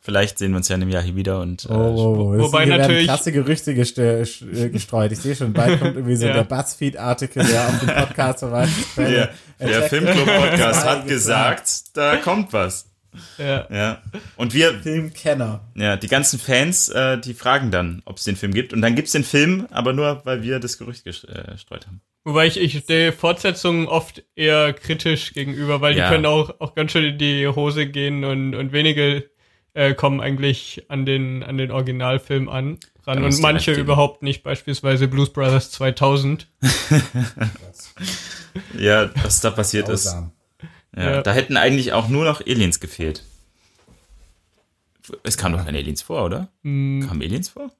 Vielleicht 0.08 0.38
sehen 0.38 0.52
wir 0.52 0.56
uns 0.56 0.70
ja 0.70 0.76
in 0.76 0.80
einem 0.80 0.90
Jahr 0.90 1.02
hier 1.02 1.16
wieder 1.16 1.38
und 1.40 1.66
äh, 1.66 1.68
oh, 1.68 1.74
oh, 1.74 2.34
oh. 2.34 2.38
wobei 2.38 2.64
natürlich 2.64 3.08
krasse 3.08 3.30
Gerüchte 3.30 3.72
äh, 3.72 4.70
gestreut. 4.70 5.12
Ich 5.12 5.18
sehe 5.18 5.36
schon, 5.36 5.52
bald 5.52 5.78
kommt 5.78 5.96
irgendwie 5.96 6.16
so 6.16 6.26
ja. 6.28 6.32
der 6.32 6.44
Buzzfeed-Artikel, 6.44 7.44
der 7.44 7.68
auf 7.68 7.78
dem 7.80 7.88
Podcast 7.88 8.38
verweist. 8.38 8.72
Der, 8.96 9.30
der 9.60 9.82
Filmclub-Podcast 9.82 10.86
hat 10.86 11.06
gesagt, 11.08 11.94
da 11.94 12.16
kommt 12.16 12.54
was. 12.54 12.88
Ja. 13.36 13.66
ja. 13.70 14.02
Und 14.36 14.54
wir. 14.54 14.80
Filmkenner. 14.80 15.60
Ja, 15.74 15.96
die 15.96 16.08
ganzen 16.08 16.38
Fans, 16.38 16.88
äh, 16.88 17.18
die 17.18 17.34
fragen 17.34 17.70
dann, 17.70 18.00
ob 18.06 18.16
es 18.16 18.24
den 18.24 18.36
Film 18.36 18.54
gibt. 18.54 18.72
Und 18.72 18.80
dann 18.80 18.94
gibt's 18.94 19.12
den 19.12 19.24
Film, 19.24 19.66
aber 19.70 19.92
nur, 19.92 20.22
weil 20.24 20.42
wir 20.42 20.58
das 20.58 20.78
Gerücht 20.78 21.06
äh, 21.06 21.10
gestreut 21.10 21.86
haben. 21.86 22.00
Wobei 22.24 22.46
ich, 22.46 22.58
ich 22.58 22.86
der 22.86 23.12
Fortsetzungen 23.12 23.86
oft 23.86 24.24
eher 24.34 24.72
kritisch 24.72 25.34
gegenüber, 25.34 25.82
weil 25.82 25.98
ja. 25.98 26.06
die 26.06 26.14
können 26.14 26.24
auch, 26.24 26.60
auch 26.60 26.74
ganz 26.74 26.92
schön 26.92 27.04
in 27.04 27.18
die 27.18 27.46
Hose 27.46 27.88
gehen 27.88 28.24
und, 28.24 28.54
und 28.54 28.72
wenige 28.72 29.28
äh, 29.78 29.94
kommen 29.94 30.20
eigentlich 30.20 30.84
an 30.88 31.06
den, 31.06 31.44
an 31.44 31.56
den 31.56 31.70
Originalfilm 31.70 32.48
an, 32.48 32.78
ran 33.06 33.22
und 33.22 33.40
manche 33.40 33.72
überhaupt 33.72 34.24
nicht, 34.24 34.42
beispielsweise 34.42 35.06
Blues 35.06 35.32
Brothers 35.32 35.70
2000. 35.70 36.48
ja, 38.76 39.08
was 39.22 39.40
da 39.40 39.52
passiert 39.52 39.88
ist. 39.88 40.16
Ja, 40.96 40.96
ja, 40.96 41.22
Da 41.22 41.32
hätten 41.32 41.56
eigentlich 41.56 41.92
auch 41.92 42.08
nur 42.08 42.24
noch 42.24 42.40
Aliens 42.40 42.80
gefehlt. 42.80 43.22
Es 45.22 45.38
kam 45.38 45.52
doch 45.52 45.64
keine 45.64 45.78
Aliens 45.78 46.02
vor, 46.02 46.24
oder? 46.24 46.48
Mm. 46.62 47.06
Kamen 47.06 47.22
Aliens 47.22 47.50
vor? 47.50 47.70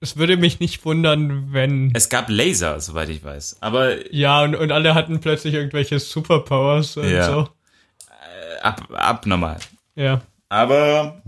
Es 0.00 0.16
würde 0.16 0.38
mich 0.38 0.58
nicht 0.58 0.84
wundern, 0.86 1.52
wenn. 1.52 1.92
Es 1.94 2.08
gab 2.08 2.28
Laser, 2.28 2.80
soweit 2.80 3.10
ich 3.10 3.22
weiß. 3.22 3.58
Aber. 3.60 4.12
Ja, 4.12 4.42
und, 4.42 4.56
und 4.56 4.72
alle 4.72 4.94
hatten 4.94 5.20
plötzlich 5.20 5.54
irgendwelche 5.54 6.00
Superpowers 6.00 6.96
und 6.96 7.10
ja. 7.10 7.26
so. 7.26 7.48
Äh, 8.08 8.60
ab, 8.62 8.88
abnormal. 8.90 9.58
Ja. 9.94 10.22
Aber 10.52 11.22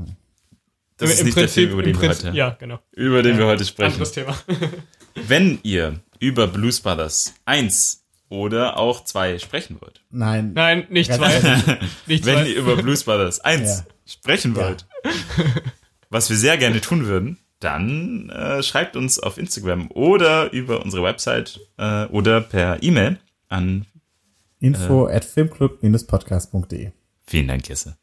das 0.98 1.08
Im, 1.08 1.16
ist 1.16 1.24
nicht 1.24 1.34
Prinzip, 1.34 1.38
der 1.38 1.48
Film, 1.48 1.70
über 1.70 1.82
den 1.82 1.98
wir 1.98 2.08
heute, 2.10 2.30
ja, 2.32 2.50
genau. 2.50 2.78
über 2.92 3.22
den 3.22 3.32
ja, 3.32 3.38
wir 3.38 3.46
heute 3.46 3.64
sprechen. 3.64 3.92
Anderes 3.92 4.12
Thema. 4.12 4.36
Wenn 5.14 5.60
ihr 5.62 6.00
über 6.18 6.46
Blues 6.46 6.80
Brothers 6.80 7.32
1 7.46 8.04
oder 8.28 8.78
auch 8.78 9.02
zwei 9.04 9.38
sprechen 9.38 9.78
wollt. 9.80 10.02
Nein. 10.10 10.52
Nein, 10.52 10.86
nicht 10.90 11.10
zwei. 11.10 11.38
nicht 12.06 12.26
Wenn 12.26 12.34
zwei. 12.34 12.48
ihr 12.48 12.56
über 12.56 12.76
Blues 12.76 13.04
Brothers 13.04 13.40
1 13.44 13.78
ja. 13.78 13.84
sprechen 14.04 14.56
wollt, 14.56 14.86
ja. 15.02 15.10
was 16.10 16.28
wir 16.28 16.36
sehr 16.36 16.58
gerne 16.58 16.82
tun 16.82 17.06
würden, 17.06 17.38
dann 17.60 18.28
äh, 18.28 18.62
schreibt 18.62 18.94
uns 18.94 19.18
auf 19.18 19.38
Instagram 19.38 19.90
oder 19.90 20.52
über 20.52 20.82
unsere 20.84 21.02
Website 21.02 21.60
äh, 21.78 22.04
oder 22.08 22.42
per 22.42 22.82
E-Mail 22.82 23.18
an 23.48 23.86
info 24.60 25.08
äh, 25.08 25.14
at 25.14 25.24
filmclub-podcast.de. 25.24 26.92
Vielen 27.26 27.48
Dank, 27.48 27.66
Jesse. 27.66 27.96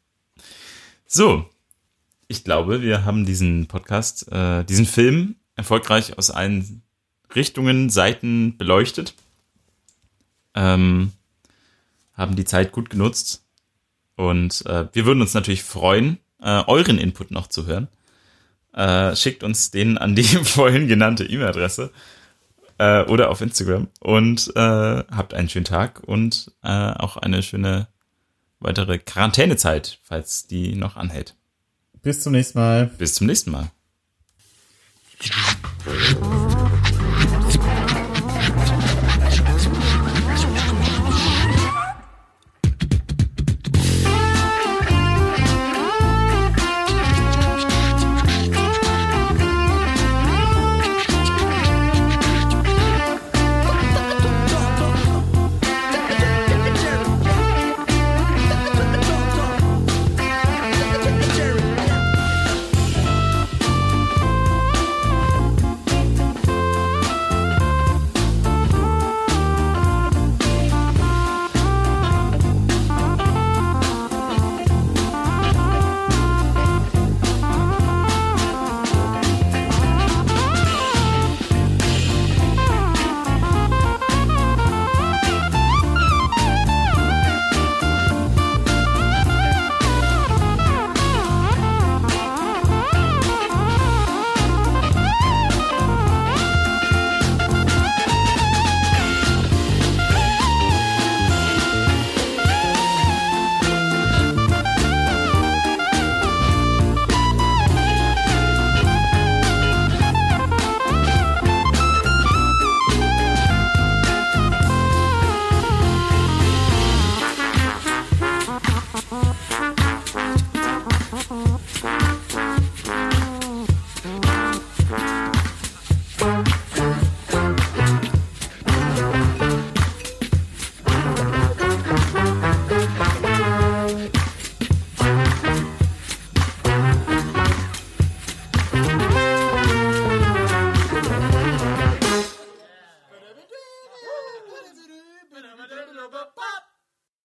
So, 1.14 1.44
ich 2.26 2.42
glaube, 2.42 2.80
wir 2.80 3.04
haben 3.04 3.26
diesen 3.26 3.66
Podcast, 3.66 4.32
äh, 4.32 4.64
diesen 4.64 4.86
Film 4.86 5.36
erfolgreich 5.56 6.16
aus 6.16 6.30
allen 6.30 6.80
Richtungen, 7.34 7.90
Seiten 7.90 8.56
beleuchtet. 8.56 9.12
Ähm, 10.54 11.12
haben 12.14 12.34
die 12.34 12.46
Zeit 12.46 12.72
gut 12.72 12.88
genutzt. 12.88 13.44
Und 14.16 14.64
äh, 14.64 14.86
wir 14.94 15.04
würden 15.04 15.20
uns 15.20 15.34
natürlich 15.34 15.62
freuen, 15.62 16.16
äh, 16.40 16.64
euren 16.66 16.96
Input 16.96 17.30
noch 17.30 17.48
zu 17.48 17.66
hören. 17.66 17.88
Äh, 18.72 19.14
schickt 19.14 19.44
uns 19.44 19.70
den 19.70 19.98
an 19.98 20.16
die 20.16 20.22
vorhin 20.44 20.88
genannte 20.88 21.26
E-Mail-Adresse 21.26 21.92
äh, 22.78 23.02
oder 23.02 23.28
auf 23.28 23.42
Instagram 23.42 23.88
und 24.00 24.50
äh, 24.56 24.60
habt 24.60 25.34
einen 25.34 25.50
schönen 25.50 25.66
Tag 25.66 26.02
und 26.06 26.52
äh, 26.62 26.68
auch 26.68 27.18
eine 27.18 27.42
schöne 27.42 27.88
weitere 28.62 28.98
Quarantänezeit, 28.98 29.98
falls 30.02 30.46
die 30.46 30.74
noch 30.74 30.96
anhält. 30.96 31.36
Bis 32.02 32.20
zum 32.20 32.32
nächsten 32.32 32.58
Mal. 32.58 32.86
Bis 32.98 33.14
zum 33.14 33.26
nächsten 33.26 33.50
Mal. 33.50 33.70